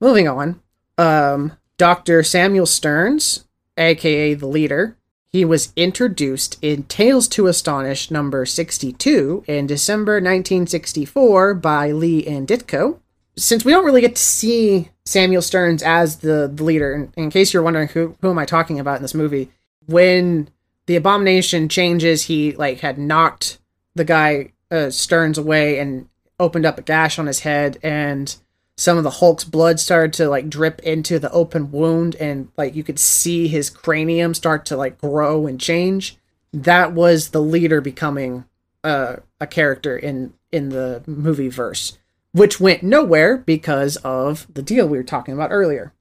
Moving 0.00 0.26
on 0.26 0.62
um, 0.98 1.52
Dr. 1.78 2.22
Samuel 2.22 2.66
Sterns, 2.66 3.44
aka 3.76 4.34
the 4.34 4.46
leader. 4.46 4.96
He 5.32 5.44
was 5.46 5.72
introduced 5.76 6.58
in 6.60 6.82
Tales 6.84 7.26
to 7.28 7.46
Astonish 7.46 8.10
number 8.10 8.44
62 8.44 9.44
in 9.46 9.66
December 9.66 10.14
1964 10.14 11.54
by 11.54 11.90
Lee 11.90 12.26
and 12.26 12.46
Ditko. 12.46 12.98
Since 13.38 13.64
we 13.64 13.72
don't 13.72 13.86
really 13.86 14.02
get 14.02 14.16
to 14.16 14.22
see 14.22 14.90
Samuel 15.06 15.40
Sterns 15.40 15.82
as 15.82 16.18
the, 16.18 16.52
the 16.54 16.62
leader, 16.62 16.92
in, 16.92 17.12
in 17.16 17.30
case 17.30 17.54
you're 17.54 17.62
wondering 17.62 17.88
who, 17.88 18.14
who 18.20 18.30
am 18.30 18.38
I 18.38 18.44
talking 18.44 18.78
about 18.78 18.96
in 18.96 19.02
this 19.02 19.14
movie, 19.14 19.50
when 19.86 20.50
the 20.84 20.96
abomination 20.96 21.70
changes, 21.70 22.24
he 22.24 22.52
like 22.52 22.80
had 22.80 22.98
knocked 22.98 23.58
the 23.94 24.04
guy 24.04 24.52
uh, 24.70 24.90
Sterns 24.90 25.38
away 25.38 25.78
and 25.78 26.08
opened 26.38 26.66
up 26.66 26.78
a 26.78 26.82
gash 26.82 27.18
on 27.18 27.26
his 27.26 27.40
head 27.40 27.78
and 27.82 28.36
some 28.76 28.96
of 28.98 29.04
the 29.04 29.10
Hulk's 29.10 29.44
blood 29.44 29.78
started 29.78 30.12
to 30.14 30.28
like 30.28 30.48
drip 30.48 30.80
into 30.80 31.18
the 31.18 31.30
open 31.30 31.70
wound 31.70 32.16
and 32.16 32.48
like 32.56 32.74
you 32.74 32.82
could 32.82 32.98
see 32.98 33.48
his 33.48 33.70
cranium 33.70 34.34
start 34.34 34.64
to 34.66 34.76
like 34.76 34.98
grow 34.98 35.46
and 35.46 35.60
change. 35.60 36.16
That 36.52 36.92
was 36.92 37.30
the 37.30 37.42
leader 37.42 37.80
becoming 37.80 38.44
uh, 38.84 39.16
a 39.40 39.46
character 39.46 39.96
in 39.96 40.34
in 40.50 40.68
the 40.70 41.02
movie 41.06 41.48
verse, 41.48 41.98
which 42.32 42.60
went 42.60 42.82
nowhere 42.82 43.38
because 43.38 43.96
of 43.98 44.46
the 44.52 44.62
deal 44.62 44.86
we 44.86 44.98
were 44.98 45.04
talking 45.04 45.34
about 45.34 45.50
earlier. 45.50 45.92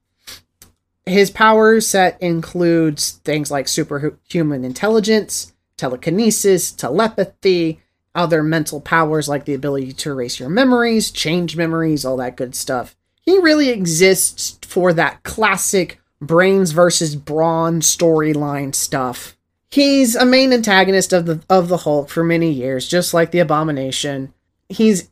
His 1.05 1.31
power 1.31 1.81
set 1.81 2.21
includes 2.21 3.11
things 3.23 3.49
like 3.49 3.67
superhuman 3.67 4.63
intelligence, 4.63 5.53
telekinesis, 5.77 6.71
telepathy, 6.71 7.81
other 8.13 8.43
mental 8.43 8.81
powers 8.81 9.29
like 9.29 9.45
the 9.45 9.53
ability 9.53 9.93
to 9.93 10.11
erase 10.11 10.39
your 10.39 10.49
memories, 10.49 11.11
change 11.11 11.55
memories, 11.55 12.03
all 12.03 12.17
that 12.17 12.37
good 12.37 12.55
stuff. 12.55 12.95
He 13.21 13.37
really 13.37 13.69
exists 13.69 14.57
for 14.61 14.93
that 14.93 15.23
classic 15.23 16.01
brains 16.21 16.71
versus 16.71 17.15
brawn 17.15 17.81
storyline 17.81 18.75
stuff. 18.75 19.37
He's 19.69 20.15
a 20.15 20.25
main 20.25 20.51
antagonist 20.51 21.13
of 21.13 21.25
the 21.25 21.41
of 21.49 21.69
the 21.69 21.77
Hulk 21.77 22.09
for 22.09 22.23
many 22.23 22.51
years, 22.51 22.87
just 22.87 23.13
like 23.13 23.31
the 23.31 23.39
Abomination. 23.39 24.33
He's 24.67 25.09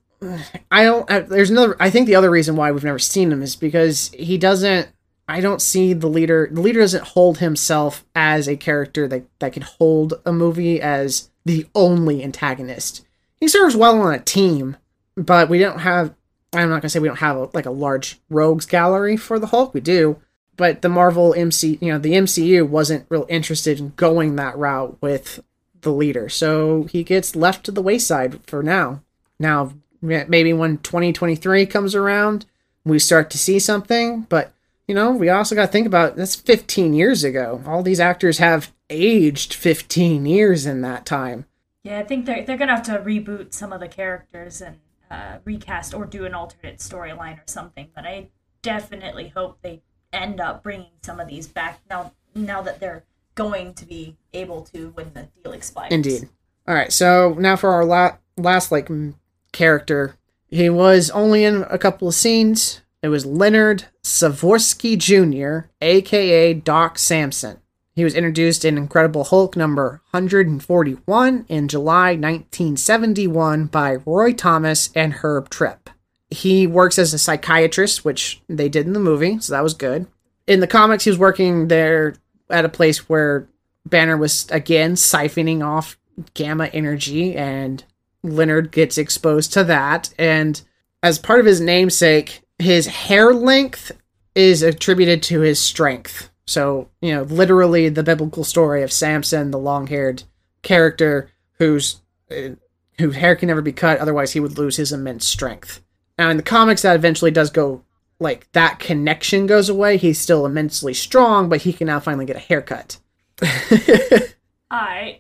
I 0.70 0.84
don't 0.84 1.10
I, 1.10 1.20
there's 1.20 1.50
another 1.50 1.78
I 1.80 1.90
think 1.90 2.08
the 2.08 2.16
other 2.16 2.30
reason 2.30 2.56
why 2.56 2.72
we've 2.72 2.84
never 2.84 3.00
seen 3.00 3.32
him 3.32 3.42
is 3.42 3.56
because 3.56 4.12
he 4.14 4.38
doesn't 4.38 4.90
I 5.30 5.40
don't 5.40 5.62
see 5.62 5.94
the 5.94 6.08
leader 6.08 6.50
the 6.52 6.62
leader 6.62 6.82
doesn't 6.82 7.06
hold 7.06 7.38
himself 7.38 8.06
as 8.16 8.48
a 8.50 8.58
character 8.58 9.08
that 9.08 9.24
that 9.40 9.54
can 9.54 9.64
hold 9.64 10.16
a 10.26 10.34
movie 10.34 10.82
as 10.82 11.29
the 11.46 11.68
only 11.74 12.24
antagonist. 12.24 13.06
He 13.36 13.48
serves 13.48 13.76
well 13.76 14.02
on 14.02 14.14
a 14.14 14.20
team, 14.20 14.78
but 15.16 15.50
we 15.50 15.60
don't 15.60 15.80
have 15.80 16.14
I'm 16.54 16.70
not 16.70 16.82
gonna 16.82 16.90
say 16.90 17.00
we 17.00 17.08
don't 17.08 17.18
have 17.18 17.38
a, 17.38 17.50
like 17.54 17.66
a 17.66 17.72
large 17.72 18.20
rogues 18.30 18.66
gallery 18.66 19.18
for 19.18 19.38
the 19.40 19.48
Hulk. 19.48 19.74
We 19.74 19.82
do, 19.82 20.20
but 20.56 20.82
the 20.82 20.90
Marvel 20.90 21.34
MC, 21.36 21.78
you 21.80 21.92
know, 21.92 22.00
the 22.00 22.14
MCU 22.14 22.68
wasn't 22.68 23.06
real 23.10 23.26
interested 23.30 23.80
in 23.80 23.94
going 23.96 24.36
that 24.36 24.58
route 24.58 24.98
with 25.02 25.42
the 25.82 25.92
leader, 25.92 26.28
so 26.28 26.84
he 26.84 27.04
gets 27.04 27.36
left 27.36 27.66
to 27.66 27.72
the 27.72 27.82
wayside 27.82 28.40
for 28.48 28.64
now. 28.64 29.02
Now, 29.40 29.74
maybe 30.02 30.52
when 30.52 30.80
2023 30.80 31.66
comes 31.68 31.96
around, 31.96 32.46
we 32.84 33.00
start 33.00 33.30
to 33.30 33.38
see 33.38 33.60
something, 33.60 34.22
but 34.30 34.52
you 34.88 34.96
know, 34.96 35.12
we 35.12 35.30
also 35.30 35.54
got 35.54 35.68
to 35.68 35.72
think 35.72 35.86
about 35.86 36.16
that's 36.16 36.36
15 36.36 36.96
years 36.96 37.24
ago. 37.24 37.62
All 37.68 37.84
these 37.84 38.00
actors 38.00 38.40
have 38.40 38.74
aged 38.90 39.54
15 39.54 40.26
years 40.26 40.66
in 40.66 40.82
that 40.82 41.06
time. 41.06 41.46
Yeah, 41.84 42.00
I 42.00 42.04
think 42.04 42.26
they're 42.26 42.44
they're 42.44 42.58
gonna 42.58 42.76
have 42.76 42.86
to 42.86 43.00
reboot 43.00 43.54
some 43.54 43.72
of 43.72 43.80
the 43.80 43.88
characters 43.88 44.62
and 44.62 44.78
uh, 45.10 45.38
recast 45.46 45.94
or 45.94 46.06
do 46.06 46.26
an 46.26 46.34
alternate 46.34 46.78
storyline 46.80 47.38
or 47.38 47.44
something. 47.46 47.88
But 47.96 48.06
I 48.06 48.28
definitely 48.62 49.30
hope 49.30 49.60
they 49.62 49.82
end 50.12 50.42
up 50.42 50.62
bringing 50.64 50.92
some 51.02 51.20
of 51.20 51.28
these 51.28 51.48
back 51.48 51.80
now. 51.90 52.14
Now 52.36 52.62
that 52.62 52.80
they're 52.80 53.04
going 53.36 53.74
to 53.76 53.86
be 53.86 54.18
able 54.34 54.64
to 54.74 54.90
when 54.90 55.14
the 55.14 55.28
deal 55.42 55.54
expires. 55.54 55.92
Indeed. 55.92 56.30
All 56.68 56.76
right, 56.76 56.92
so 56.94 57.36
now 57.40 57.56
for 57.56 57.72
our 57.72 57.86
la- 57.86 58.18
last 58.38 58.72
like 58.72 58.90
m- 58.92 59.16
character, 59.52 60.16
he 60.50 60.70
was 60.70 61.10
only 61.12 61.44
in 61.44 61.66
a 61.70 61.78
couple 61.80 62.08
of 62.08 62.14
scenes, 62.14 62.82
It 63.02 63.08
was 63.08 63.26
Leonard 63.26 63.86
Skivorski 64.04 64.98
Jr., 64.98 65.70
aka 65.82 66.54
Doc 66.54 67.00
Samson. 67.00 67.60
He 68.00 68.06
was 68.06 68.16
introduced 68.16 68.64
in 68.64 68.78
Incredible 68.78 69.26
Hulk 69.26 69.58
number 69.58 70.02
141 70.12 71.46
in 71.50 71.68
July 71.68 72.12
1971 72.12 73.66
by 73.66 73.96
Roy 74.06 74.32
Thomas 74.32 74.90
and 74.96 75.16
Herb 75.16 75.50
Trimpe. 75.50 75.90
He 76.30 76.66
works 76.66 76.98
as 76.98 77.14
a 77.14 77.20
psychiatrist, 77.20 78.06
which 78.06 78.42
they 78.48 78.70
did 78.70 78.88
in 78.88 78.94
the 78.94 79.02
movie, 79.02 79.42
so 79.42 79.52
that 79.52 79.64
was 79.64 79.74
good. 79.74 80.08
In 80.48 80.62
the 80.62 80.66
comics, 80.66 81.04
he 81.04 81.10
was 81.10 81.20
working 81.20 81.68
there 81.68 82.16
at 82.50 82.64
a 82.64 82.70
place 82.70 83.10
where 83.10 83.50
Banner 83.86 84.16
was 84.16 84.48
again 84.50 84.94
siphoning 84.94 85.62
off 85.62 85.98
gamma 86.36 86.68
energy, 86.68 87.36
and 87.36 87.84
Leonard 88.24 88.72
gets 88.72 88.98
exposed 88.98 89.52
to 89.52 89.66
that. 89.66 90.14
And 90.18 90.62
as 91.04 91.20
part 91.20 91.42
of 91.42 91.46
his 91.46 91.60
namesake, 91.60 92.44
his 92.60 92.88
hair 92.88 93.34
length 93.34 93.92
is 94.36 94.62
attributed 94.64 95.22
to 95.24 95.42
his 95.42 95.60
strength. 95.60 96.30
So, 96.50 96.90
you 97.00 97.14
know, 97.14 97.24
literally 97.24 97.90
the 97.90 98.02
biblical 98.02 98.44
story 98.44 98.82
of 98.82 98.92
Samson, 98.92 99.52
the 99.52 99.60
long 99.60 99.86
haired 99.86 100.24
character 100.64 101.30
whose, 101.60 102.02
uh, 102.32 102.56
whose 102.98 103.16
hair 103.16 103.36
can 103.36 103.48
never 103.48 103.62
be 103.62 103.72
cut, 103.72 104.00
otherwise, 104.00 104.32
he 104.32 104.40
would 104.40 104.58
lose 104.58 104.76
his 104.76 104.92
immense 104.92 105.28
strength. 105.28 105.82
Now, 106.18 106.30
in 106.32 106.38
the 106.38 106.44
comics, 106.44 106.82
that 106.82 106.96
eventually 106.96 107.30
does 107.30 107.52
go 107.52 107.84
like 108.20 108.52
that 108.54 108.80
connection 108.80 109.46
goes 109.46 109.70
away. 109.70 109.98
He's 109.98 110.20
still 110.20 110.46
immensely 110.46 110.94
strong, 110.94 111.50
but 111.50 111.62
he 111.62 111.72
can 111.72 111.86
now 111.88 112.00
finally 112.00 112.26
get 112.26 112.36
a 112.36 112.40
haircut. 112.40 112.98
I 114.72 115.20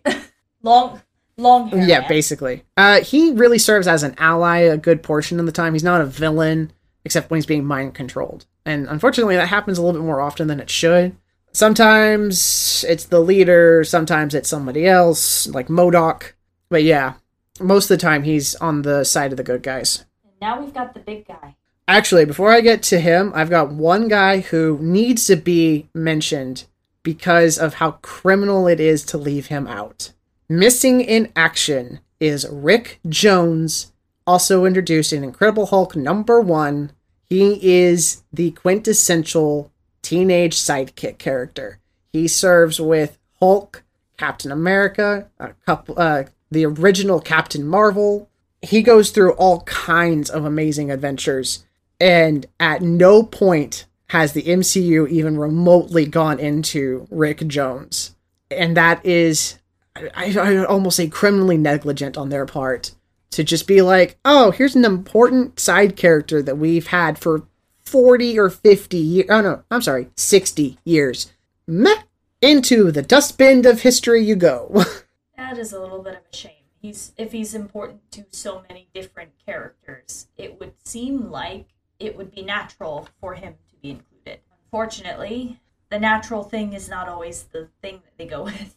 long 0.64 1.02
long 1.38 1.70
hair. 1.70 1.88
yeah, 1.88 2.00
man. 2.00 2.10
basically. 2.10 2.64
Uh, 2.76 3.02
he 3.02 3.32
really 3.34 3.60
serves 3.60 3.88
as 3.88 4.02
an 4.02 4.16
ally 4.18 4.60
a 4.62 4.78
good 4.78 5.04
portion 5.04 5.40
of 5.40 5.46
the 5.46 5.52
time. 5.52 5.74
He's 5.74 5.84
not 5.84 6.02
a 6.02 6.06
villain, 6.06 6.74
except 7.06 7.30
when 7.30 7.38
he's 7.38 7.46
being 7.46 7.66
mind 7.66 7.94
controlled. 7.94 8.46
And 8.70 8.88
unfortunately, 8.88 9.36
that 9.36 9.48
happens 9.48 9.80
a 9.80 9.82
little 9.82 10.00
bit 10.00 10.06
more 10.06 10.22
often 10.22 10.48
than 10.48 10.60
it 10.60 10.70
should. 10.70 11.16
Sometimes 11.54 12.86
it's 12.88 13.06
the 13.06 13.20
leader, 13.20 13.84
sometimes 13.84 14.36
it's 14.36 14.48
somebody 14.48 14.86
else, 14.86 15.48
like 15.48 15.70
MODOK. 15.70 16.34
But 16.70 16.84
yeah, 16.84 17.14
most 17.60 17.90
of 17.90 17.98
the 17.98 18.02
time 18.02 18.22
he's 18.22 18.54
on 18.54 18.84
the 18.84 19.04
side 19.06 19.32
of 19.32 19.38
the 19.38 19.44
good 19.44 19.64
guys. 19.64 20.06
Now 20.40 20.62
we've 20.62 20.72
got 20.72 20.94
the 20.94 21.00
big 21.00 21.28
guy. 21.28 21.56
Actually, 21.88 22.26
before 22.26 22.52
I 22.52 22.62
get 22.62 22.84
to 22.84 23.00
him, 23.00 23.32
I've 23.34 23.50
got 23.50 23.72
one 23.72 24.08
guy 24.08 24.42
who 24.42 24.78
needs 24.80 25.26
to 25.26 25.36
be 25.36 25.90
mentioned 25.96 26.66
because 27.02 27.58
of 27.58 27.74
how 27.74 27.94
criminal 28.04 28.68
it 28.68 28.80
is 28.80 29.04
to 29.06 29.18
leave 29.18 29.48
him 29.48 29.66
out. 29.66 30.14
Missing 30.48 31.02
in 31.02 31.32
action 31.36 32.02
is 32.20 32.48
Rick 32.52 33.00
Jones, 33.10 33.94
also 34.28 34.66
introduced 34.66 35.12
in 35.12 35.24
Incredible 35.24 35.66
Hulk 35.66 35.96
number 35.96 36.40
one. 36.40 36.92
He 37.30 37.60
is 37.84 38.24
the 38.34 38.52
quintessential 38.52 39.72
teenage 40.02 40.56
sidekick 40.56 41.20
character. 41.20 41.80
He 42.12 42.28
serves 42.28 42.82
with 42.82 43.20
Hulk, 43.40 43.84
Captain 44.18 44.52
America, 44.52 45.30
a 45.40 45.54
couple, 45.66 45.96
uh, 45.98 46.24
the 46.50 46.66
original 46.66 47.20
Captain 47.20 47.66
Marvel. 47.66 48.30
He 48.62 48.82
goes 48.82 49.12
through 49.12 49.34
all 49.34 49.62
kinds 49.62 50.30
of 50.30 50.44
amazing 50.44 50.90
adventures, 50.90 51.66
and 52.00 52.48
at 52.60 52.82
no 52.82 53.24
point 53.24 53.86
has 54.08 54.34
the 54.34 54.44
MCU 54.44 55.08
even 55.08 55.38
remotely 55.38 56.08
gone 56.08 56.40
into 56.40 57.08
Rick 57.12 57.48
Jones. 57.48 58.16
And 58.50 58.76
that 58.76 59.06
is, 59.06 59.60
I, 59.96 60.36
I 60.36 60.66
almost 60.66 60.98
say, 60.98 61.08
criminally 61.08 61.58
negligent 61.58 62.18
on 62.18 62.30
their 62.30 62.48
part 62.48 62.94
to 63.32 63.44
just 63.44 63.68
be 63.68 63.82
like, 63.82 64.18
oh, 64.26 64.52
here's 64.52 64.76
an 64.76 64.86
important 64.86 65.60
side 65.60 65.96
character 65.96 66.42
that 66.42 66.58
we've 66.58 66.88
had 66.88 67.18
for 67.18 67.44
40 67.86 68.40
or 68.40 68.50
50 68.50 68.98
years. 68.98 69.28
Oh, 69.30 69.42
no, 69.42 69.64
I'm 69.72 69.82
sorry, 69.82 70.10
60 70.16 70.78
years. 70.84 71.32
Meh. 71.68 72.04
Into 72.42 72.90
the 72.90 73.02
dustbin 73.02 73.66
of 73.66 73.82
history 73.82 74.24
you 74.24 74.36
go. 74.36 74.86
That 75.36 75.58
is 75.58 75.72
a 75.72 75.80
little 75.80 76.04
bit 76.04 76.16
of 76.16 76.22
a 76.32 76.36
shame. 76.36 76.52
He's 76.82 77.14
if 77.18 77.32
he's 77.32 77.56
important 77.56 78.12
to 78.12 78.26
so 78.30 78.62
many 78.68 78.90
different 78.94 79.32
characters, 79.46 80.28
it 80.38 80.60
would 80.60 80.74
seem 80.86 81.32
like 81.32 81.70
it 81.98 82.18
would 82.18 82.36
be 82.36 82.44
natural 82.44 83.08
for 83.22 83.36
him 83.36 83.54
to 83.70 83.76
be 83.82 83.92
included. 83.92 84.42
Unfortunately, 84.66 85.60
the 85.90 85.98
natural 85.98 86.44
thing 86.44 86.74
is 86.74 86.90
not 86.90 87.08
always 87.08 87.44
the 87.44 87.70
thing 87.82 88.02
that 88.04 88.18
they 88.18 88.26
go 88.26 88.44
with. 88.52 88.76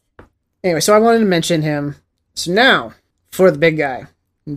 Anyway, 0.62 0.80
so 0.80 0.94
I 0.94 1.00
wanted 1.00 1.18
to 1.18 1.24
mention 1.24 1.62
him. 1.62 1.96
So 2.34 2.53
now, 2.53 2.94
for 3.32 3.50
the 3.50 3.59
big 3.59 3.76
guy 3.76 4.07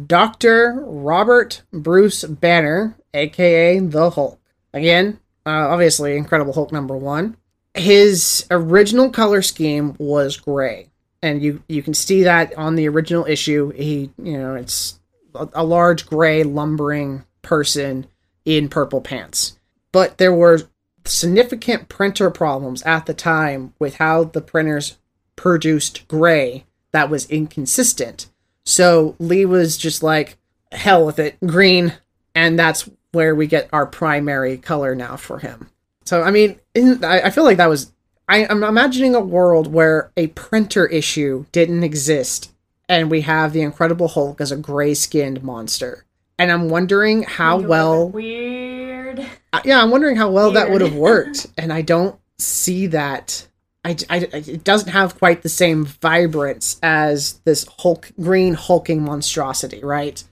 Dr. 0.07 0.83
Robert 0.86 1.61
Bruce 1.71 2.23
Banner, 2.23 2.95
aka 3.13 3.79
the 3.79 4.09
Hulk. 4.09 4.39
Again, 4.73 5.19
uh, 5.45 5.69
obviously, 5.69 6.17
Incredible 6.17 6.53
Hulk 6.53 6.71
number 6.71 6.97
one. 6.97 7.38
His 7.73 8.45
original 8.49 9.09
color 9.09 9.41
scheme 9.41 9.95
was 9.97 10.38
gray. 10.38 10.89
And 11.21 11.41
you, 11.41 11.63
you 11.67 11.83
can 11.83 11.93
see 11.93 12.23
that 12.23 12.55
on 12.57 12.75
the 12.75 12.88
original 12.88 13.25
issue. 13.25 13.71
He, 13.71 14.11
you 14.21 14.38
know, 14.38 14.55
it's 14.55 14.99
a, 15.33 15.47
a 15.53 15.63
large 15.63 16.05
gray 16.05 16.43
lumbering 16.43 17.25
person 17.41 18.07
in 18.43 18.69
purple 18.69 19.01
pants. 19.01 19.57
But 19.91 20.17
there 20.17 20.33
were 20.33 20.61
significant 21.05 21.89
printer 21.89 22.29
problems 22.31 22.81
at 22.83 23.05
the 23.05 23.13
time 23.13 23.73
with 23.79 23.95
how 23.95 24.23
the 24.25 24.41
printers 24.41 24.97
produced 25.36 26.07
gray 26.07 26.65
that 26.91 27.09
was 27.09 27.29
inconsistent. 27.29 28.27
So 28.66 29.16
Lee 29.20 29.45
was 29.45 29.78
just 29.78 30.03
like, 30.03 30.38
hell 30.72 31.05
with 31.05 31.20
it, 31.20 31.38
green. 31.45 31.93
And 32.34 32.57
that's 32.59 32.89
where 33.11 33.36
we 33.36 33.47
get 33.47 33.70
our 33.72 33.86
primary 33.86 34.57
color 34.57 34.95
now 34.95 35.16
for 35.16 35.39
him. 35.39 35.70
So, 36.05 36.22
I 36.22 36.32
mean, 36.32 36.59
I, 36.76 37.22
I 37.26 37.30
feel 37.30 37.43
like 37.43 37.57
that 37.57 37.70
was. 37.70 37.91
I, 38.28 38.47
I'm 38.47 38.63
imagining 38.63 39.13
a 39.13 39.20
world 39.20 39.72
where 39.72 40.11
a 40.18 40.28
printer 40.28 40.88
issue 40.88 41.45
didn't 41.51 41.84
exist 41.84 42.51
and 42.88 43.09
we 43.09 43.22
have 43.22 43.53
the 43.53 43.61
Incredible 43.61 44.07
Hulk 44.07 44.41
as 44.41 44.51
a 44.51 44.57
gray 44.57 44.93
skinned 44.93 45.43
monster. 45.43 46.05
And 46.38 46.51
I'm 46.51 46.70
wondering 46.70 47.24
how 47.24 47.59
well. 47.59 48.09
weird. 48.09 49.26
Yeah, 49.63 49.82
I'm 49.82 49.89
wondering 49.89 50.18
how 50.18 50.30
well 50.30 50.51
that 50.51 50.70
would 50.70 50.82
have 50.82 50.95
worked, 50.95 51.47
and 51.57 51.72
I 51.72 51.82
don't 51.82 52.20
see 52.38 52.88
that. 52.88 53.47
I, 53.86 53.95
I, 54.09 54.17
it 54.33 54.63
doesn't 54.63 54.89
have 54.89 55.19
quite 55.19 55.43
the 55.43 55.49
same 55.49 55.86
vibrance 55.86 56.79
as 56.81 57.33
this 57.45 57.67
Hulk 57.79 58.11
green 58.19 58.55
hulking 58.55 59.03
monstrosity, 59.03 59.83
right? 59.83 60.23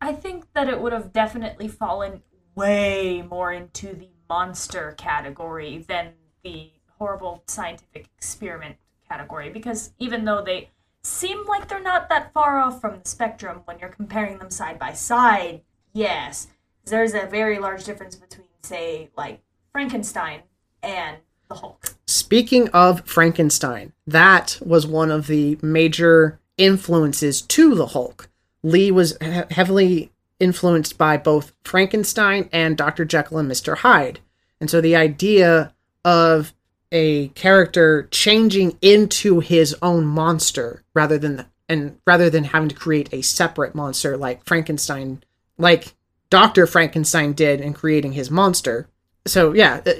I 0.00 0.14
think 0.14 0.46
that 0.54 0.70
it 0.70 0.80
would 0.80 0.94
have 0.94 1.12
definitely 1.12 1.68
fallen 1.68 2.22
way 2.54 3.22
more 3.28 3.52
into 3.52 3.94
the 3.94 4.08
monster 4.28 4.94
category 4.96 5.84
than 5.86 6.12
the 6.42 6.70
horrible 6.98 7.42
scientific 7.46 8.08
experiment 8.16 8.76
category 9.06 9.50
because 9.50 9.92
even 9.98 10.24
though 10.24 10.42
they 10.42 10.70
seem 11.02 11.44
like 11.46 11.68
they're 11.68 11.80
not 11.80 12.08
that 12.08 12.32
far 12.32 12.58
off 12.58 12.80
from 12.80 13.00
the 13.02 13.08
spectrum 13.08 13.60
when 13.66 13.78
you're 13.78 13.90
comparing 13.90 14.38
them 14.38 14.50
side 14.50 14.78
by 14.78 14.94
side, 14.94 15.60
yes, 15.92 16.46
there's 16.86 17.12
a 17.12 17.26
very 17.26 17.58
large 17.58 17.84
difference 17.84 18.16
between, 18.16 18.48
say, 18.62 19.10
like 19.14 19.42
Frankenstein 19.72 20.40
and 20.82 21.18
the 21.48 21.56
Hulk. 21.56 21.94
Speaking 22.06 22.68
of 22.70 23.06
Frankenstein, 23.06 23.92
that 24.06 24.58
was 24.64 24.86
one 24.86 25.10
of 25.10 25.26
the 25.26 25.58
major 25.62 26.38
influences 26.56 27.42
to 27.42 27.74
the 27.74 27.86
Hulk. 27.86 28.28
Lee 28.62 28.90
was 28.90 29.16
he- 29.20 29.42
heavily 29.50 30.12
influenced 30.40 30.98
by 30.98 31.16
both 31.16 31.52
Frankenstein 31.64 32.48
and 32.52 32.76
Dr. 32.76 33.04
Jekyll 33.04 33.38
and 33.38 33.50
Mr. 33.50 33.78
Hyde. 33.78 34.20
And 34.60 34.70
so 34.70 34.80
the 34.80 34.96
idea 34.96 35.74
of 36.04 36.54
a 36.92 37.28
character 37.28 38.08
changing 38.10 38.78
into 38.80 39.40
his 39.40 39.74
own 39.82 40.04
monster 40.04 40.82
rather 40.94 41.18
than 41.18 41.36
the, 41.36 41.46
and 41.68 41.98
rather 42.06 42.30
than 42.30 42.44
having 42.44 42.68
to 42.68 42.74
create 42.74 43.12
a 43.12 43.22
separate 43.22 43.74
monster 43.74 44.16
like 44.16 44.44
Frankenstein 44.44 45.22
like 45.58 45.94
Dr. 46.30 46.66
Frankenstein 46.66 47.32
did 47.32 47.60
in 47.60 47.72
creating 47.74 48.12
his 48.12 48.30
monster. 48.30 48.88
So 49.26 49.52
yeah, 49.52 49.80
uh, 49.86 49.92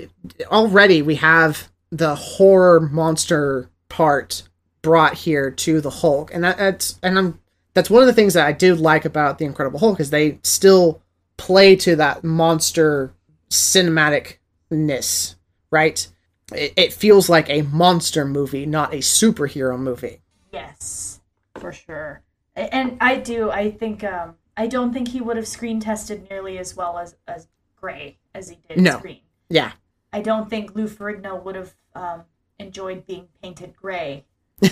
already 0.47 1.03
we 1.03 1.17
have 1.17 1.71
the 1.91 2.15
horror 2.15 2.81
monster 2.81 3.71
part 3.89 4.43
brought 4.83 5.15
here 5.15 5.51
to 5.51 5.81
the 5.81 5.91
Hulk, 5.91 6.33
and 6.35 6.45
that, 6.45 6.59
that's 6.59 6.99
and 7.03 7.19
I'm 7.19 7.41
that's 7.73 7.91
one 7.91 8.03
of 8.03 8.07
the 8.07 8.13
things 8.13 8.35
that 8.35 8.47
I 8.47 8.53
do 8.53 8.75
like 8.75 9.05
about 9.05 9.39
the 9.39 9.45
Incredible 9.45 9.81
Hulk 9.81 10.01
is 10.01 10.11
they 10.11 10.39
still 10.43 11.03
play 11.37 11.75
to 11.77 11.97
that 11.97 12.23
monster 12.23 13.13
cinematicness, 13.51 15.35
right? 15.71 16.09
It, 16.53 16.73
it 16.77 16.93
feels 16.93 17.29
like 17.29 17.49
a 17.49 17.63
monster 17.63 18.25
movie, 18.25 18.67
not 18.67 18.93
a 18.93 18.99
superhero 18.99 19.79
movie. 19.79 20.21
Yes, 20.53 21.21
for 21.59 21.73
sure. 21.73 22.23
And 22.55 22.99
I 23.01 23.17
do. 23.17 23.51
I 23.51 23.71
think. 23.71 24.05
Um, 24.05 24.37
I 24.57 24.69
don't 24.69 24.93
think 24.93 25.09
he 25.09 25.21
would 25.21 25.37
have 25.37 25.49
screen 25.49 25.81
tested 25.81 26.29
nearly 26.31 26.59
as 26.59 26.77
well 26.77 26.99
as 26.99 27.17
as 27.27 27.49
Gray 27.77 28.19
as 28.35 28.49
he 28.51 28.59
did 28.69 28.81
No. 28.81 28.99
screen. 28.99 29.21
Yeah, 29.49 29.73
I 30.13 30.21
don't 30.21 30.49
think 30.51 30.75
Lou 30.75 30.89
Ferrigno 30.89 31.43
would 31.43 31.55
have 31.55 31.75
um, 31.95 32.23
enjoyed 32.59 33.07
being 33.07 33.29
painted 33.43 33.75
gray 33.77 34.25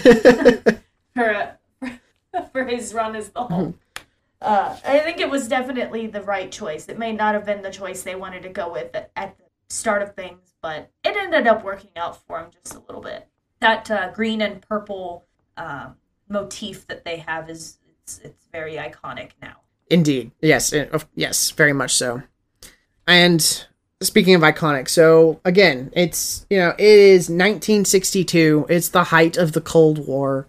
for 1.15 1.59
for 2.53 2.65
his 2.65 2.95
run 2.95 3.17
as 3.17 3.29
the 3.31 3.45
Hulk. 3.45 3.77
Uh, 4.41 4.77
I 4.85 4.99
think 5.01 5.21
it 5.21 5.31
was 5.31 5.47
definitely 5.47 6.07
the 6.09 6.23
right 6.23 6.51
choice. 6.51 6.89
It 6.89 6.99
may 6.99 7.13
not 7.13 7.35
have 7.35 7.45
been 7.47 7.63
the 7.63 7.71
choice 7.71 8.03
they 8.03 8.17
wanted 8.17 8.43
to 8.43 8.49
go 8.49 8.73
with 8.73 8.95
at, 8.95 9.11
at 9.15 9.39
the 9.39 9.45
start 9.69 10.03
of 10.03 10.15
things, 10.17 10.55
but 10.61 10.91
it 11.05 11.17
ended 11.17 11.47
up 11.47 11.63
working 11.63 11.91
out 11.97 12.25
for 12.27 12.41
him 12.41 12.47
just 12.51 12.75
a 12.75 12.81
little 12.81 13.01
bit. 13.03 13.29
That 13.61 13.89
uh, 13.91 14.11
green 14.11 14.41
and 14.43 14.61
purple 14.61 15.27
uh, 15.57 15.91
motif 16.29 16.89
that 16.89 17.05
they 17.05 17.19
have 17.19 17.49
is 17.49 17.79
it's, 18.03 18.19
it's 18.25 18.47
very 18.51 18.75
iconic 18.75 19.31
now. 19.41 19.59
Indeed. 19.89 20.33
Yes. 20.41 20.73
it- 20.73 20.93
yes. 21.15 21.51
Very 21.53 21.73
much 21.73 21.95
so. 21.95 22.23
And 23.07 23.67
speaking 24.01 24.35
of 24.35 24.43
iconic, 24.43 24.89
so 24.89 25.41
again, 25.45 25.91
it's, 25.95 26.47
you 26.51 26.59
know, 26.59 26.71
it 26.71 26.81
is 26.81 27.29
1962. 27.29 28.67
It's 28.69 28.89
the 28.89 29.05
height 29.05 29.37
of 29.37 29.53
the 29.53 29.61
Cold 29.61 30.07
War. 30.07 30.49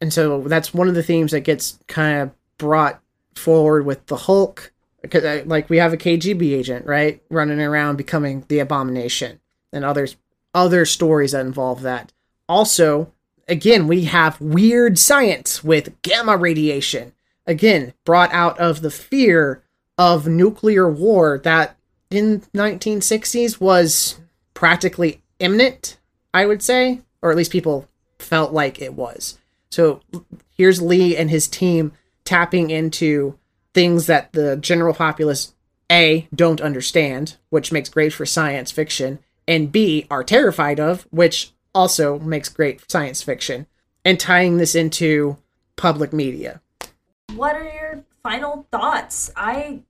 And 0.00 0.12
so 0.12 0.42
that's 0.42 0.74
one 0.74 0.88
of 0.88 0.94
the 0.94 1.02
themes 1.02 1.32
that 1.32 1.40
gets 1.40 1.78
kind 1.86 2.22
of 2.22 2.30
brought 2.58 3.00
forward 3.34 3.86
with 3.86 4.06
the 4.06 4.16
Hulk. 4.16 4.72
Because, 5.02 5.24
uh, 5.24 5.42
like, 5.46 5.70
we 5.70 5.76
have 5.76 5.92
a 5.92 5.96
KGB 5.96 6.52
agent, 6.54 6.84
right? 6.84 7.22
Running 7.30 7.60
around 7.60 7.96
becoming 7.96 8.44
the 8.48 8.58
abomination 8.58 9.40
and 9.72 9.84
others, 9.84 10.16
other 10.52 10.84
stories 10.84 11.32
that 11.32 11.46
involve 11.46 11.82
that. 11.82 12.12
Also, 12.48 13.12
again, 13.46 13.86
we 13.86 14.04
have 14.04 14.40
weird 14.40 14.98
science 14.98 15.62
with 15.62 16.00
gamma 16.02 16.36
radiation 16.36 17.12
again 17.46 17.94
brought 18.04 18.32
out 18.32 18.58
of 18.58 18.82
the 18.82 18.90
fear 18.90 19.62
of 19.98 20.26
nuclear 20.26 20.90
war 20.90 21.40
that 21.44 21.76
in 22.10 22.40
1960s 22.54 23.60
was 23.60 24.20
practically 24.54 25.22
imminent 25.38 25.98
i 26.32 26.46
would 26.46 26.62
say 26.62 27.00
or 27.22 27.30
at 27.30 27.36
least 27.36 27.50
people 27.50 27.88
felt 28.18 28.52
like 28.52 28.80
it 28.80 28.94
was. 28.94 29.38
So 29.70 30.00
here's 30.56 30.80
lee 30.80 31.16
and 31.16 31.30
his 31.30 31.48
team 31.48 31.92
tapping 32.24 32.70
into 32.70 33.38
things 33.74 34.06
that 34.06 34.32
the 34.32 34.56
general 34.56 34.94
populace 34.94 35.54
a 35.90 36.26
don't 36.34 36.60
understand 36.60 37.36
which 37.50 37.72
makes 37.72 37.88
great 37.88 38.12
for 38.12 38.26
science 38.26 38.72
fiction 38.72 39.20
and 39.46 39.70
b 39.70 40.06
are 40.10 40.24
terrified 40.24 40.80
of 40.80 41.06
which 41.10 41.52
also 41.74 42.18
makes 42.20 42.48
great 42.48 42.90
science 42.90 43.22
fiction 43.22 43.66
and 44.04 44.18
tying 44.18 44.56
this 44.56 44.74
into 44.74 45.36
public 45.76 46.12
media. 46.12 46.60
What 47.34 47.54
are 47.54 47.64
your 47.64 48.04
final 48.26 48.66
thoughts? 48.72 49.30
I, 49.36 49.82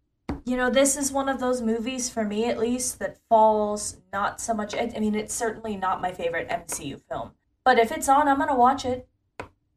you 0.44 0.58
know, 0.58 0.68
this 0.68 0.94
is 0.94 1.10
one 1.10 1.30
of 1.30 1.40
those 1.40 1.62
movies 1.62 2.10
for 2.10 2.22
me 2.22 2.44
at 2.44 2.58
least 2.58 2.98
that 2.98 3.16
falls 3.30 3.96
not 4.12 4.42
so 4.42 4.52
much. 4.52 4.74
I 4.74 4.88
mean, 4.98 5.14
it's 5.14 5.32
certainly 5.32 5.74
not 5.74 6.02
my 6.02 6.12
favorite 6.12 6.50
MCU 6.50 7.00
film, 7.08 7.30
but 7.64 7.78
if 7.78 7.90
it's 7.90 8.10
on, 8.10 8.28
I'm 8.28 8.38
gonna 8.38 8.54
watch 8.54 8.84
it. 8.84 9.08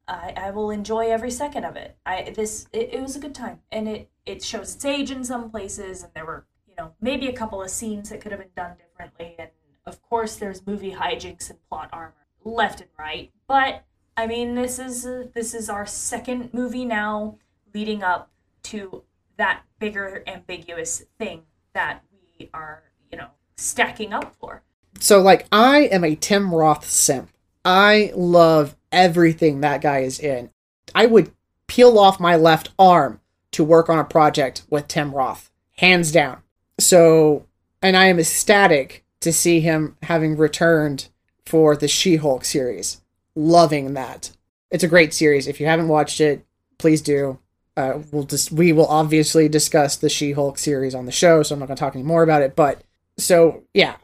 I, 0.09 0.33
I 0.35 0.51
will 0.51 0.71
enjoy 0.71 1.09
every 1.09 1.31
second 1.31 1.63
of 1.63 1.77
it. 1.77 1.97
I 2.05 2.33
this 2.35 2.67
it, 2.73 2.89
it 2.95 3.01
was 3.01 3.15
a 3.15 3.19
good 3.19 3.33
time, 3.33 3.61
and 3.71 3.87
it 3.87 4.09
it 4.25 4.43
shows 4.43 4.75
its 4.75 4.83
age 4.83 5.09
in 5.09 5.23
some 5.23 5.49
places, 5.49 6.03
and 6.03 6.11
there 6.13 6.25
were 6.25 6.45
you 6.67 6.75
know 6.77 6.91
maybe 6.99 7.27
a 7.27 7.33
couple 7.33 7.63
of 7.63 7.69
scenes 7.69 8.09
that 8.09 8.19
could 8.19 8.33
have 8.33 8.41
been 8.41 8.49
done 8.57 8.75
differently, 8.77 9.35
and 9.39 9.51
of 9.85 10.01
course 10.01 10.35
there's 10.35 10.67
movie 10.67 10.91
hijinks 10.91 11.49
and 11.49 11.59
plot 11.69 11.89
armor 11.93 12.25
left 12.43 12.81
and 12.81 12.89
right. 12.97 13.31
But 13.47 13.85
I 14.17 14.27
mean, 14.27 14.55
this 14.55 14.79
is 14.79 15.07
this 15.33 15.53
is 15.53 15.69
our 15.69 15.85
second 15.85 16.53
movie 16.53 16.83
now, 16.83 17.37
leading 17.73 18.03
up 18.03 18.29
to 18.63 19.03
that 19.37 19.63
bigger 19.79 20.23
ambiguous 20.27 21.03
thing 21.17 21.43
that 21.73 22.03
we 22.11 22.49
are 22.53 22.83
you 23.11 23.17
know 23.17 23.27
stacking 23.57 24.13
up 24.13 24.35
for. 24.39 24.63
So 24.99 25.21
like 25.21 25.45
I 25.51 25.81
am 25.83 26.03
a 26.03 26.15
Tim 26.15 26.53
Roth 26.53 26.85
simp. 26.85 27.29
I 27.63 28.11
love 28.15 28.75
everything 28.91 29.61
that 29.61 29.81
guy 29.81 29.99
is 29.99 30.19
in. 30.19 30.49
I 30.95 31.05
would 31.05 31.31
peel 31.67 31.99
off 31.99 32.19
my 32.19 32.35
left 32.35 32.69
arm 32.79 33.19
to 33.51 33.63
work 33.63 33.89
on 33.89 33.99
a 33.99 34.03
project 34.03 34.63
with 34.69 34.87
Tim 34.87 35.13
Roth, 35.13 35.51
hands 35.77 36.11
down. 36.11 36.41
So, 36.79 37.45
and 37.81 37.95
I 37.95 38.05
am 38.05 38.19
ecstatic 38.19 39.03
to 39.21 39.33
see 39.33 39.59
him 39.59 39.97
having 40.03 40.37
returned 40.37 41.09
for 41.45 41.75
the 41.75 41.87
She-Hulk 41.87 42.45
series. 42.45 43.01
Loving 43.35 43.93
that. 43.93 44.31
It's 44.71 44.83
a 44.83 44.87
great 44.87 45.13
series. 45.13 45.47
If 45.47 45.59
you 45.59 45.65
haven't 45.65 45.87
watched 45.87 46.21
it, 46.21 46.45
please 46.77 47.01
do. 47.01 47.39
Uh, 47.79 48.01
we'll 48.11 48.23
just 48.23 48.51
we 48.51 48.73
will 48.73 48.87
obviously 48.87 49.47
discuss 49.47 49.95
the 49.95 50.09
She-Hulk 50.09 50.57
series 50.57 50.93
on 50.93 51.05
the 51.05 51.13
show, 51.13 51.43
so 51.43 51.55
I'm 51.55 51.59
not 51.59 51.67
going 51.67 51.77
to 51.77 51.79
talk 51.79 51.95
any 51.95 52.03
more 52.03 52.23
about 52.23 52.41
it. 52.41 52.55
But 52.55 52.81
so 53.17 53.63
yeah, 53.73 53.95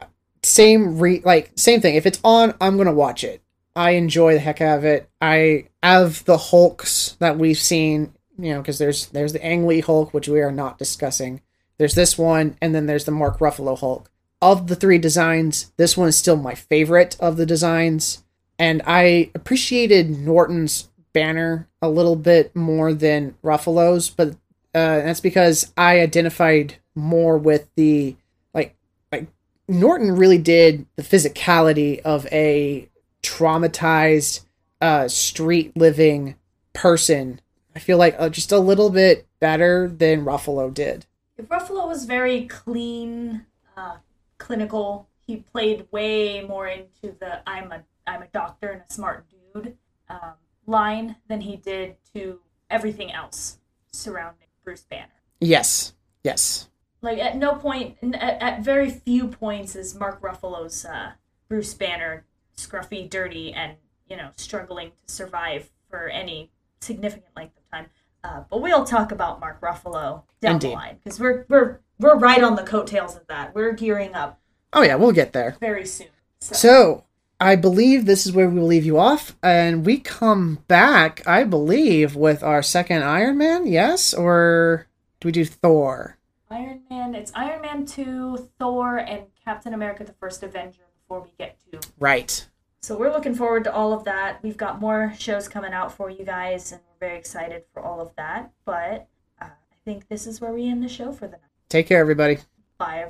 same 0.42 0.98
re 0.98 1.20
like 1.24 1.52
same 1.56 1.80
thing. 1.80 1.96
If 1.96 2.06
it's 2.06 2.20
on, 2.24 2.54
I'm 2.60 2.76
gonna 2.76 2.92
watch 2.92 3.24
it. 3.24 3.42
I 3.74 3.90
enjoy 3.90 4.34
the 4.34 4.40
heck 4.40 4.60
out 4.60 4.78
of 4.78 4.84
it. 4.84 5.10
I 5.20 5.66
have 5.82 6.24
the 6.24 6.38
Hulks 6.38 7.16
that 7.18 7.36
we've 7.36 7.58
seen, 7.58 8.14
you 8.38 8.54
know, 8.54 8.62
because 8.62 8.78
there's 8.78 9.06
there's 9.08 9.32
the 9.32 9.44
Ang 9.44 9.66
Lee 9.66 9.80
Hulk, 9.80 10.14
which 10.14 10.28
we 10.28 10.40
are 10.40 10.52
not 10.52 10.78
discussing. 10.78 11.42
There's 11.78 11.94
this 11.94 12.16
one, 12.16 12.56
and 12.62 12.74
then 12.74 12.86
there's 12.86 13.04
the 13.04 13.10
Mark 13.10 13.38
Ruffalo 13.40 13.78
Hulk. 13.78 14.10
Of 14.40 14.68
the 14.68 14.76
three 14.76 14.98
designs, 14.98 15.72
this 15.76 15.96
one 15.96 16.08
is 16.08 16.16
still 16.16 16.36
my 16.36 16.54
favorite 16.54 17.16
of 17.20 17.36
the 17.36 17.46
designs, 17.46 18.24
and 18.58 18.80
I 18.86 19.30
appreciated 19.34 20.10
Norton's 20.10 20.88
banner 21.16 21.66
a 21.80 21.88
little 21.88 22.14
bit 22.14 22.54
more 22.54 22.92
than 22.92 23.34
Ruffalo's, 23.42 24.10
but 24.10 24.32
uh, 24.74 25.00
that's 25.00 25.20
because 25.20 25.72
I 25.74 26.00
identified 26.00 26.74
more 26.94 27.38
with 27.38 27.70
the 27.74 28.16
like 28.52 28.76
like 29.10 29.26
Norton 29.66 30.14
really 30.14 30.36
did 30.36 30.84
the 30.96 31.02
physicality 31.02 32.00
of 32.00 32.26
a 32.26 32.90
traumatized 33.22 34.44
uh 34.82 35.08
street 35.08 35.74
living 35.74 36.36
person. 36.74 37.40
I 37.74 37.78
feel 37.78 37.96
like 37.96 38.14
uh, 38.18 38.28
just 38.28 38.52
a 38.52 38.58
little 38.58 38.90
bit 38.90 39.26
better 39.40 39.88
than 39.88 40.26
Ruffalo 40.26 40.72
did. 40.72 41.06
Ruffalo 41.40 41.88
was 41.88 42.04
very 42.04 42.46
clean, 42.46 43.46
uh, 43.74 43.96
clinical. 44.36 45.08
He 45.26 45.36
played 45.36 45.86
way 45.90 46.42
more 46.42 46.68
into 46.68 47.16
the 47.18 47.40
"I'm 47.46 47.72
a 47.72 47.84
I'm 48.06 48.20
a 48.20 48.26
doctor 48.26 48.68
and 48.68 48.82
a 48.86 48.92
smart 48.92 49.24
dude" 49.54 49.78
um, 50.10 50.34
line 50.66 51.16
than 51.28 51.42
he 51.42 51.56
did 51.56 51.96
to 52.14 52.40
everything 52.70 53.12
else 53.12 53.58
surrounding 53.92 54.46
Bruce 54.64 54.82
Banner. 54.88 55.12
Yes. 55.40 55.94
Yes. 56.24 56.68
Like 57.02 57.18
at 57.18 57.36
no 57.36 57.54
point, 57.54 57.96
at, 58.02 58.42
at 58.42 58.60
very 58.62 58.90
few 58.90 59.28
points, 59.28 59.76
is 59.76 59.94
Mark 59.94 60.20
Ruffalo's 60.20 60.84
uh, 60.84 61.12
Bruce 61.48 61.74
Banner 61.74 62.24
scruffy, 62.56 63.08
dirty, 63.08 63.52
and 63.52 63.76
you 64.08 64.16
know 64.16 64.30
struggling 64.36 64.90
to 65.06 65.12
survive 65.14 65.70
for 65.88 66.08
any 66.08 66.50
significant 66.80 67.30
length 67.36 67.56
of 67.58 67.70
time. 67.70 67.86
Uh, 68.24 68.42
but 68.50 68.60
we'll 68.60 68.84
talk 68.84 69.12
about 69.12 69.38
Mark 69.38 69.60
Ruffalo 69.60 70.22
down 70.40 70.54
Indeed. 70.54 70.70
the 70.70 70.74
line 70.74 70.96
because 71.04 71.20
we're 71.20 71.44
we're 71.48 71.78
we're 72.00 72.16
right 72.18 72.42
on 72.42 72.56
the 72.56 72.62
coattails 72.64 73.14
of 73.14 73.26
that. 73.28 73.54
We're 73.54 73.72
gearing 73.72 74.14
up 74.14 74.40
Oh 74.72 74.82
yeah, 74.82 74.96
we'll 74.96 75.12
get 75.12 75.32
there. 75.32 75.56
very 75.60 75.86
soon. 75.86 76.08
So, 76.40 76.54
So, 76.54 77.04
I 77.38 77.56
believe 77.56 78.06
this 78.06 78.26
is 78.26 78.32
where 78.32 78.48
we 78.48 78.58
will 78.58 78.66
leave 78.66 78.86
you 78.86 78.98
off, 78.98 79.36
and 79.42 79.84
we 79.84 79.98
come 79.98 80.60
back, 80.68 81.22
I 81.26 81.44
believe, 81.44 82.16
with 82.16 82.42
our 82.42 82.62
second 82.62 83.02
Iron 83.02 83.36
Man, 83.36 83.66
yes? 83.66 84.14
Or 84.14 84.86
do 85.20 85.28
we 85.28 85.32
do 85.32 85.44
Thor? 85.44 86.16
Iron 86.50 86.82
Man, 86.88 87.14
it's 87.14 87.32
Iron 87.34 87.60
Man 87.60 87.84
two, 87.84 88.48
Thor, 88.58 88.96
and 88.96 89.24
Captain 89.44 89.74
America: 89.74 90.04
The 90.04 90.14
First 90.14 90.42
Avenger 90.42 90.82
before 91.02 91.20
we 91.20 91.30
get 91.38 91.58
to 91.70 91.80
Right. 91.98 92.46
So 92.80 92.96
we're 92.96 93.12
looking 93.12 93.34
forward 93.34 93.64
to 93.64 93.72
all 93.74 93.92
of 93.92 94.04
that. 94.04 94.42
We've 94.42 94.56
got 94.56 94.80
more 94.80 95.12
shows 95.18 95.48
coming 95.48 95.72
out 95.72 95.92
for 95.92 96.08
you 96.08 96.24
guys, 96.24 96.72
and 96.72 96.80
we're 96.88 97.08
very 97.08 97.18
excited 97.18 97.64
for 97.74 97.82
all 97.82 98.00
of 98.00 98.14
that. 98.16 98.52
But 98.64 99.08
uh, 99.42 99.46
I 99.46 99.76
think 99.84 100.08
this 100.08 100.26
is 100.26 100.40
where 100.40 100.52
we 100.52 100.68
end 100.68 100.82
the 100.82 100.88
show 100.88 101.12
for 101.12 101.26
the 101.26 101.32
night. 101.32 101.40
Take 101.68 101.88
care, 101.88 102.00
everybody. 102.00 102.38
Bye, 102.78 103.04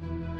everyone. 0.00 0.31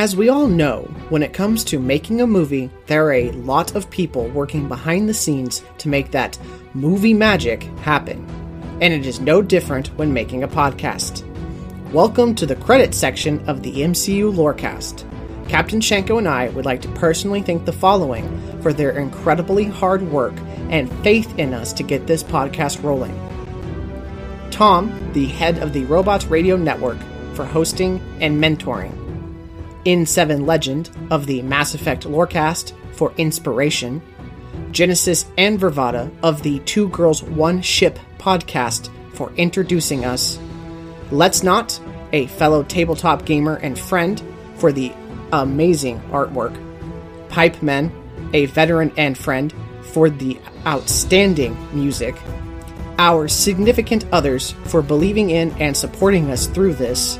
As 0.00 0.16
we 0.16 0.30
all 0.30 0.46
know, 0.46 0.84
when 1.10 1.22
it 1.22 1.34
comes 1.34 1.62
to 1.64 1.78
making 1.78 2.22
a 2.22 2.26
movie, 2.26 2.70
there 2.86 3.08
are 3.08 3.12
a 3.12 3.32
lot 3.32 3.76
of 3.76 3.90
people 3.90 4.28
working 4.28 4.66
behind 4.66 5.06
the 5.06 5.12
scenes 5.12 5.62
to 5.76 5.90
make 5.90 6.10
that 6.12 6.38
movie 6.72 7.12
magic 7.12 7.64
happen. 7.82 8.26
And 8.80 8.94
it 8.94 9.04
is 9.04 9.20
no 9.20 9.42
different 9.42 9.88
when 9.98 10.14
making 10.14 10.42
a 10.42 10.48
podcast. 10.48 11.22
Welcome 11.92 12.34
to 12.36 12.46
the 12.46 12.56
credits 12.56 12.96
section 12.96 13.46
of 13.46 13.62
the 13.62 13.82
MCU 13.82 14.34
Lorecast. 14.34 15.04
Captain 15.50 15.80
Shenko 15.80 16.16
and 16.16 16.26
I 16.26 16.48
would 16.48 16.64
like 16.64 16.80
to 16.80 16.92
personally 16.92 17.42
thank 17.42 17.66
the 17.66 17.72
following 17.74 18.24
for 18.62 18.72
their 18.72 18.92
incredibly 18.92 19.64
hard 19.64 20.00
work 20.04 20.32
and 20.70 20.90
faith 21.02 21.38
in 21.38 21.52
us 21.52 21.74
to 21.74 21.82
get 21.82 22.06
this 22.06 22.24
podcast 22.24 22.82
rolling. 22.82 23.14
Tom, 24.50 25.10
the 25.12 25.26
head 25.26 25.58
of 25.58 25.74
the 25.74 25.84
Robots 25.84 26.24
Radio 26.24 26.56
Network, 26.56 26.96
for 27.34 27.44
hosting 27.44 28.00
and 28.22 28.42
mentoring. 28.42 28.99
In7 29.84 30.46
Legend 30.46 30.90
of 31.10 31.26
the 31.26 31.42
Mass 31.42 31.74
Effect 31.74 32.04
Lorecast 32.04 32.72
for 32.92 33.12
inspiration, 33.16 34.02
Genesis 34.72 35.26
and 35.38 35.58
Vervada 35.58 36.10
of 36.22 36.42
the 36.42 36.58
Two 36.60 36.88
Girls 36.90 37.22
One 37.22 37.62
Ship 37.62 37.98
podcast 38.18 38.90
for 39.14 39.32
introducing 39.32 40.04
us, 40.04 40.38
Let's 41.10 41.42
Not, 41.42 41.80
a 42.12 42.26
fellow 42.26 42.62
tabletop 42.62 43.24
gamer 43.24 43.56
and 43.56 43.78
friend, 43.78 44.22
for 44.56 44.72
the 44.72 44.92
amazing 45.32 46.00
artwork, 46.10 46.58
Pipe 47.28 47.62
Men, 47.62 47.92
a 48.32 48.46
veteran 48.46 48.92
and 48.96 49.16
friend, 49.16 49.54
for 49.82 50.10
the 50.10 50.38
outstanding 50.66 51.56
music, 51.74 52.14
our 52.98 53.28
significant 53.28 54.04
others 54.12 54.52
for 54.64 54.82
believing 54.82 55.30
in 55.30 55.50
and 55.52 55.76
supporting 55.76 56.30
us 56.30 56.46
through 56.46 56.74
this, 56.74 57.18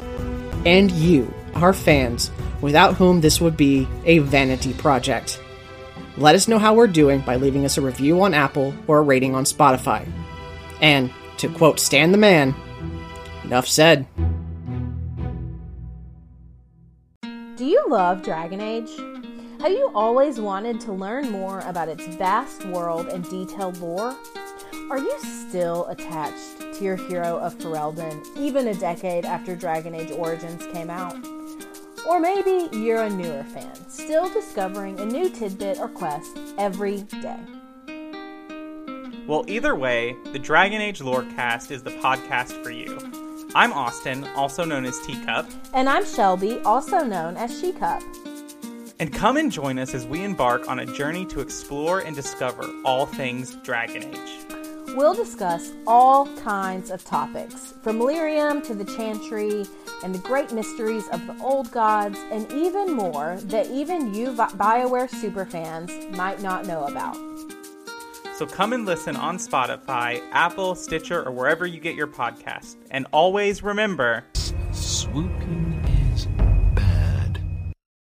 and 0.67 0.91
you, 0.91 1.33
our 1.55 1.73
fans, 1.73 2.31
without 2.61 2.95
whom 2.95 3.21
this 3.21 3.41
would 3.41 3.57
be 3.57 3.89
a 4.05 4.19
vanity 4.19 4.73
project. 4.75 5.41
Let 6.17 6.35
us 6.35 6.49
know 6.49 6.59
how 6.59 6.75
we're 6.75 6.87
doing 6.87 7.21
by 7.21 7.37
leaving 7.37 7.65
us 7.65 7.79
a 7.79 7.81
review 7.81 8.23
on 8.23 8.35
Apple 8.35 8.75
or 8.87 8.99
a 8.99 9.03
rating 9.03 9.35
on 9.35 9.45
Spotify. 9.45 10.07
And, 10.81 11.11
to 11.39 11.49
quote 11.49 11.81
Stan 11.81 12.13
the 12.13 12.19
Man, 12.19 12.55
enough 13.45 13.67
said. 13.67 14.07
Do 17.57 17.65
you 17.65 17.85
love 17.89 18.23
Dragon 18.23 18.61
Age? 18.61 18.91
Have 19.61 19.73
you 19.73 19.91
always 19.95 20.41
wanted 20.41 20.81
to 20.81 20.93
learn 20.93 21.31
more 21.31 21.61
about 21.61 21.89
its 21.89 22.07
vast 22.17 22.65
world 22.67 23.09
and 23.09 23.29
detailed 23.29 23.77
lore? 23.79 24.17
Are 24.91 24.99
you 24.99 25.19
still 25.21 25.87
attached 25.87 26.75
to 26.75 26.85
your 26.85 26.97
hero 26.97 27.39
of 27.39 27.55
Ferelden, 27.59 28.25
even 28.37 28.69
a 28.69 28.75
decade 28.75 29.25
after 29.25 29.55
Dragon 29.55 29.95
Age 29.95 30.11
Origins 30.11 30.67
came 30.73 30.91
out? 30.91 31.15
Or 32.09 32.19
maybe 32.19 32.69
you're 32.77 33.03
a 33.03 33.11
newer 33.11 33.45
fan, 33.45 33.75
still 33.89 34.29
discovering 34.33 34.99
a 35.01 35.05
new 35.05 35.29
tidbit 35.29 35.79
or 35.79 35.89
quest 35.89 36.39
every 36.59 37.03
day. 37.03 37.39
Well, 39.27 39.45
either 39.47 39.77
way, 39.77 40.17
the 40.33 40.39
Dragon 40.39 40.81
Age 40.81 41.01
Lorecast 41.01 41.71
is 41.71 41.83
the 41.83 41.91
podcast 41.91 42.63
for 42.65 42.71
you. 42.71 42.99
I'm 43.55 43.73
Austin, 43.73 44.25
also 44.37 44.65
known 44.65 44.85
as 44.87 44.99
Teacup. 45.01 45.47
And 45.75 45.89
I'm 45.89 46.05
Shelby, 46.05 46.59
also 46.61 47.05
known 47.05 47.37
as 47.37 47.61
She 47.61 47.73
Cup. 47.73 48.03
And 48.99 49.13
come 49.13 49.37
and 49.37 49.51
join 49.51 49.79
us 49.79 49.95
as 49.95 50.07
we 50.07 50.25
embark 50.25 50.69
on 50.69 50.81
a 50.81 50.87
journey 50.87 51.25
to 51.27 51.41
explore 51.41 52.01
and 52.01 52.15
discover 52.17 52.69
all 52.85 53.07
things 53.07 53.57
Dragon 53.63 54.05
Age. 54.05 54.47
We'll 54.97 55.15
discuss 55.15 55.71
all 55.87 56.27
kinds 56.39 56.91
of 56.91 57.05
topics, 57.05 57.75
from 57.83 58.01
Lyrium 58.01 58.65
to 58.65 58.75
the 58.75 58.85
Chantry 58.85 59.65
and 60.03 60.15
the 60.15 60.19
great 60.19 60.53
mysteries 60.53 61.07
of 61.09 61.27
the 61.27 61.37
old 61.43 61.71
gods, 61.71 62.19
and 62.31 62.51
even 62.53 62.93
more 62.93 63.39
that 63.45 63.67
even 63.71 64.15
you 64.15 64.33
BioWare 64.33 65.09
superfans 65.09 66.11
might 66.17 66.43
not 66.43 66.67
know 66.67 66.85
about. 66.85 67.17
So 68.37 68.47
come 68.47 68.73
and 68.73 68.87
listen 68.87 69.17
on 69.17 69.37
Spotify, 69.37 70.23
Apple, 70.33 70.75
Stitcher, 70.75 71.23
or 71.23 71.31
wherever 71.31 71.67
you 71.67 71.79
get 71.79 71.95
your 71.95 72.07
podcast. 72.07 72.77
And 72.91 73.07
always 73.13 73.63
remember 73.63 74.25
swooping 74.73 75.70
is 75.70 75.70